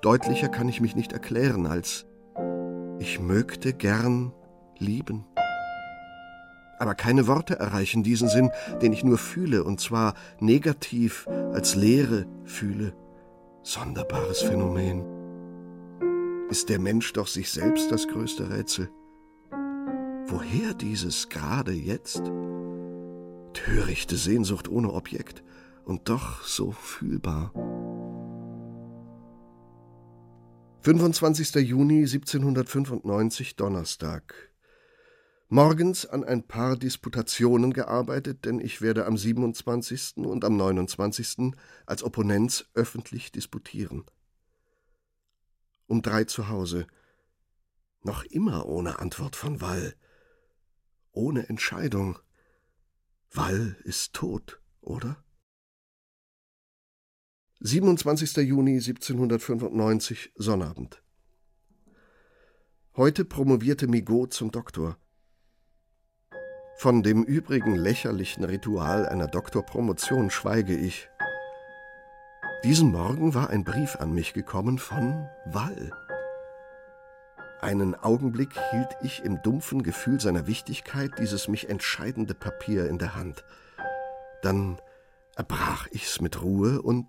Deutlicher 0.00 0.48
kann 0.48 0.68
ich 0.68 0.80
mich 0.80 0.94
nicht 0.96 1.12
erklären 1.12 1.66
als 1.66 2.06
ich 3.00 3.20
mögte 3.20 3.72
gern 3.72 4.32
lieben. 4.78 5.24
Aber 6.80 6.94
keine 6.94 7.26
Worte 7.26 7.58
erreichen 7.58 8.02
diesen 8.02 8.28
Sinn, 8.28 8.50
den 8.82 8.92
ich 8.92 9.04
nur 9.04 9.18
fühle, 9.18 9.64
und 9.64 9.80
zwar 9.80 10.14
negativ 10.40 11.26
als 11.52 11.74
Leere 11.74 12.26
fühle. 12.44 12.92
Sonderbares 13.62 14.42
Phänomen. 14.42 15.04
Ist 16.50 16.68
der 16.68 16.78
Mensch 16.78 17.12
doch 17.12 17.26
sich 17.26 17.50
selbst 17.50 17.90
das 17.92 18.08
größte 18.08 18.50
Rätsel? 18.50 18.90
Woher 20.26 20.74
dieses 20.74 21.28
gerade 21.28 21.72
jetzt? 21.72 22.22
Törichte 23.52 24.16
Sehnsucht 24.16 24.68
ohne 24.68 24.92
Objekt 24.92 25.42
und 25.88 26.10
doch 26.10 26.44
so 26.44 26.70
fühlbar. 26.70 27.50
25. 30.82 31.54
Juni 31.66 32.00
1795 32.00 33.56
Donnerstag. 33.56 34.52
Morgens 35.48 36.04
an 36.04 36.24
ein 36.24 36.46
paar 36.46 36.76
Disputationen 36.76 37.72
gearbeitet, 37.72 38.44
denn 38.44 38.60
ich 38.60 38.82
werde 38.82 39.06
am 39.06 39.16
27. 39.16 40.18
und 40.18 40.44
am 40.44 40.58
29. 40.58 41.54
als 41.86 42.02
Opponenz 42.02 42.66
öffentlich 42.74 43.32
disputieren. 43.32 44.04
Um 45.86 46.02
drei 46.02 46.24
zu 46.24 46.48
Hause. 46.48 46.86
Noch 48.02 48.24
immer 48.24 48.66
ohne 48.66 48.98
Antwort 48.98 49.36
von 49.36 49.62
Wall. 49.62 49.94
Ohne 51.12 51.48
Entscheidung. 51.48 52.18
Wall 53.30 53.78
ist 53.84 54.12
tot, 54.12 54.60
oder? 54.82 55.24
27. 57.60 58.36
Juni 58.46 58.74
1795, 58.74 60.30
Sonnabend. 60.36 61.02
Heute 62.96 63.24
promovierte 63.24 63.88
Migaud 63.88 64.32
zum 64.32 64.52
Doktor. 64.52 64.96
Von 66.76 67.02
dem 67.02 67.24
übrigen 67.24 67.74
lächerlichen 67.74 68.44
Ritual 68.44 69.08
einer 69.08 69.26
Doktorpromotion 69.26 70.30
schweige 70.30 70.76
ich. 70.76 71.08
Diesen 72.62 72.92
Morgen 72.92 73.34
war 73.34 73.50
ein 73.50 73.64
Brief 73.64 73.96
an 73.96 74.12
mich 74.12 74.34
gekommen 74.34 74.78
von 74.78 75.28
Wall. 75.44 75.90
Einen 77.60 77.96
Augenblick 77.96 78.56
hielt 78.70 78.96
ich 79.02 79.24
im 79.24 79.42
dumpfen 79.42 79.82
Gefühl 79.82 80.20
seiner 80.20 80.46
Wichtigkeit 80.46 81.10
dieses 81.18 81.48
mich 81.48 81.68
entscheidende 81.68 82.34
Papier 82.34 82.88
in 82.88 82.98
der 82.98 83.16
Hand. 83.16 83.42
Dann 84.42 84.80
erbrach 85.34 85.88
ich's 85.90 86.20
mit 86.20 86.40
Ruhe 86.40 86.82
und 86.82 87.08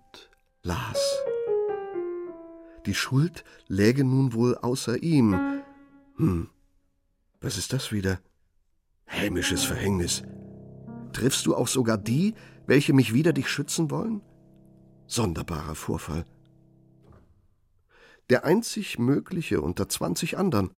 las. 0.62 0.98
Die 2.86 2.94
Schuld 2.94 3.44
läge 3.66 4.04
nun 4.04 4.32
wohl 4.32 4.56
außer 4.56 5.02
ihm. 5.02 5.62
Hm, 6.16 6.48
was 7.40 7.58
ist 7.58 7.72
das 7.72 7.92
wieder? 7.92 8.20
Hämisches 9.04 9.64
Verhängnis. 9.64 10.22
Triffst 11.12 11.46
du 11.46 11.54
auch 11.54 11.68
sogar 11.68 11.98
die, 11.98 12.34
welche 12.66 12.92
mich 12.92 13.12
wider 13.12 13.32
dich 13.32 13.48
schützen 13.48 13.90
wollen? 13.90 14.22
Sonderbarer 15.06 15.74
Vorfall. 15.74 16.24
Der 18.28 18.44
einzig 18.44 18.98
mögliche 18.98 19.60
unter 19.60 19.88
zwanzig 19.88 20.38
andern. 20.38 20.70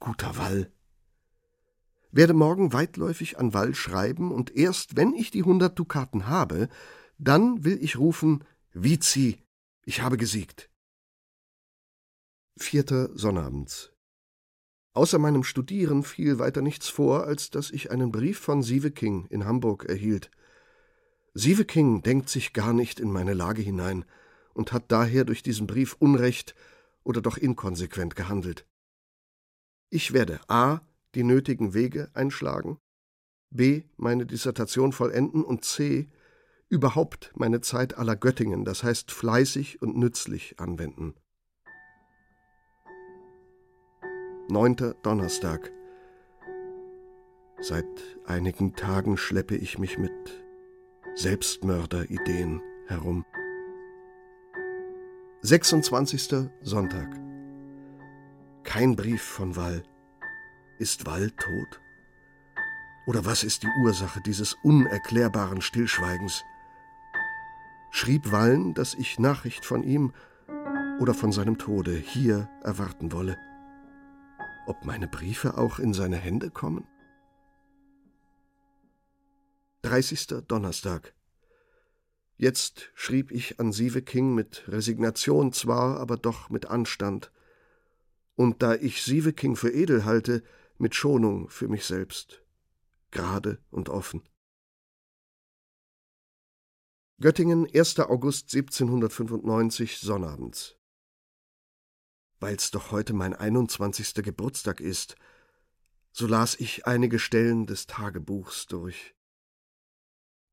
Guter 0.00 0.38
Wall. 0.38 0.72
Werde 2.10 2.32
morgen 2.32 2.72
weitläufig 2.72 3.38
an 3.38 3.52
Wall 3.52 3.74
schreiben, 3.74 4.32
und 4.32 4.56
erst 4.56 4.96
wenn 4.96 5.12
ich 5.12 5.30
die 5.30 5.42
hundert 5.42 5.78
Dukaten 5.78 6.26
habe, 6.26 6.68
dann 7.18 7.64
will 7.64 7.78
ich 7.82 7.98
rufen 7.98 8.44
Vizi, 8.72 9.38
ich 9.84 10.02
habe 10.02 10.16
gesiegt. 10.16 10.70
Vierter 12.56 13.16
Sonnabends. 13.16 13.92
Außer 14.92 15.18
meinem 15.18 15.42
Studieren 15.42 16.04
fiel 16.04 16.38
weiter 16.38 16.62
nichts 16.62 16.88
vor, 16.88 17.24
als 17.24 17.50
dass 17.50 17.72
ich 17.72 17.90
einen 17.90 18.12
Brief 18.12 18.38
von 18.38 18.62
Sieveking 18.62 19.26
in 19.26 19.44
Hamburg 19.44 19.84
erhielt. 19.86 20.30
Sieveking 21.34 22.02
denkt 22.02 22.28
sich 22.28 22.52
gar 22.52 22.72
nicht 22.72 23.00
in 23.00 23.10
meine 23.10 23.34
Lage 23.34 23.60
hinein 23.60 24.04
und 24.54 24.72
hat 24.72 24.92
daher 24.92 25.24
durch 25.24 25.42
diesen 25.42 25.66
Brief 25.66 25.96
Unrecht 25.98 26.54
oder 27.02 27.20
doch 27.20 27.36
inkonsequent 27.36 28.14
gehandelt. 28.14 28.66
Ich 29.90 30.12
werde 30.12 30.40
a. 30.48 30.80
die 31.16 31.24
nötigen 31.24 31.74
Wege 31.74 32.10
einschlagen, 32.14 32.78
b. 33.50 33.84
meine 33.96 34.26
Dissertation 34.26 34.92
vollenden 34.92 35.44
und 35.44 35.64
c. 35.64 36.08
überhaupt 36.68 37.32
meine 37.34 37.60
Zeit 37.60 37.96
aller 37.98 38.16
Göttingen, 38.16 38.64
das 38.64 38.82
heißt 38.82 39.10
fleißig 39.10 39.82
und 39.82 39.96
nützlich 39.96 40.58
anwenden. 40.58 41.14
Neunter 44.48 44.94
Donnerstag. 45.02 45.72
Seit 47.60 47.86
einigen 48.26 48.76
Tagen 48.76 49.16
schleppe 49.16 49.56
ich 49.56 49.78
mich 49.78 49.96
mit 49.96 50.12
Selbstmörderideen 51.14 52.60
herum. 52.86 53.24
26. 55.40 56.50
Sonntag. 56.60 57.08
Kein 58.64 58.96
Brief 58.96 59.22
von 59.22 59.56
Wall. 59.56 59.82
Ist 60.78 61.06
Wall 61.06 61.30
tot? 61.30 61.80
Oder 63.06 63.24
was 63.24 63.44
ist 63.44 63.62
die 63.62 63.70
Ursache 63.82 64.20
dieses 64.22 64.54
unerklärbaren 64.62 65.60
Stillschweigens? 65.60 66.42
Schrieb 67.96 68.32
Wallen, 68.32 68.74
dass 68.74 68.94
ich 68.94 69.18
Nachricht 69.18 69.64
von 69.64 69.84
ihm 69.84 70.12
oder 70.98 71.14
von 71.14 71.32
seinem 71.32 71.58
Tode 71.58 71.94
hier 71.94 72.48
erwarten 72.62 73.12
wolle? 73.12 73.36
ob 74.66 74.84
meine 74.84 75.08
Briefe 75.08 75.58
auch 75.58 75.78
in 75.78 75.92
seine 75.92 76.16
Hände 76.16 76.50
kommen? 76.50 76.86
30. 79.82 80.44
Donnerstag. 80.48 81.14
Jetzt 82.36 82.90
schrieb 82.94 83.30
ich 83.30 83.60
an 83.60 83.72
Sieve 83.72 84.02
King 84.02 84.34
mit 84.34 84.64
Resignation 84.66 85.52
zwar, 85.52 86.00
aber 86.00 86.16
doch 86.16 86.50
mit 86.50 86.66
Anstand. 86.66 87.30
Und 88.34 88.62
da 88.62 88.74
ich 88.74 89.02
Sieve 89.02 89.32
King 89.32 89.56
für 89.56 89.72
edel 89.72 90.04
halte, 90.04 90.42
mit 90.78 90.94
Schonung 90.94 91.48
für 91.48 91.68
mich 91.68 91.84
selbst. 91.84 92.42
Gerade 93.10 93.58
und 93.70 93.88
offen. 93.88 94.22
Göttingen, 97.20 97.66
1. 97.72 98.00
August 98.00 98.54
1795, 98.54 99.98
Sonnabends 99.98 100.76
weil's 102.44 102.70
doch 102.70 102.90
heute 102.90 103.14
mein 103.14 103.32
21. 103.32 104.16
Geburtstag 104.16 104.80
ist, 104.80 105.16
so 106.12 106.26
las 106.26 106.54
ich 106.56 106.86
einige 106.86 107.18
Stellen 107.18 107.64
des 107.64 107.86
Tagebuchs 107.86 108.66
durch. 108.66 109.14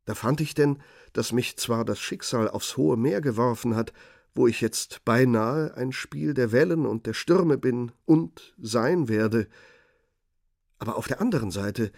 Da 0.05 0.15
fand 0.15 0.39
ich 0.39 0.53
denn, 0.53 0.81
dass 1.11 1.33
mich 1.33 1.57
zwar 1.57 1.83
das 1.83 1.99
Schicksal 1.99 2.49
aufs 2.49 2.77
hohe 2.77 2.95
Meer 2.95 3.19
geworfen 3.19 3.75
hat, 3.75 3.91
wo 4.33 4.47
ich 4.47 4.61
jetzt 4.61 5.03
beinahe 5.03 5.75
ein 5.75 5.91
Spiel 5.91 6.33
der 6.33 6.53
Wellen 6.53 6.85
und 6.85 7.05
der 7.07 7.13
Stürme 7.13 7.57
bin 7.57 7.91
und 8.05 8.55
sein 8.57 9.09
werde, 9.09 9.49
aber 10.79 10.95
auf 10.95 11.09
der 11.09 11.19
anderen 11.19 11.51
Seite, 11.51 11.91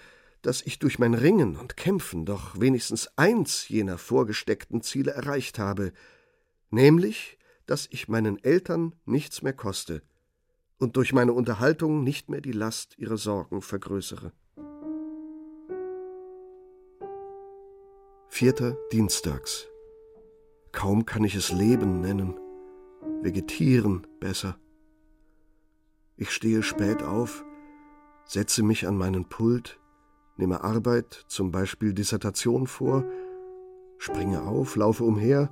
dass 0.43 0.61
ich 0.61 0.77
durch 0.77 0.99
mein 0.99 1.13
Ringen 1.13 1.55
und 1.55 1.77
Kämpfen 1.77 2.25
doch 2.25 2.59
wenigstens 2.59 3.09
eins 3.15 3.67
jener 3.69 3.97
vorgesteckten 3.97 4.81
Ziele 4.81 5.11
erreicht 5.11 5.57
habe, 5.57 5.93
nämlich 6.69 7.39
dass 7.65 7.87
ich 7.89 8.09
meinen 8.09 8.43
Eltern 8.43 8.93
nichts 9.05 9.41
mehr 9.41 9.53
koste 9.53 10.03
und 10.77 10.97
durch 10.97 11.13
meine 11.13 11.31
Unterhaltung 11.31 12.03
nicht 12.03 12.29
mehr 12.29 12.41
die 12.41 12.51
Last 12.51 12.97
ihrer 12.97 13.17
Sorgen 13.17 13.61
vergrößere. 13.61 14.33
Vierter 18.27 18.75
Dienstags. 18.91 19.67
Kaum 20.73 21.05
kann 21.05 21.23
ich 21.23 21.35
es 21.35 21.51
Leben 21.51 22.01
nennen, 22.01 22.37
vegetieren 23.21 24.05
besser. 24.19 24.57
Ich 26.17 26.31
stehe 26.31 26.63
spät 26.63 27.01
auf, 27.01 27.45
setze 28.25 28.61
mich 28.61 28.87
an 28.87 28.97
meinen 28.97 29.29
Pult, 29.29 29.79
nehme 30.35 30.63
Arbeit, 30.63 31.25
zum 31.27 31.51
Beispiel 31.51 31.93
Dissertation 31.93 32.67
vor, 32.67 33.03
springe 33.97 34.41
auf, 34.43 34.75
laufe 34.75 35.03
umher, 35.03 35.49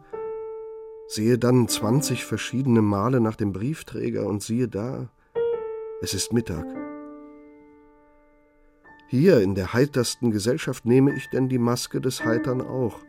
sehe 1.07 1.38
dann 1.38 1.67
zwanzig 1.67 2.25
verschiedene 2.25 2.82
Male 2.82 3.19
nach 3.19 3.36
dem 3.36 3.51
Briefträger 3.51 4.25
und 4.25 4.41
siehe 4.41 4.67
da, 4.67 5.09
es 6.01 6.13
ist 6.13 6.34
Mittag. 6.34 6.65
Hier 9.07 9.41
in 9.41 9.55
der 9.55 9.73
heitersten 9.73 10.32
Gesellschaft 10.32 10.86
nehme 10.86 11.13
ich 11.13 11.29
denn 11.29 11.49
die 11.49 11.59
Maske 11.59 11.99
des 11.99 12.23
Heitern 12.23 12.61
auch. 12.61 12.99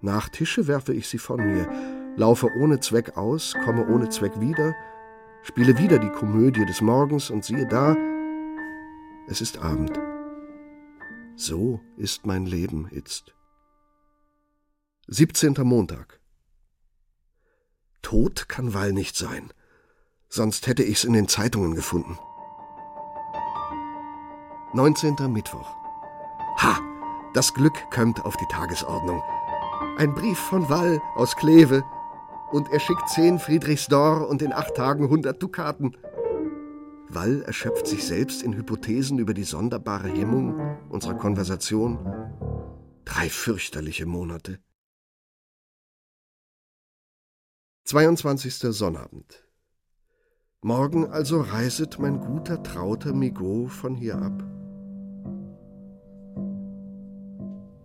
Nach 0.00 0.28
Tische 0.28 0.68
werfe 0.68 0.94
ich 0.94 1.08
sie 1.08 1.18
von 1.18 1.44
mir, 1.44 1.68
laufe 2.16 2.48
ohne 2.56 2.78
Zweck 2.80 3.16
aus, 3.16 3.56
komme 3.64 3.88
ohne 3.88 4.08
Zweck 4.10 4.40
wieder, 4.40 4.74
spiele 5.42 5.76
wieder 5.78 5.98
die 5.98 6.10
Komödie 6.10 6.64
des 6.64 6.80
Morgens 6.80 7.30
und 7.30 7.44
siehe 7.44 7.66
da, 7.66 7.96
es 9.26 9.40
ist 9.40 9.58
Abend. 9.58 9.98
So 11.38 11.80
ist 11.98 12.24
mein 12.24 12.46
Leben 12.46 12.88
jetzt. 12.90 13.34
17. 15.08 15.54
Montag. 15.64 16.18
Tot 18.00 18.48
kann 18.48 18.72
Wall 18.72 18.94
nicht 18.94 19.16
sein. 19.16 19.52
Sonst 20.30 20.66
hätte 20.66 20.82
ich's 20.82 21.04
in 21.04 21.12
den 21.12 21.28
Zeitungen 21.28 21.74
gefunden. 21.74 22.18
19. 24.72 25.30
Mittwoch. 25.30 25.68
Ha! 26.62 26.80
Das 27.34 27.52
Glück 27.52 27.90
kömmt 27.90 28.24
auf 28.24 28.38
die 28.38 28.48
Tagesordnung. 28.50 29.22
Ein 29.98 30.14
Brief 30.14 30.38
von 30.38 30.70
Wall 30.70 31.02
aus 31.16 31.36
Kleve. 31.36 31.84
Und 32.50 32.70
er 32.70 32.80
schickt 32.80 33.10
zehn 33.10 33.38
Friedrichsdor 33.38 34.26
und 34.26 34.40
in 34.40 34.54
acht 34.54 34.74
Tagen 34.74 35.10
hundert 35.10 35.42
Dukaten. 35.42 35.98
Wall 37.16 37.40
erschöpft 37.42 37.86
sich 37.86 38.04
selbst 38.04 38.42
in 38.42 38.54
Hypothesen 38.54 39.18
über 39.18 39.32
die 39.32 39.44
sonderbare 39.44 40.08
Hemmung 40.08 40.60
unserer 40.90 41.14
Konversation. 41.14 41.98
Drei 43.06 43.30
fürchterliche 43.30 44.04
Monate. 44.04 44.58
22. 47.84 48.54
Sonnabend. 48.76 49.48
Morgen 50.60 51.06
also 51.06 51.40
reiset 51.40 51.98
mein 51.98 52.20
guter, 52.20 52.62
trauter 52.62 53.14
Migaud 53.14 53.70
von 53.70 53.94
hier 53.94 54.18
ab. 54.18 54.44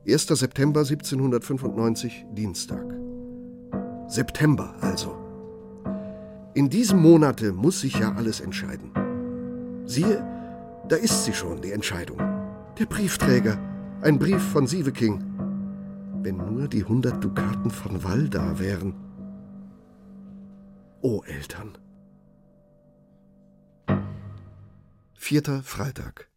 1. 0.05 0.27
September 0.27 0.81
1795, 0.81 2.25
Dienstag. 2.33 2.85
September 4.07 4.75
also. 4.81 5.15
In 6.53 6.69
diesem 6.69 7.01
Monate 7.01 7.53
muss 7.53 7.79
sich 7.79 7.97
ja 7.97 8.13
alles 8.15 8.41
entscheiden. 8.41 8.91
Siehe, 9.85 10.23
da 10.87 10.95
ist 10.95 11.25
sie 11.25 11.33
schon, 11.33 11.61
die 11.61 11.71
Entscheidung. 11.71 12.17
Der 12.79 12.85
Briefträger, 12.85 13.57
ein 14.01 14.19
Brief 14.19 14.41
von 14.41 14.67
Sieveking. 14.67 15.23
Wenn 16.23 16.37
nur 16.37 16.67
die 16.67 16.83
hundert 16.83 17.23
Dukaten 17.23 17.71
von 17.71 18.03
Wall 18.03 18.29
da 18.29 18.59
wären. 18.59 18.93
O 21.01 21.23
Eltern. 21.25 21.77
Vierter 25.13 25.63
Freitag. 25.63 26.29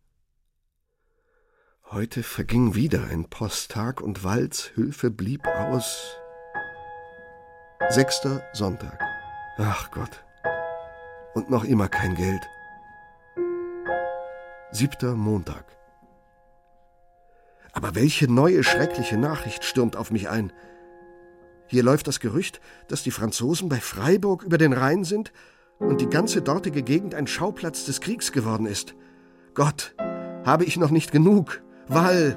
Heute 1.90 2.22
verging 2.22 2.74
wieder 2.74 3.04
ein 3.04 3.28
Posttag 3.28 4.00
und 4.00 4.24
Walds 4.24 4.72
Hilfe 4.74 5.10
blieb 5.10 5.46
aus. 5.46 6.16
Sechster 7.90 8.42
Sonntag. 8.52 8.98
Ach 9.58 9.90
Gott. 9.90 10.24
Und 11.34 11.50
noch 11.50 11.64
immer 11.64 11.88
kein 11.88 12.14
Geld. 12.14 12.42
Siebter 14.76 15.14
Montag. 15.14 15.66
Aber 17.72 17.94
welche 17.94 18.26
neue 18.26 18.64
schreckliche 18.64 19.16
Nachricht 19.16 19.62
stürmt 19.62 19.94
auf 19.94 20.10
mich 20.10 20.28
ein? 20.28 20.52
Hier 21.68 21.84
läuft 21.84 22.08
das 22.08 22.18
Gerücht, 22.18 22.60
dass 22.88 23.04
die 23.04 23.12
Franzosen 23.12 23.68
bei 23.68 23.76
Freiburg 23.76 24.42
über 24.42 24.58
den 24.58 24.72
Rhein 24.72 25.04
sind 25.04 25.32
und 25.78 26.00
die 26.00 26.08
ganze 26.08 26.42
dortige 26.42 26.82
Gegend 26.82 27.14
ein 27.14 27.28
Schauplatz 27.28 27.84
des 27.84 28.00
Kriegs 28.00 28.32
geworden 28.32 28.66
ist. 28.66 28.96
Gott, 29.54 29.94
habe 30.44 30.64
ich 30.64 30.76
noch 30.76 30.90
nicht 30.90 31.12
genug? 31.12 31.62
Wall! 31.86 32.36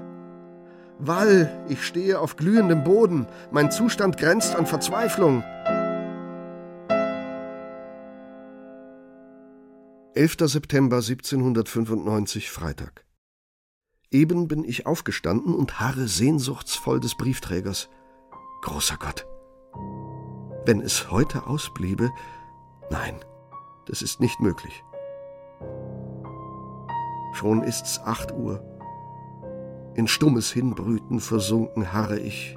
Wall, 0.99 1.65
ich 1.69 1.88
stehe 1.88 2.19
auf 2.19 2.35
glühendem 2.35 2.83
Boden, 2.83 3.25
mein 3.49 3.71
Zustand 3.71 4.17
grenzt 4.17 4.55
an 4.55 4.67
Verzweiflung. 4.67 5.43
11. 10.18 10.38
September 10.51 10.95
1795, 10.95 12.49
Freitag. 12.49 13.05
Eben 14.09 14.47
bin 14.47 14.63
ich 14.63 14.88
aufgestanden 14.88 15.53
und 15.53 15.80
harre 15.80 16.07
sehnsuchtsvoll 16.07 16.99
des 16.99 17.13
Briefträgers. 17.13 17.88
Großer 18.63 18.97
Gott! 18.97 19.28
Wenn 20.65 20.82
es 20.82 21.11
heute 21.11 21.45
ausbliebe, 21.45 22.09
nein, 22.89 23.20
das 23.86 24.01
ist 24.01 24.20
nicht 24.20 24.39
möglich. 24.39 24.84
Schon 27.34 27.61
ist's 27.61 27.99
acht 27.99 28.32
Uhr. 28.32 28.63
In 29.93 30.07
stummes 30.07 30.51
Hinbrüten 30.51 31.20
versunken 31.20 31.93
harre 31.93 32.20
ich. 32.20 32.55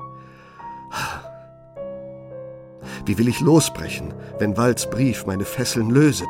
Wie 3.04 3.18
will 3.18 3.28
ich 3.28 3.40
losbrechen, 3.40 4.14
wenn 4.38 4.56
Walds 4.56 4.88
Brief 4.88 5.26
meine 5.26 5.44
Fesseln 5.44 5.90
löset? 5.90 6.26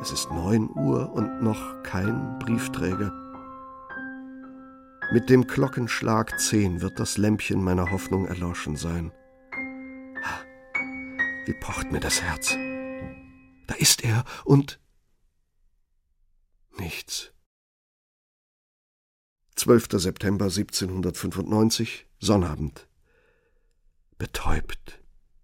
Es 0.00 0.12
ist 0.12 0.30
neun 0.30 0.70
Uhr 0.70 1.12
und 1.12 1.42
noch 1.42 1.82
kein 1.82 2.38
Briefträger. 2.38 3.12
Mit 5.12 5.28
dem 5.28 5.46
Glockenschlag 5.46 6.40
zehn 6.40 6.80
wird 6.80 6.98
das 6.98 7.18
Lämpchen 7.18 7.62
meiner 7.62 7.90
Hoffnung 7.90 8.26
erloschen 8.26 8.76
sein. 8.76 9.12
Wie 11.44 11.52
pocht 11.60 11.92
mir 11.92 12.00
das 12.00 12.22
Herz. 12.22 12.56
Da 13.66 13.74
ist 13.74 14.02
er 14.02 14.24
und 14.44 14.80
nichts. 16.78 17.32
12. 19.56 19.88
September 20.00 20.46
1795, 20.46 22.06
Sonnabend. 22.18 22.88
Betäubt 24.16 25.02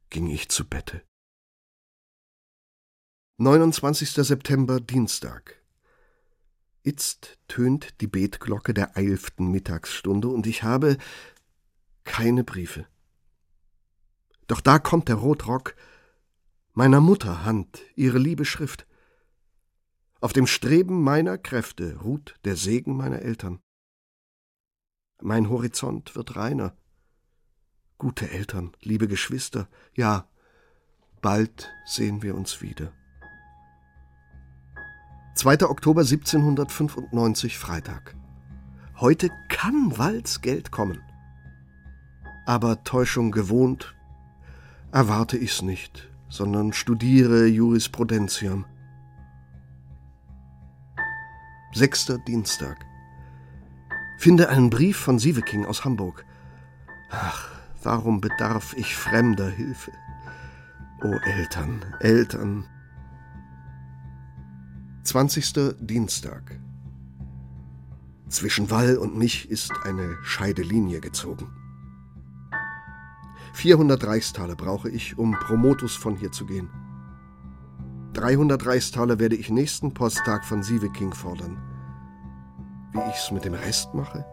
ging 0.09 0.29
ich 0.29 0.49
zu 0.49 0.67
Bette. 0.67 1.06
29. 3.39 4.13
September, 4.27 4.81
Dienstag. 4.81 5.63
Itzt 6.83 7.37
tönt 7.49 8.01
die 8.01 8.07
Betglocke 8.07 8.73
der 8.73 8.97
eilften 8.97 9.51
Mittagsstunde 9.51 10.29
und 10.29 10.47
ich 10.47 10.63
habe 10.63 10.97
keine 12.05 12.45
Briefe. 12.45 12.87
Doch 14.47 14.63
da 14.63 14.79
kommt 14.79 15.09
der 15.09 15.17
Rotrock 15.17 15.77
meiner 16.73 17.03
Mutter 17.03 17.45
Hand, 17.45 17.83
ihre 17.95 18.17
liebe 18.17 18.47
Schrift. 18.47 18.87
Auf 20.23 20.33
dem 20.33 20.47
Streben 20.47 21.03
meiner 21.03 21.37
Kräfte 21.37 21.99
ruht 22.01 22.37
der 22.47 22.57
Segen 22.57 22.97
meiner 22.97 23.21
Eltern. 23.21 23.61
Mein 25.21 25.51
Horizont 25.51 26.17
wird 26.17 26.37
reiner. 26.37 26.75
Gute 27.99 28.31
Eltern, 28.31 28.75
liebe 28.81 29.09
Geschwister, 29.09 29.69
ja, 29.95 30.27
bald 31.21 31.69
sehen 31.85 32.23
wir 32.23 32.35
uns 32.35 32.63
wieder. 32.63 32.95
2. 35.37 35.69
Oktober 35.69 36.01
1795, 36.01 37.59
Freitag. 37.59 38.17
Heute 38.99 39.29
kann 39.51 39.99
Walds 39.99 40.41
Geld 40.41 40.71
kommen. 40.71 41.03
Aber 42.47 42.85
Täuschung 42.85 43.33
gewohnt, 43.33 43.95
erwarte 44.93 45.37
ich's 45.37 45.61
nicht, 45.61 46.09
sondern 46.31 46.73
studiere 46.73 47.45
Jurisprudentiam. 47.45 48.65
Sechster 51.75 52.17
Dienstag. 52.17 52.87
Finde 54.17 54.49
einen 54.49 54.71
Brief 54.71 54.97
von 54.97 55.19
Sieveking 55.19 55.67
aus 55.67 55.85
Hamburg. 55.85 56.25
Ach, 57.11 57.51
warum 57.83 58.23
bedarf 58.23 58.73
ich 58.79 58.97
fremder 58.97 59.51
Hilfe? 59.51 59.93
O 61.03 61.13
Eltern, 61.27 61.85
Eltern, 62.01 62.65
20. 65.07 65.77
Dienstag. 65.79 66.59
Zwischen 68.29 68.73
Wall 68.73 68.99
und 68.99 69.17
mich 69.17 69.49
ist 69.49 69.73
eine 69.85 70.17
Scheidelinie 70.25 71.01
gezogen. 71.01 71.47
400 73.55 74.05
Reichstaler 74.05 74.57
brauche 74.57 74.91
ich, 74.91 75.17
um 75.17 75.31
Promotus 75.39 75.95
von 75.95 76.17
hier 76.17 76.33
zu 76.33 76.45
gehen. 76.45 76.69
300 78.15 78.67
Reichstaler 78.67 79.21
werde 79.21 79.37
ich 79.37 79.49
nächsten 79.49 79.95
Posttag 79.95 80.45
von 80.45 80.65
Sieveking 80.65 81.15
fordern. 81.15 81.57
Wie 82.93 83.11
ich's 83.11 83.31
mit 83.31 83.45
dem 83.45 83.55
Rest 83.55 83.95
mache? 83.95 84.25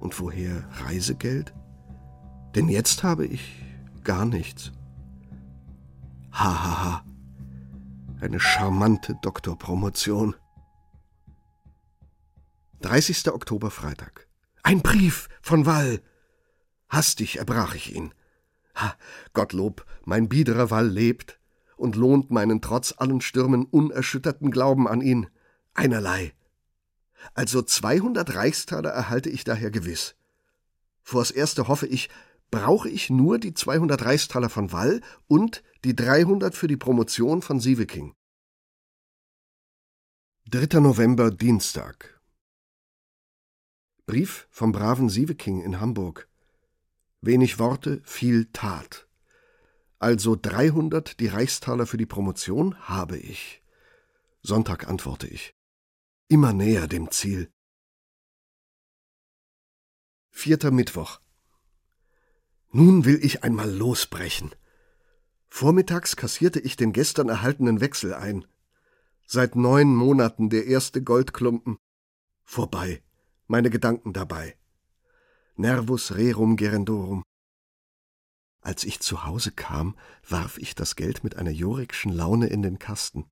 Und 0.00 0.18
woher 0.18 0.68
Reisegeld? 0.84 1.54
Denn 2.56 2.68
jetzt 2.68 3.04
habe 3.04 3.24
ich 3.24 3.64
gar 4.02 4.24
nichts. 4.24 4.72
Hahaha. 6.32 6.64
Ha, 6.64 6.84
ha. 6.84 7.15
Eine 8.18 8.40
charmante 8.40 9.14
Doktorpromotion. 9.20 10.36
30. 12.80 13.28
Oktober 13.28 13.70
Freitag. 13.70 14.26
Ein 14.62 14.80
Brief 14.80 15.28
von 15.42 15.66
Wall. 15.66 16.00
Hastig 16.88 17.36
erbrach 17.36 17.74
ich 17.74 17.94
ihn. 17.94 18.14
Ha, 18.74 18.96
Gottlob, 19.34 19.84
mein 20.04 20.30
biederer 20.30 20.70
Wall 20.70 20.88
lebt 20.88 21.38
und 21.76 21.94
lohnt 21.94 22.30
meinen 22.30 22.62
trotz 22.62 22.94
allen 22.96 23.20
Stürmen 23.20 23.66
unerschütterten 23.66 24.50
Glauben 24.50 24.88
an 24.88 25.02
ihn. 25.02 25.28
Einerlei. 25.74 26.32
Also 27.34 27.60
200 27.60 28.34
Reichstaler 28.34 28.90
erhalte 28.90 29.28
ich 29.28 29.44
daher 29.44 29.70
gewiss. 29.70 30.16
Vors 31.02 31.30
Erste 31.30 31.68
hoffe 31.68 31.86
ich, 31.86 32.08
brauche 32.50 32.88
ich 32.88 33.10
nur 33.10 33.38
die 33.38 33.54
200 33.54 34.04
Reichstaler 34.04 34.48
von 34.48 34.72
Wall 34.72 35.02
und 35.26 35.62
die 35.84 35.94
300 35.94 36.54
für 36.54 36.68
die 36.68 36.76
Promotion 36.76 37.42
von 37.42 37.60
Sieveking. 37.60 38.14
3. 40.48 40.80
November, 40.80 41.30
Dienstag. 41.30 42.20
Brief 44.06 44.46
vom 44.50 44.70
braven 44.70 45.08
Sieveking 45.08 45.60
in 45.60 45.80
Hamburg. 45.80 46.28
Wenig 47.20 47.58
Worte, 47.58 48.00
viel 48.04 48.46
Tat. 48.52 49.08
Also 49.98 50.36
300 50.40 51.18
die 51.18 51.26
Reichstaler 51.26 51.86
für 51.86 51.96
die 51.96 52.06
Promotion 52.06 52.78
habe 52.88 53.18
ich. 53.18 53.62
Sonntag 54.42 54.86
antworte 54.86 55.26
ich. 55.26 55.52
Immer 56.28 56.52
näher 56.52 56.86
dem 56.86 57.10
Ziel. 57.10 57.50
Vierter 60.30 60.70
Mittwoch. 60.70 61.18
Nun 62.76 63.06
will 63.06 63.24
ich 63.24 63.42
einmal 63.42 63.70
losbrechen. 63.70 64.54
Vormittags 65.48 66.14
kassierte 66.14 66.60
ich 66.60 66.76
den 66.76 66.92
gestern 66.92 67.30
erhaltenen 67.30 67.80
Wechsel 67.80 68.12
ein. 68.12 68.44
Seit 69.26 69.56
neun 69.56 69.96
Monaten 69.96 70.50
der 70.50 70.66
erste 70.66 71.02
Goldklumpen. 71.02 71.78
Vorbei. 72.44 73.02
Meine 73.46 73.70
Gedanken 73.70 74.12
dabei. 74.12 74.58
Nervus 75.54 76.16
rerum 76.16 76.56
gerendorum. 76.56 77.22
Als 78.60 78.84
ich 78.84 79.00
zu 79.00 79.24
Hause 79.24 79.52
kam, 79.52 79.96
warf 80.28 80.58
ich 80.58 80.74
das 80.74 80.96
Geld 80.96 81.24
mit 81.24 81.36
einer 81.36 81.52
jorikschen 81.52 82.12
Laune 82.12 82.48
in 82.48 82.60
den 82.60 82.78
Kasten. 82.78 83.24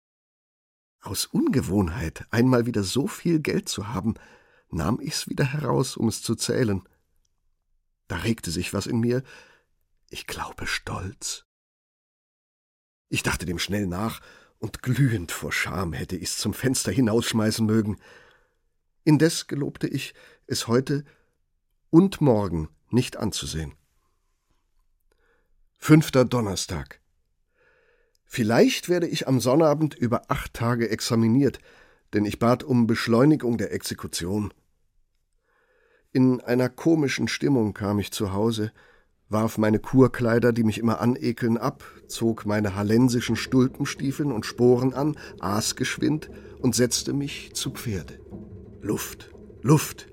Aus 1.03 1.27
Ungewohnheit, 1.27 2.25
einmal 2.31 2.65
wieder 2.65 2.83
so 2.83 3.07
viel 3.07 3.41
Geld 3.41 3.69
zu 3.69 3.89
haben, 3.89 4.15
nahm 4.71 5.01
ich's 5.03 5.29
wieder 5.29 5.45
heraus, 5.45 5.99
um 5.99 6.09
es 6.09 6.23
zu 6.23 6.35
zählen. 6.35 6.89
Da 8.09 8.17
regte 8.17 8.51
sich 8.51 8.73
was 8.73 8.87
in 8.87 9.01
mir, 9.01 9.23
ich 10.11 10.27
glaube 10.27 10.67
Stolz. 10.67 11.45
Ich 13.09 13.23
dachte 13.23 13.47
dem 13.47 13.59
schnell 13.59 13.87
nach, 13.87 14.21
und 14.59 14.83
glühend 14.83 15.31
vor 15.31 15.53
Scham 15.53 15.93
hätte 15.93 16.17
ich's 16.17 16.39
zum 16.39 16.55
Fenster 16.55 16.91
hinausschmeißen 16.91 17.67
mögen. 17.67 17.99
Indes 19.05 19.47
gelobte 19.47 19.87
ich, 19.87 20.15
es 20.47 20.69
heute 20.69 21.05
und 21.91 22.21
morgen 22.21 22.69
nicht 22.91 23.17
anzusehen. 23.17 23.75
Fünfter 25.79 26.25
Donnerstag. 26.25 27.01
Vielleicht 28.25 28.89
werde 28.89 29.07
ich 29.07 29.29
am 29.29 29.39
Sonnabend 29.39 29.95
über 29.95 30.31
acht 30.31 30.55
Tage 30.55 30.89
examiniert, 30.89 31.59
denn 32.15 32.25
ich 32.25 32.39
bat 32.39 32.65
um 32.65 32.87
Beschleunigung 32.87 33.59
der 33.59 33.73
Exekution. 33.73 34.55
In 36.17 36.41
einer 36.41 36.69
komischen 36.69 37.27
Stimmung 37.27 37.75
kam 37.75 37.99
ich 37.99 38.13
zu 38.13 38.33
Hause, 38.33 38.71
warf 39.29 39.59
meine 39.59 39.81
Kurkleider, 39.81 40.53
die 40.53 40.63
mich 40.63 40.79
immer 40.79 41.01
anekeln, 41.01 41.59
ab, 41.59 41.83
zog 42.07 42.47
meine 42.47 42.77
hallensischen 42.77 43.35
Stulpenstiefeln 43.35 44.31
und 44.31 44.47
Sporen 44.47 44.95
an, 44.95 45.17
aß 45.41 45.75
geschwind 45.75 46.31
und 46.61 46.77
setzte 46.77 47.15
mich 47.15 47.53
zu 47.55 47.73
Pferde. 47.73 48.21
Luft, 48.81 49.35
Luft. 49.61 50.07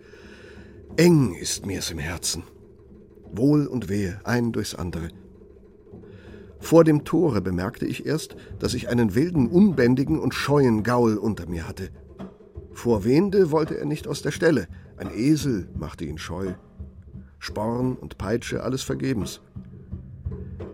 Eng 0.98 1.36
ist 1.36 1.68
mir's 1.68 1.92
im 1.92 2.00
Herzen. 2.00 2.46
Wohl 3.32 3.68
und 3.68 3.88
wehe, 3.88 4.20
ein 4.24 4.54
durchs 4.54 4.74
andere. 4.74 5.10
Vor 6.60 6.84
dem 6.84 7.06
Tore 7.06 7.42
bemerkte 7.42 7.86
ich 7.86 8.08
erst, 8.08 8.36
dass 8.58 8.74
ich 8.74 8.90
einen 8.90 9.14
wilden, 9.14 9.48
unbändigen 9.48 10.18
und 10.18 10.34
scheuen 10.34 10.82
Gaul 10.82 11.18
unter 11.18 11.46
mir 11.46 11.68
hatte. 11.68 11.92
Vor 12.74 13.04
Wende 13.04 13.52
wollte 13.52 13.78
er 13.78 13.86
nicht 13.86 14.08
aus 14.08 14.24
der 14.24 14.32
Stelle. 14.32 14.68
Ein 14.98 15.12
Esel 15.14 15.68
machte 15.76 16.06
ihn 16.06 16.18
scheu. 16.18 16.54
Sporn 17.40 17.96
und 17.96 18.18
Peitsche, 18.18 18.64
alles 18.64 18.84
vergebens. 18.84 19.42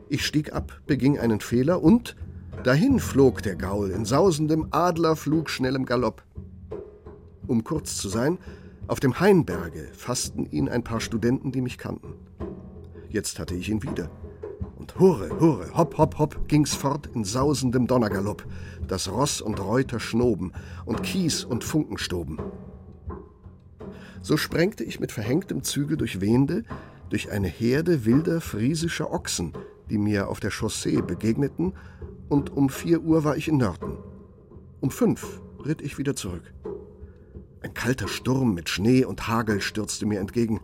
Ich 0.10 0.26
stieg 0.26 0.54
ab, 0.54 0.82
beging 0.86 1.18
einen 1.18 1.40
Fehler 1.40 1.82
und 1.82 2.16
dahin 2.64 3.00
flog 3.00 3.42
der 3.42 3.56
Gaul 3.56 3.92
in 3.92 4.06
sausendem 4.06 4.68
Adlerflug 4.72 5.50
schnellem 5.50 5.86
Galopp. 5.86 6.24
Um 7.48 7.64
kurz 7.64 7.98
zu 7.98 8.10
sein, 8.10 8.38
auf 8.88 9.00
dem 9.00 9.20
Hainberge 9.20 9.90
fassten 9.94 10.46
ihn 10.50 10.70
ein 10.70 10.84
paar 10.84 11.02
Studenten, 11.02 11.52
die 11.52 11.62
mich 11.62 11.78
kannten. 11.78 12.14
Jetzt 13.10 13.40
hatte 13.40 13.56
ich 13.56 13.70
ihn 13.70 13.84
wieder. 13.84 14.10
Und 14.78 14.98
hurre, 15.00 15.30
hurre, 15.40 15.76
hopp, 15.76 15.98
hopp, 15.98 16.20
hopp 16.20 16.48
ging's 16.48 16.74
fort 16.74 17.10
in 17.14 17.24
sausendem 17.24 17.88
Donnergalopp, 17.88 18.46
dass 18.88 19.12
Ross 19.12 19.42
und 19.42 19.60
Reuter 19.60 20.00
schnoben 20.00 20.54
und 20.86 21.04
Kies 21.04 21.44
und 21.44 21.64
Funken 21.64 21.98
stoben. 21.98 22.38
So 24.22 24.38
sprengte 24.38 24.84
ich 24.84 25.00
mit 25.00 25.12
verhängtem 25.12 25.64
Zügel 25.64 25.98
durch 25.98 26.22
Wende, 26.22 26.64
durch 27.10 27.32
eine 27.32 27.48
Herde 27.48 28.06
wilder 28.06 28.42
friesischer 28.42 29.12
Ochsen, 29.12 29.54
die 29.90 29.98
mir 29.98 30.28
auf 30.28 30.40
der 30.40 30.52
Chaussee 30.52 31.02
begegneten, 31.02 31.74
und 32.30 32.52
um 32.52 32.70
vier 32.70 33.02
Uhr 33.02 33.24
war 33.24 33.38
ich 33.38 33.48
in 33.48 33.58
Nörten. 33.58 33.98
Um 34.82 34.92
fünf 34.92 35.42
ritt 35.66 35.82
ich 35.82 35.98
wieder 35.98 36.16
zurück. 36.16 36.54
Ein 37.62 37.74
kalter 37.74 38.08
Sturm 38.08 38.54
mit 38.54 38.70
Schnee 38.70 39.06
und 39.06 39.28
Hagel 39.28 39.62
stürzte 39.62 40.06
mir 40.06 40.20
entgegen, 40.20 40.60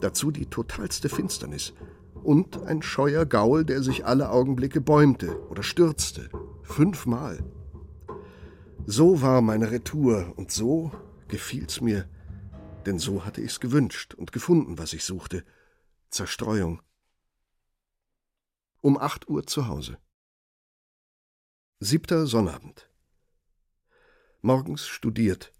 dazu 0.00 0.30
die 0.30 0.46
totalste 0.46 1.08
Finsternis 1.08 1.74
und 2.22 2.62
ein 2.64 2.82
scheuer 2.82 3.26
Gaul, 3.26 3.64
der 3.64 3.82
sich 3.82 4.06
alle 4.06 4.30
Augenblicke 4.30 4.80
bäumte 4.80 5.38
oder 5.50 5.62
stürzte, 5.62 6.30
fünfmal. 6.62 7.38
So 8.86 9.22
war 9.22 9.42
meine 9.42 9.70
Retour 9.70 10.32
und 10.36 10.50
so 10.50 10.90
gefiel's 11.28 11.80
mir, 11.80 12.06
denn 12.86 12.98
so 12.98 13.24
hatte 13.24 13.40
ich's 13.40 13.60
gewünscht 13.60 14.14
und 14.14 14.32
gefunden, 14.32 14.78
was 14.78 14.92
ich 14.92 15.04
suchte. 15.04 15.44
Zerstreuung. 16.10 16.82
Um 18.80 18.98
acht 18.98 19.28
Uhr 19.28 19.46
zu 19.46 19.66
Hause. 19.66 19.98
Siebter 21.80 22.26
Sonnabend. 22.26 22.90
Morgens 24.42 24.86
studiert. 24.86 25.52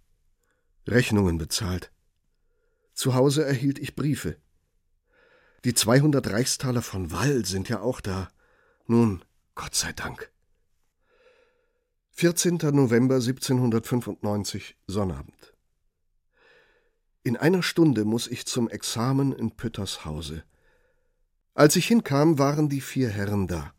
Rechnungen 0.86 1.38
bezahlt. 1.38 1.90
Zu 2.92 3.14
Hause 3.14 3.44
erhielt 3.44 3.78
ich 3.78 3.96
Briefe. 3.96 4.36
Die 5.64 5.74
200 5.74 6.26
Reichstaler 6.28 6.82
von 6.82 7.10
Wall 7.10 7.44
sind 7.46 7.68
ja 7.68 7.80
auch 7.80 8.00
da. 8.00 8.30
Nun, 8.86 9.24
Gott 9.54 9.74
sei 9.74 9.92
Dank. 9.92 10.30
14. 12.10 12.58
November 12.72 13.16
1795, 13.16 14.76
Sonnabend. 14.86 15.53
In 17.26 17.38
einer 17.38 17.62
Stunde 17.62 18.04
muss 18.04 18.26
ich 18.26 18.44
zum 18.44 18.68
Examen 18.68 19.32
in 19.32 19.52
Pütters 19.52 20.04
Hause. 20.04 20.44
Als 21.54 21.74
ich 21.74 21.86
hinkam, 21.86 22.38
waren 22.38 22.68
die 22.68 22.82
vier 22.82 23.08
Herren 23.08 23.46
da. 23.46 23.72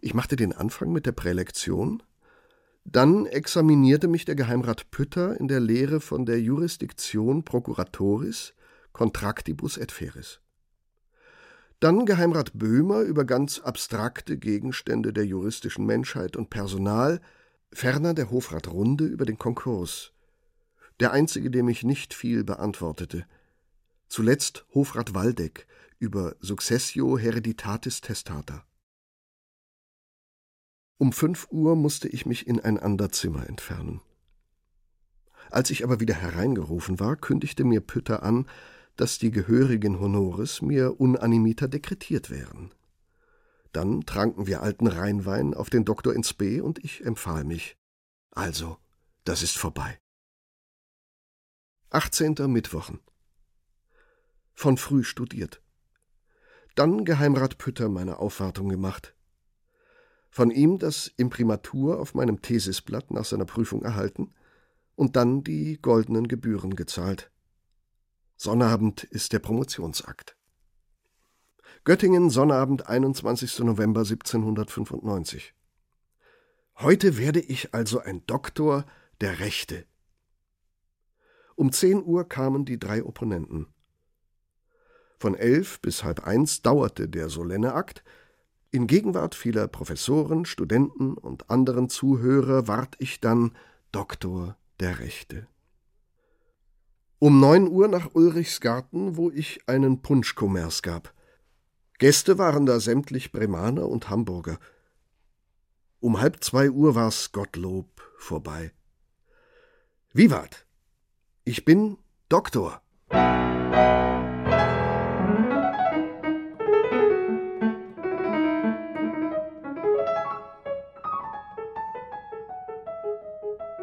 Ich 0.00 0.12
machte 0.12 0.34
den 0.34 0.52
Anfang 0.52 0.90
mit 0.90 1.06
der 1.06 1.12
Prälektion, 1.12 2.02
dann 2.84 3.26
examinierte 3.26 4.08
mich 4.08 4.24
der 4.24 4.34
Geheimrat 4.34 4.90
Pütter 4.90 5.38
in 5.38 5.46
der 5.46 5.60
Lehre 5.60 6.00
von 6.00 6.26
der 6.26 6.40
Jurisdiktion 6.40 7.44
Procuratoris 7.44 8.54
Contractibus 8.92 9.76
et 9.76 9.92
Feris. 9.92 10.40
Dann 11.78 12.06
Geheimrat 12.06 12.58
Böhmer 12.58 13.02
über 13.02 13.24
ganz 13.24 13.60
abstrakte 13.60 14.36
Gegenstände 14.36 15.12
der 15.12 15.26
juristischen 15.26 15.86
Menschheit 15.86 16.36
und 16.36 16.50
Personal, 16.50 17.20
ferner 17.72 18.14
der 18.14 18.32
Hofrat 18.32 18.66
Runde 18.66 19.04
über 19.04 19.26
den 19.26 19.38
Konkurs. 19.38 20.13
Der 21.00 21.12
einzige, 21.12 21.50
dem 21.50 21.68
ich 21.68 21.82
nicht 21.82 22.14
viel 22.14 22.44
beantwortete. 22.44 23.26
Zuletzt 24.08 24.64
Hofrat 24.74 25.14
Waldeck 25.14 25.66
über 25.98 26.36
Successio 26.40 27.18
Hereditatis 27.18 28.00
Testata. 28.00 28.64
Um 30.98 31.12
fünf 31.12 31.48
Uhr 31.50 31.74
musste 31.74 32.08
ich 32.08 32.24
mich 32.24 32.46
in 32.46 32.60
ein 32.60 32.78
Anderzimmer 32.78 33.48
entfernen. 33.48 34.00
Als 35.50 35.70
ich 35.70 35.84
aber 35.84 36.00
wieder 36.00 36.14
hereingerufen 36.14 37.00
war, 37.00 37.16
kündigte 37.16 37.64
mir 37.64 37.80
Pütter 37.80 38.22
an, 38.22 38.46
dass 38.96 39.18
die 39.18 39.30
gehörigen 39.30 39.98
Honores 39.98 40.62
mir 40.62 41.00
unanimiter 41.00 41.66
dekretiert 41.66 42.30
wären. 42.30 42.72
Dann 43.72 44.06
tranken 44.06 44.46
wir 44.46 44.62
alten 44.62 44.86
Rheinwein 44.86 45.52
auf 45.52 45.68
den 45.68 45.84
Doktor 45.84 46.14
ins 46.14 46.32
B 46.32 46.60
und 46.60 46.82
ich 46.84 47.04
empfahl 47.04 47.42
mich. 47.42 47.76
Also, 48.30 48.78
das 49.24 49.42
ist 49.42 49.58
vorbei. 49.58 49.98
18. 51.94 52.34
Mittwochen. 52.48 52.98
Von 54.52 54.78
früh 54.78 55.04
studiert. 55.04 55.62
Dann 56.74 57.04
Geheimrat 57.04 57.56
Pütter 57.56 57.88
meine 57.88 58.18
Aufwartung 58.18 58.68
gemacht. 58.68 59.14
Von 60.28 60.50
ihm 60.50 60.80
das 60.80 61.06
Imprimatur 61.16 62.00
auf 62.00 62.14
meinem 62.14 62.42
Thesisblatt 62.42 63.12
nach 63.12 63.24
seiner 63.24 63.44
Prüfung 63.44 63.84
erhalten 63.84 64.34
und 64.96 65.14
dann 65.14 65.44
die 65.44 65.80
goldenen 65.80 66.26
Gebühren 66.26 66.74
gezahlt. 66.74 67.30
Sonnabend 68.34 69.04
ist 69.04 69.32
der 69.32 69.38
Promotionsakt. 69.38 70.36
Göttingen, 71.84 72.28
Sonnabend, 72.28 72.88
21. 72.88 73.60
November 73.60 74.00
1795. 74.00 75.54
Heute 76.74 77.18
werde 77.18 77.38
ich 77.38 77.72
also 77.72 78.00
ein 78.00 78.26
Doktor 78.26 78.84
der 79.20 79.38
Rechte. 79.38 79.86
Um 81.56 81.72
zehn 81.72 82.04
Uhr 82.04 82.28
kamen 82.28 82.64
die 82.64 82.78
drei 82.78 83.04
Opponenten. 83.04 83.66
Von 85.18 85.34
elf 85.34 85.80
bis 85.80 86.04
halb 86.04 86.26
eins 86.26 86.62
dauerte 86.62 87.08
der 87.08 87.28
solenne 87.28 87.74
Akt. 87.74 88.02
In 88.70 88.86
Gegenwart 88.86 89.34
vieler 89.34 89.68
Professoren, 89.68 90.44
Studenten 90.44 91.14
und 91.14 91.48
anderen 91.50 91.88
Zuhörer 91.88 92.66
ward 92.66 92.96
ich 92.98 93.20
dann 93.20 93.52
Doktor 93.92 94.56
der 94.80 94.98
Rechte. 94.98 95.46
Um 97.20 97.40
neun 97.40 97.68
Uhr 97.68 97.88
nach 97.88 98.14
Ulrichsgarten, 98.14 99.16
wo 99.16 99.30
ich 99.30 99.66
einen 99.68 100.02
Punschkommers 100.02 100.82
gab. 100.82 101.14
Gäste 101.98 102.36
waren 102.36 102.66
da 102.66 102.80
sämtlich 102.80 103.32
Bremaner 103.32 103.88
und 103.88 104.10
Hamburger. 104.10 104.58
Um 106.00 106.20
halb 106.20 106.42
zwei 106.42 106.70
Uhr 106.70 106.94
war's 106.94 107.32
Gottlob 107.32 107.88
vorbei. 108.18 108.72
Vivat! 110.12 110.66
Ich 111.46 111.66
bin 111.66 111.98
Doktor. 112.30 112.80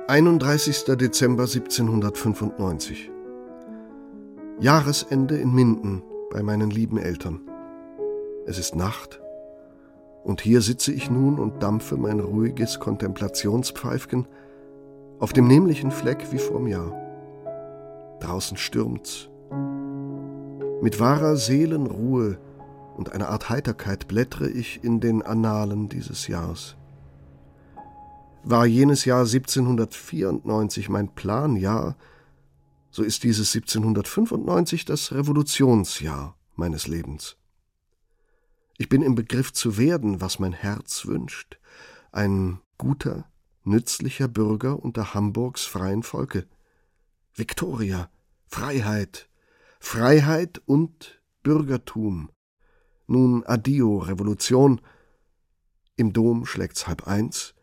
Einunddreißigster 0.07 0.95
Dezember 0.95 1.43
1795 1.43 3.11
Jahresende 4.59 5.37
in 5.37 5.53
Minden 5.53 6.01
bei 6.31 6.41
meinen 6.41 6.71
lieben 6.71 6.97
Eltern. 6.97 7.41
Es 8.47 8.57
ist 8.57 8.75
Nacht, 8.75 9.21
und 10.23 10.41
hier 10.41 10.61
sitze 10.61 10.91
ich 10.91 11.11
nun 11.11 11.37
und 11.37 11.61
dampfe 11.61 11.95
mein 11.95 12.21
ruhiges 12.21 12.79
Kontemplationspfeifchen 12.79 14.27
auf 15.19 15.31
dem 15.31 15.45
nämlichen 15.45 15.91
Fleck 15.91 16.31
wie 16.31 16.39
vorm 16.39 16.65
Jahr. 16.65 17.00
Draußen 18.21 18.57
stürmt's. 18.57 19.29
Mit 20.81 20.99
wahrer 20.99 21.35
Seelenruhe 21.35 22.39
und 22.95 23.11
einer 23.11 23.29
Art 23.29 23.49
Heiterkeit 23.49 24.07
blättere 24.07 24.49
ich 24.49 24.83
in 24.83 24.99
den 24.99 25.21
Annalen 25.21 25.89
dieses 25.89 26.27
Jahres. 26.27 26.77
War 28.43 28.65
jenes 28.65 29.05
Jahr 29.05 29.21
1794 29.21 30.89
mein 30.89 31.13
Planjahr, 31.13 31.95
so 32.89 33.03
ist 33.03 33.23
dieses 33.23 33.55
1795 33.55 34.85
das 34.85 35.11
Revolutionsjahr 35.11 36.35
meines 36.55 36.87
Lebens. 36.87 37.37
Ich 38.77 38.89
bin 38.89 39.03
im 39.03 39.15
Begriff 39.15 39.53
zu 39.53 39.77
werden, 39.77 40.21
was 40.21 40.39
mein 40.39 40.53
Herz 40.53 41.05
wünscht, 41.05 41.59
ein 42.11 42.59
guter, 42.77 43.25
nützlicher 43.63 44.27
Bürger 44.27 44.83
unter 44.83 45.13
Hamburgs 45.13 45.65
freien 45.65 46.01
Volke. 46.01 46.47
Viktoria, 47.33 48.09
Freiheit, 48.47 49.29
Freiheit 49.79 50.61
und 50.65 51.21
Bürgertum, 51.43 52.29
Nun 53.07 53.43
Addio, 53.45 53.99
Revolution. 53.99 54.81
Im 55.95 56.13
Dom 56.13 56.45
schlägt's 56.45 56.87
halb 56.87 57.07
eins. 57.07 57.55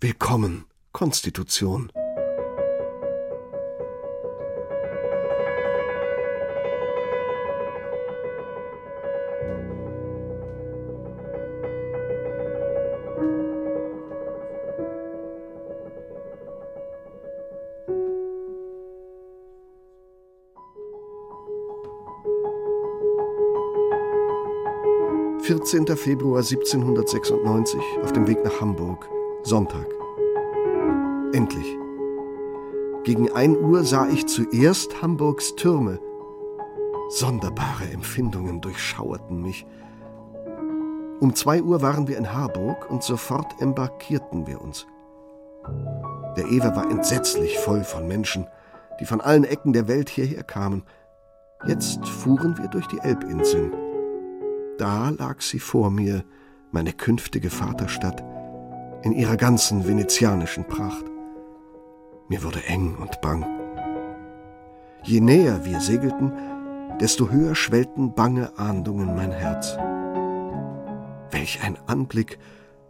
Willkommen, 0.00 0.66
Konstitution. 0.92 1.90
14. 25.66 25.96
Februar 25.96 26.38
1796 26.42 27.80
auf 28.04 28.12
dem 28.12 28.28
Weg 28.28 28.44
nach 28.44 28.60
Hamburg, 28.60 29.08
Sonntag. 29.42 29.88
Endlich. 31.32 31.66
Gegen 33.02 33.32
1 33.32 33.58
Uhr 33.58 33.82
sah 33.82 34.08
ich 34.08 34.26
zuerst 34.26 35.02
Hamburgs 35.02 35.56
Türme. 35.56 35.98
Sonderbare 37.08 37.90
Empfindungen 37.92 38.60
durchschauerten 38.60 39.42
mich. 39.42 39.66
Um 41.18 41.34
2 41.34 41.62
Uhr 41.64 41.82
waren 41.82 42.06
wir 42.06 42.16
in 42.16 42.32
Harburg 42.32 42.88
und 42.88 43.02
sofort 43.02 43.60
embarkierten 43.60 44.46
wir 44.46 44.60
uns. 44.60 44.86
Der 46.36 46.46
Ewer 46.46 46.76
war 46.76 46.88
entsetzlich 46.92 47.58
voll 47.58 47.82
von 47.82 48.06
Menschen, 48.06 48.46
die 49.00 49.04
von 49.04 49.20
allen 49.20 49.42
Ecken 49.42 49.72
der 49.72 49.88
Welt 49.88 50.10
hierher 50.10 50.44
kamen. 50.44 50.84
Jetzt 51.66 52.06
fuhren 52.06 52.56
wir 52.56 52.68
durch 52.68 52.86
die 52.86 53.00
Elbinseln. 53.00 53.85
Da 54.78 55.08
lag 55.08 55.40
sie 55.40 55.58
vor 55.58 55.90
mir, 55.90 56.24
meine 56.70 56.92
künftige 56.92 57.48
Vaterstadt, 57.48 58.22
in 59.02 59.12
ihrer 59.12 59.38
ganzen 59.38 59.86
venezianischen 59.86 60.66
Pracht. 60.66 61.04
Mir 62.28 62.42
wurde 62.42 62.62
eng 62.66 62.96
und 62.96 63.20
bang. 63.22 63.46
Je 65.02 65.20
näher 65.20 65.64
wir 65.64 65.80
segelten, 65.80 66.32
desto 67.00 67.30
höher 67.30 67.54
schwellten 67.54 68.14
bange 68.14 68.58
Ahndungen 68.58 69.14
mein 69.14 69.30
Herz. 69.30 69.78
Welch 71.30 71.60
ein 71.62 71.78
Anblick, 71.86 72.38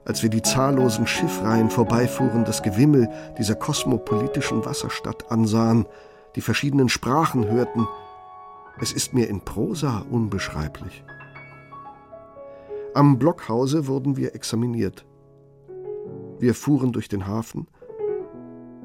als 0.05 0.23
wir 0.25 0.31
die 0.31 0.43
zahllosen 0.43 1.07
Schiffreihen 1.07 1.71
vorbeifuhren, 1.71 2.45
das 2.45 2.63
Gewimmel 2.63 3.09
dieser 3.39 3.55
kosmopolitischen 3.55 4.65
Wasserstadt 4.65 5.31
ansahen, 5.31 5.87
die 6.35 6.41
verschiedenen 6.41 6.89
Sprachen 6.89 7.47
hörten. 7.49 7.87
Es 8.81 8.93
ist 8.93 9.15
mir 9.15 9.29
in 9.29 9.41
Prosa 9.43 10.05
unbeschreiblich. 10.11 11.05
Am 12.97 13.19
Blockhause 13.19 13.89
wurden 13.89 14.17
wir 14.17 14.35
examiniert. 14.35 15.05
Wir 16.39 16.55
fuhren 16.55 16.95
durch 16.95 17.09
den 17.09 17.27
Hafen, 17.27 17.67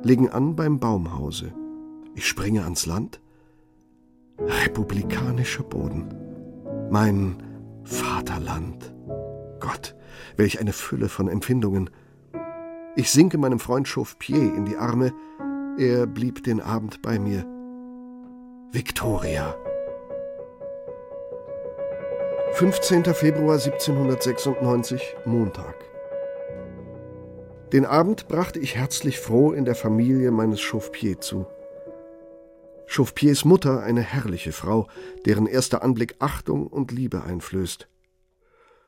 legen 0.04 0.28
an 0.30 0.58
beim 0.58 0.82
Baumhause. 0.82 1.54
Ich 2.14 2.28
springe 2.28 2.64
ans 2.66 2.86
Land. 2.86 3.22
Republikanischer 4.38 5.64
Boden. 5.64 6.14
Mein 6.90 7.42
Vaterland. 7.86 8.94
Gott, 9.62 9.96
welch 10.36 10.60
eine 10.60 10.74
Fülle 10.74 11.08
von 11.08 11.30
Empfindungen. 11.30 11.90
Ich 12.98 13.12
sinke 13.12 13.38
meinem 13.38 13.60
Freund 13.60 13.88
Chauffier 13.88 14.54
in 14.56 14.66
die 14.66 14.76
Arme. 14.76 15.14
Er 15.78 16.06
blieb 16.06 16.44
den 16.44 16.60
Abend 16.60 17.02
bei 17.02 17.18
mir. 17.18 17.46
Victoria. 18.74 19.56
15. 22.54 23.06
Februar 23.16 23.56
1796, 23.56 25.16
Montag. 25.26 25.74
Den 27.72 27.86
Abend 27.86 28.28
brachte 28.28 28.60
ich 28.60 28.76
herzlich 28.76 29.20
froh 29.20 29.52
in 29.52 29.66
der 29.66 29.74
Familie 29.74 30.32
meines 30.32 30.62
Chauffier 30.62 31.20
zu. 31.20 31.48
Chauffiers 32.86 33.46
Mutter 33.46 33.82
eine 33.82 34.02
herrliche 34.02 34.52
Frau, 34.52 34.88
deren 35.26 35.48
erster 35.48 35.82
Anblick 35.82 36.16
Achtung 36.20 36.68
und 36.68 36.92
Liebe 36.92 37.24
einflößt. 37.24 37.88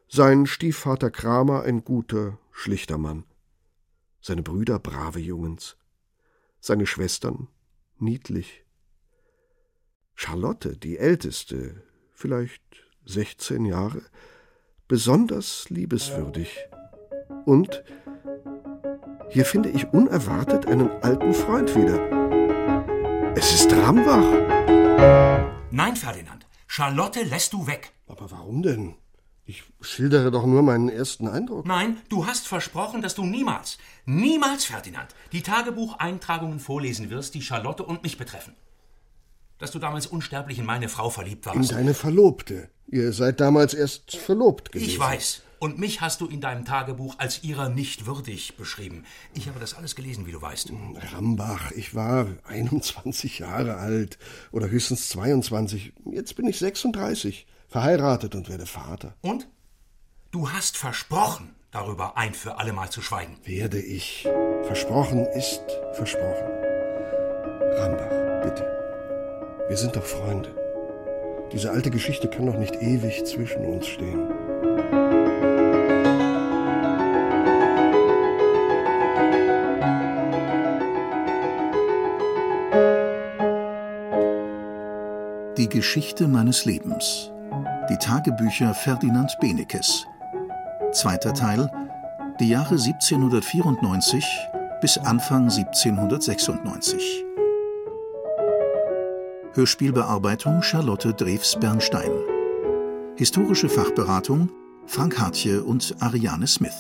Sein 0.07 0.45
Stiefvater 0.45 1.09
Kramer 1.09 1.63
ein 1.63 1.83
guter, 1.83 2.37
schlichter 2.51 2.97
Mann. 2.97 3.23
Seine 4.21 4.43
Brüder 4.43 4.77
brave 4.77 5.19
Jungens. 5.19 5.77
Seine 6.59 6.85
Schwestern 6.85 7.47
niedlich. 7.97 8.65
Charlotte, 10.13 10.77
die 10.77 10.97
älteste, 10.97 11.81
vielleicht 12.11 12.82
16 13.05 13.65
Jahre, 13.65 14.01
besonders 14.87 15.69
liebeswürdig. 15.69 16.57
Und 17.45 17.83
hier 19.29 19.45
finde 19.45 19.69
ich 19.69 19.87
unerwartet 19.93 20.67
einen 20.67 20.89
alten 21.01 21.33
Freund 21.33 21.75
wieder. 21.75 21.99
Es 23.35 23.53
ist 23.53 23.71
Rambach. 23.73 25.41
Nein, 25.71 25.95
Ferdinand, 25.95 26.45
Charlotte 26.67 27.23
lässt 27.23 27.53
du 27.53 27.65
weg. 27.65 27.91
Aber 28.07 28.29
warum 28.31 28.61
denn? 28.61 28.95
Ich 29.45 29.63
schildere 29.81 30.31
doch 30.31 30.45
nur 30.45 30.61
meinen 30.61 30.87
ersten 30.87 31.27
Eindruck. 31.27 31.65
Nein, 31.65 31.97
du 32.07 32.25
hast 32.25 32.47
versprochen, 32.47 33.01
dass 33.01 33.15
du 33.15 33.25
niemals, 33.25 33.77
niemals, 34.05 34.63
Ferdinand, 34.65 35.13
die 35.33 35.41
Tagebucheintragungen 35.41 36.59
vorlesen 36.59 37.09
wirst, 37.09 37.33
die 37.33 37.41
Charlotte 37.41 37.83
und 37.83 38.03
mich 38.03 38.17
betreffen. 38.17 38.55
Dass 39.63 39.71
du 39.71 39.79
damals 39.79 40.07
unsterblich 40.07 40.59
in 40.59 40.65
meine 40.65 40.89
Frau 40.89 41.09
verliebt 41.09 41.45
warst. 41.45 41.71
In 41.71 41.77
deine 41.77 41.93
Verlobte. 41.93 42.67
Ihr 42.87 43.13
seid 43.13 43.39
damals 43.39 43.73
erst 43.73 44.17
verlobt 44.17 44.73
gewesen. 44.73 44.89
Ich 44.89 44.99
weiß. 44.99 45.41
Und 45.57 45.79
mich 45.79 46.01
hast 46.01 46.19
du 46.19 46.27
in 46.27 46.41
deinem 46.41 46.65
Tagebuch 46.65 47.15
als 47.17 47.45
ihrer 47.45 47.69
nicht 47.69 48.05
würdig 48.05 48.57
beschrieben. 48.57 49.05
Ich 49.33 49.47
habe 49.47 49.61
das 49.61 49.73
alles 49.73 49.95
gelesen, 49.95 50.25
wie 50.25 50.33
du 50.33 50.41
weißt. 50.41 50.73
Rambach, 51.13 51.71
ich 51.71 51.95
war 51.95 52.27
21 52.43 53.39
Jahre 53.39 53.77
alt 53.77 54.17
oder 54.51 54.67
höchstens 54.67 55.07
22. 55.07 55.93
Jetzt 56.11 56.35
bin 56.35 56.45
ich 56.45 56.59
36, 56.59 57.47
verheiratet 57.69 58.35
und 58.35 58.49
werde 58.49 58.65
Vater. 58.65 59.15
Und? 59.21 59.47
Du 60.31 60.51
hast 60.51 60.75
versprochen, 60.75 61.55
darüber 61.71 62.17
ein 62.17 62.33
für 62.33 62.57
allemal 62.57 62.89
zu 62.89 63.01
schweigen. 63.01 63.37
Werde 63.45 63.81
ich. 63.81 64.27
Versprochen 64.63 65.25
ist 65.27 65.63
versprochen. 65.93 66.49
Rambach, 67.77 68.43
bitte. 68.43 68.72
Wir 69.69 69.77
sind 69.77 69.95
doch 69.95 70.03
Freunde. 70.03 70.49
Diese 71.53 71.71
alte 71.71 71.89
Geschichte 71.89 72.27
kann 72.27 72.45
doch 72.45 72.57
nicht 72.57 72.81
ewig 72.81 73.23
zwischen 73.25 73.63
uns 73.65 73.87
stehen. 73.87 74.27
Die 85.57 85.69
Geschichte 85.69 86.27
meines 86.27 86.65
Lebens. 86.65 87.31
Die 87.89 87.97
Tagebücher 87.97 88.73
Ferdinand 88.73 89.31
Benekes. 89.39 90.05
Zweiter 90.91 91.33
Teil. 91.33 91.71
Die 92.39 92.49
Jahre 92.49 92.75
1794 92.75 94.25
bis 94.81 94.97
Anfang 94.97 95.43
1796. 95.43 97.23
Hörspielbearbeitung 99.55 100.63
Charlotte 100.63 101.13
Drews-Bernstein. 101.13 102.11
Historische 103.15 103.69
Fachberatung 103.69 104.49
Frank 104.87 105.19
Hartje 105.19 105.63
und 105.63 105.95
Ariane 105.99 106.47
Smith. 106.47 106.73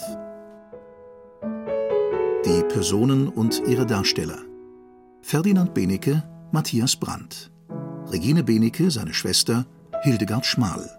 Die 2.43 2.63
Personen 2.69 3.27
und 3.27 3.61
ihre 3.67 3.85
Darsteller. 3.85 4.39
Ferdinand 5.21 5.75
Benecke, 5.75 6.23
Matthias 6.51 6.95
Brandt. 6.95 7.51
Regine 8.07 8.43
Benecke, 8.43 8.89
seine 8.89 9.13
Schwester, 9.13 9.67
Hildegard 10.01 10.47
Schmal. 10.47 10.89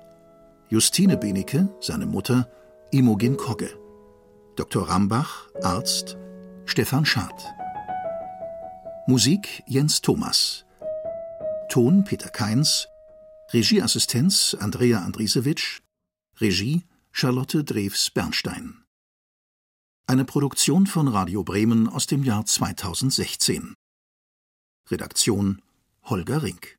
Justine 0.68 1.16
Benecke, 1.16 1.68
seine 1.80 2.06
Mutter, 2.06 2.48
Imogen 2.92 3.36
Kogge. 3.36 3.70
Dr. 4.54 4.88
Rambach, 4.88 5.48
Arzt, 5.60 6.16
Stefan 6.66 7.04
Schad. 7.04 7.52
Musik 9.08 9.64
Jens 9.66 10.00
Thomas. 10.00 10.64
Ton 11.74 12.04
Peter 12.04 12.28
Keins, 12.28 12.86
Regieassistenz 13.52 14.54
Andrea 14.60 15.00
Andrisewitsch, 15.00 15.80
Regie 16.40 16.84
Charlotte 17.10 17.64
Drews-Bernstein. 17.64 18.84
Eine 20.06 20.24
Produktion 20.24 20.86
von 20.86 21.08
Radio 21.08 21.42
Bremen 21.42 21.88
aus 21.88 22.06
dem 22.06 22.22
Jahr 22.22 22.46
2016. 22.46 23.74
Redaktion 24.88 25.62
Holger 26.04 26.44
Rink 26.44 26.78